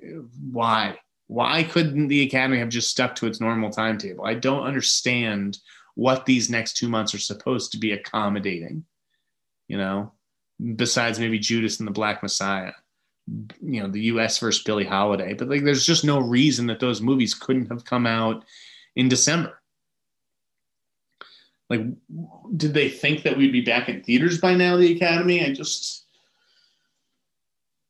why? 0.51 0.99
Why 1.29 1.63
couldn't 1.63 2.09
the 2.09 2.23
Academy 2.23 2.59
have 2.59 2.69
just 2.69 2.91
stuck 2.91 3.15
to 3.17 3.27
its 3.27 3.41
normal 3.41 3.71
timetable? 3.71 4.27
I 4.27 4.35
don't 4.35 4.67
understand 4.67 5.59
what 5.95 6.27
these 6.27 6.51
next 6.51 6.77
two 6.77 6.89
months 6.89 7.15
are 7.15 7.19
supposed 7.19 7.73
to 7.73 7.79
be 7.79 7.93
accommodating. 7.93 8.85
You 9.69 9.79
know, 9.79 10.13
besides 10.77 11.19
maybe 11.19 11.39
Judas 11.39 11.79
and 11.79 11.89
the 11.89 11.93
Black 11.93 12.23
Messiah 12.23 12.73
you 13.27 13.81
know 13.81 13.89
the 13.89 14.01
U.S. 14.03 14.39
versus 14.39 14.63
Billie 14.63 14.85
Holiday, 14.85 15.35
but 15.35 15.49
like 15.49 15.65
there's 15.65 15.87
just 15.87 16.05
no 16.05 16.19
reason 16.19 16.67
that 16.67 16.81
those 16.81 17.01
movies 17.01 17.35
couldn't 17.35 17.71
have 17.71 17.85
come 17.85 18.07
out 18.07 18.45
in 18.97 19.09
December. 19.09 19.61
Like, 21.73 21.87
did 22.55 22.75
they 22.75 22.91
think 22.91 23.23
that 23.23 23.35
we'd 23.35 23.51
be 23.51 23.63
back 23.63 23.89
in 23.89 24.03
theaters 24.03 24.39
by 24.39 24.55
now? 24.55 24.77
The 24.77 24.95
Academy, 24.95 25.43
I 25.43 25.55
just, 25.55 26.05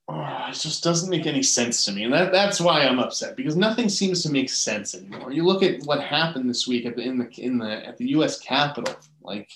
oh, 0.06 0.46
it 0.48 0.54
just 0.54 0.84
doesn't 0.84 1.10
make 1.10 1.26
any 1.26 1.42
sense 1.42 1.84
to 1.86 1.92
me, 1.92 2.04
and 2.04 2.12
that, 2.12 2.30
that's 2.30 2.60
why 2.60 2.82
I'm 2.82 3.00
upset 3.00 3.34
because 3.34 3.56
nothing 3.56 3.88
seems 3.88 4.22
to 4.22 4.30
make 4.30 4.50
sense 4.50 4.94
anymore. 4.94 5.32
You 5.32 5.44
look 5.44 5.64
at 5.64 5.82
what 5.82 6.00
happened 6.00 6.48
this 6.48 6.68
week 6.68 6.86
at 6.86 6.94
the 6.94 7.02
in 7.02 7.18
the 7.18 7.28
in 7.38 7.58
the 7.58 7.84
at 7.84 7.96
the 7.96 8.10
U.S. 8.10 8.38
Capitol, 8.38 8.94
like 9.20 9.50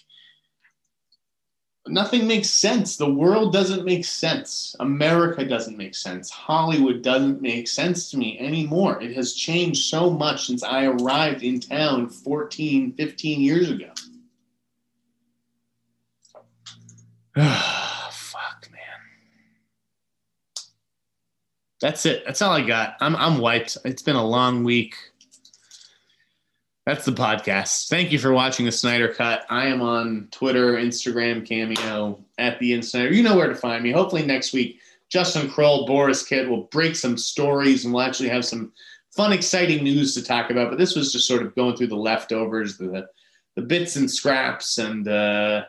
nothing 1.89 2.27
makes 2.27 2.51
sense. 2.51 2.97
The 2.97 3.12
world 3.12 3.53
doesn't 3.53 3.85
make 3.85 4.05
sense. 4.05 4.74
America 4.81 5.45
doesn't 5.45 5.77
make 5.77 5.95
sense. 5.95 6.31
Hollywood 6.31 7.03
doesn't 7.03 7.41
make 7.41 7.68
sense 7.68 8.11
to 8.11 8.16
me 8.16 8.39
anymore. 8.39 9.01
It 9.01 9.14
has 9.16 9.35
changed 9.35 9.85
so 9.85 10.11
much 10.11 10.47
since 10.47 10.62
I 10.62 10.87
arrived 10.87 11.43
in 11.43 11.61
town 11.61 12.09
14, 12.09 12.93
15 12.95 13.41
years 13.41 13.70
ago. 13.70 13.91
Fuck, 17.37 18.68
man. 18.72 18.80
That's 21.82 22.07
it. 22.07 22.24
That's 22.24 22.41
all 22.41 22.53
I 22.53 22.62
got. 22.62 22.97
I'm 23.01 23.14
I'm 23.14 23.39
wiped. 23.39 23.76
It's 23.84 24.01
been 24.01 24.16
a 24.16 24.26
long 24.26 24.64
week. 24.64 24.97
That's 26.87 27.05
the 27.05 27.12
podcast. 27.12 27.89
Thank 27.89 28.11
you 28.11 28.18
for 28.18 28.32
watching 28.32 28.64
the 28.64 28.72
Sneider 28.72 29.12
Cut. 29.12 29.45
I 29.51 29.66
am 29.66 29.82
on 29.82 30.28
Twitter, 30.30 30.74
Instagram, 30.74 31.45
Cameo, 31.45 32.24
at 32.39 32.59
the 32.59 32.72
InSneider. 32.72 33.12
You 33.12 33.24
know 33.24 33.37
where 33.37 33.49
to 33.49 33.57
find 33.57 33.82
me. 33.82 33.91
Hopefully 33.91 34.24
next 34.24 34.53
week, 34.53 34.78
Justin 35.11 35.51
Kroll, 35.51 35.87
Borys 35.87 36.26
Kit 36.26 36.49
will 36.49 36.62
break 36.64 36.97
some 36.97 37.18
stories 37.18 37.84
and 37.84 37.93
we'll 37.93 38.05
actually 38.05 38.28
have 38.28 38.45
some 38.45 38.72
fun, 39.14 39.32
exciting 39.32 39.84
news 39.84 40.14
to 40.14 40.24
talk 40.24 40.51
about. 40.51 40.70
But 40.70 40.78
this 40.78 40.95
was 40.97 41.12
just 41.12 41.28
sort 41.28 41.43
of 41.43 41.55
going 41.55 41.76
through 41.76 41.89
the 41.89 41.97
leftovers, 41.97 42.78
the 42.78 43.09
the 43.57 43.62
bits 43.62 43.97
and 43.97 44.11
scraps, 44.11 44.78
and 44.78 45.09
uh, 45.09 45.64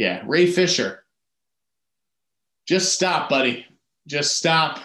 yeah, 0.00 0.22
Ray 0.24 0.46
Fisher. 0.46 1.04
Just 2.64 2.94
stop, 2.94 3.28
buddy. 3.28 3.66
Just 4.06 4.38
stop. 4.38 4.80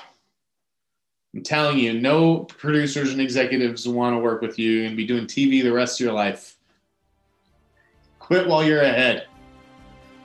I'm 1.33 1.41
telling 1.41 1.79
you, 1.79 1.93
no 1.93 2.39
producers 2.39 3.13
and 3.13 3.21
executives 3.21 3.87
want 3.87 4.13
to 4.13 4.19
work 4.19 4.41
with 4.41 4.59
you 4.59 4.83
and 4.83 4.97
be 4.97 5.07
doing 5.07 5.25
TV 5.25 5.63
the 5.63 5.71
rest 5.71 6.01
of 6.01 6.03
your 6.03 6.13
life. 6.13 6.57
Quit 8.19 8.45
while 8.45 8.61
you're 8.61 8.81
ahead, 8.81 9.27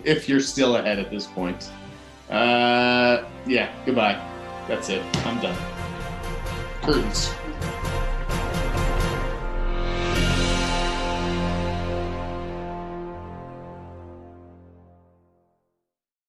if 0.02 0.28
you're 0.28 0.40
still 0.40 0.74
ahead 0.74 0.98
at 0.98 1.08
this 1.08 1.28
point. 1.28 1.70
Uh, 2.28 3.22
yeah, 3.46 3.72
goodbye. 3.86 4.20
That's 4.66 4.88
it. 4.88 5.04
I'm 5.24 5.40
done. 5.40 5.56
Curtains. 6.82 7.30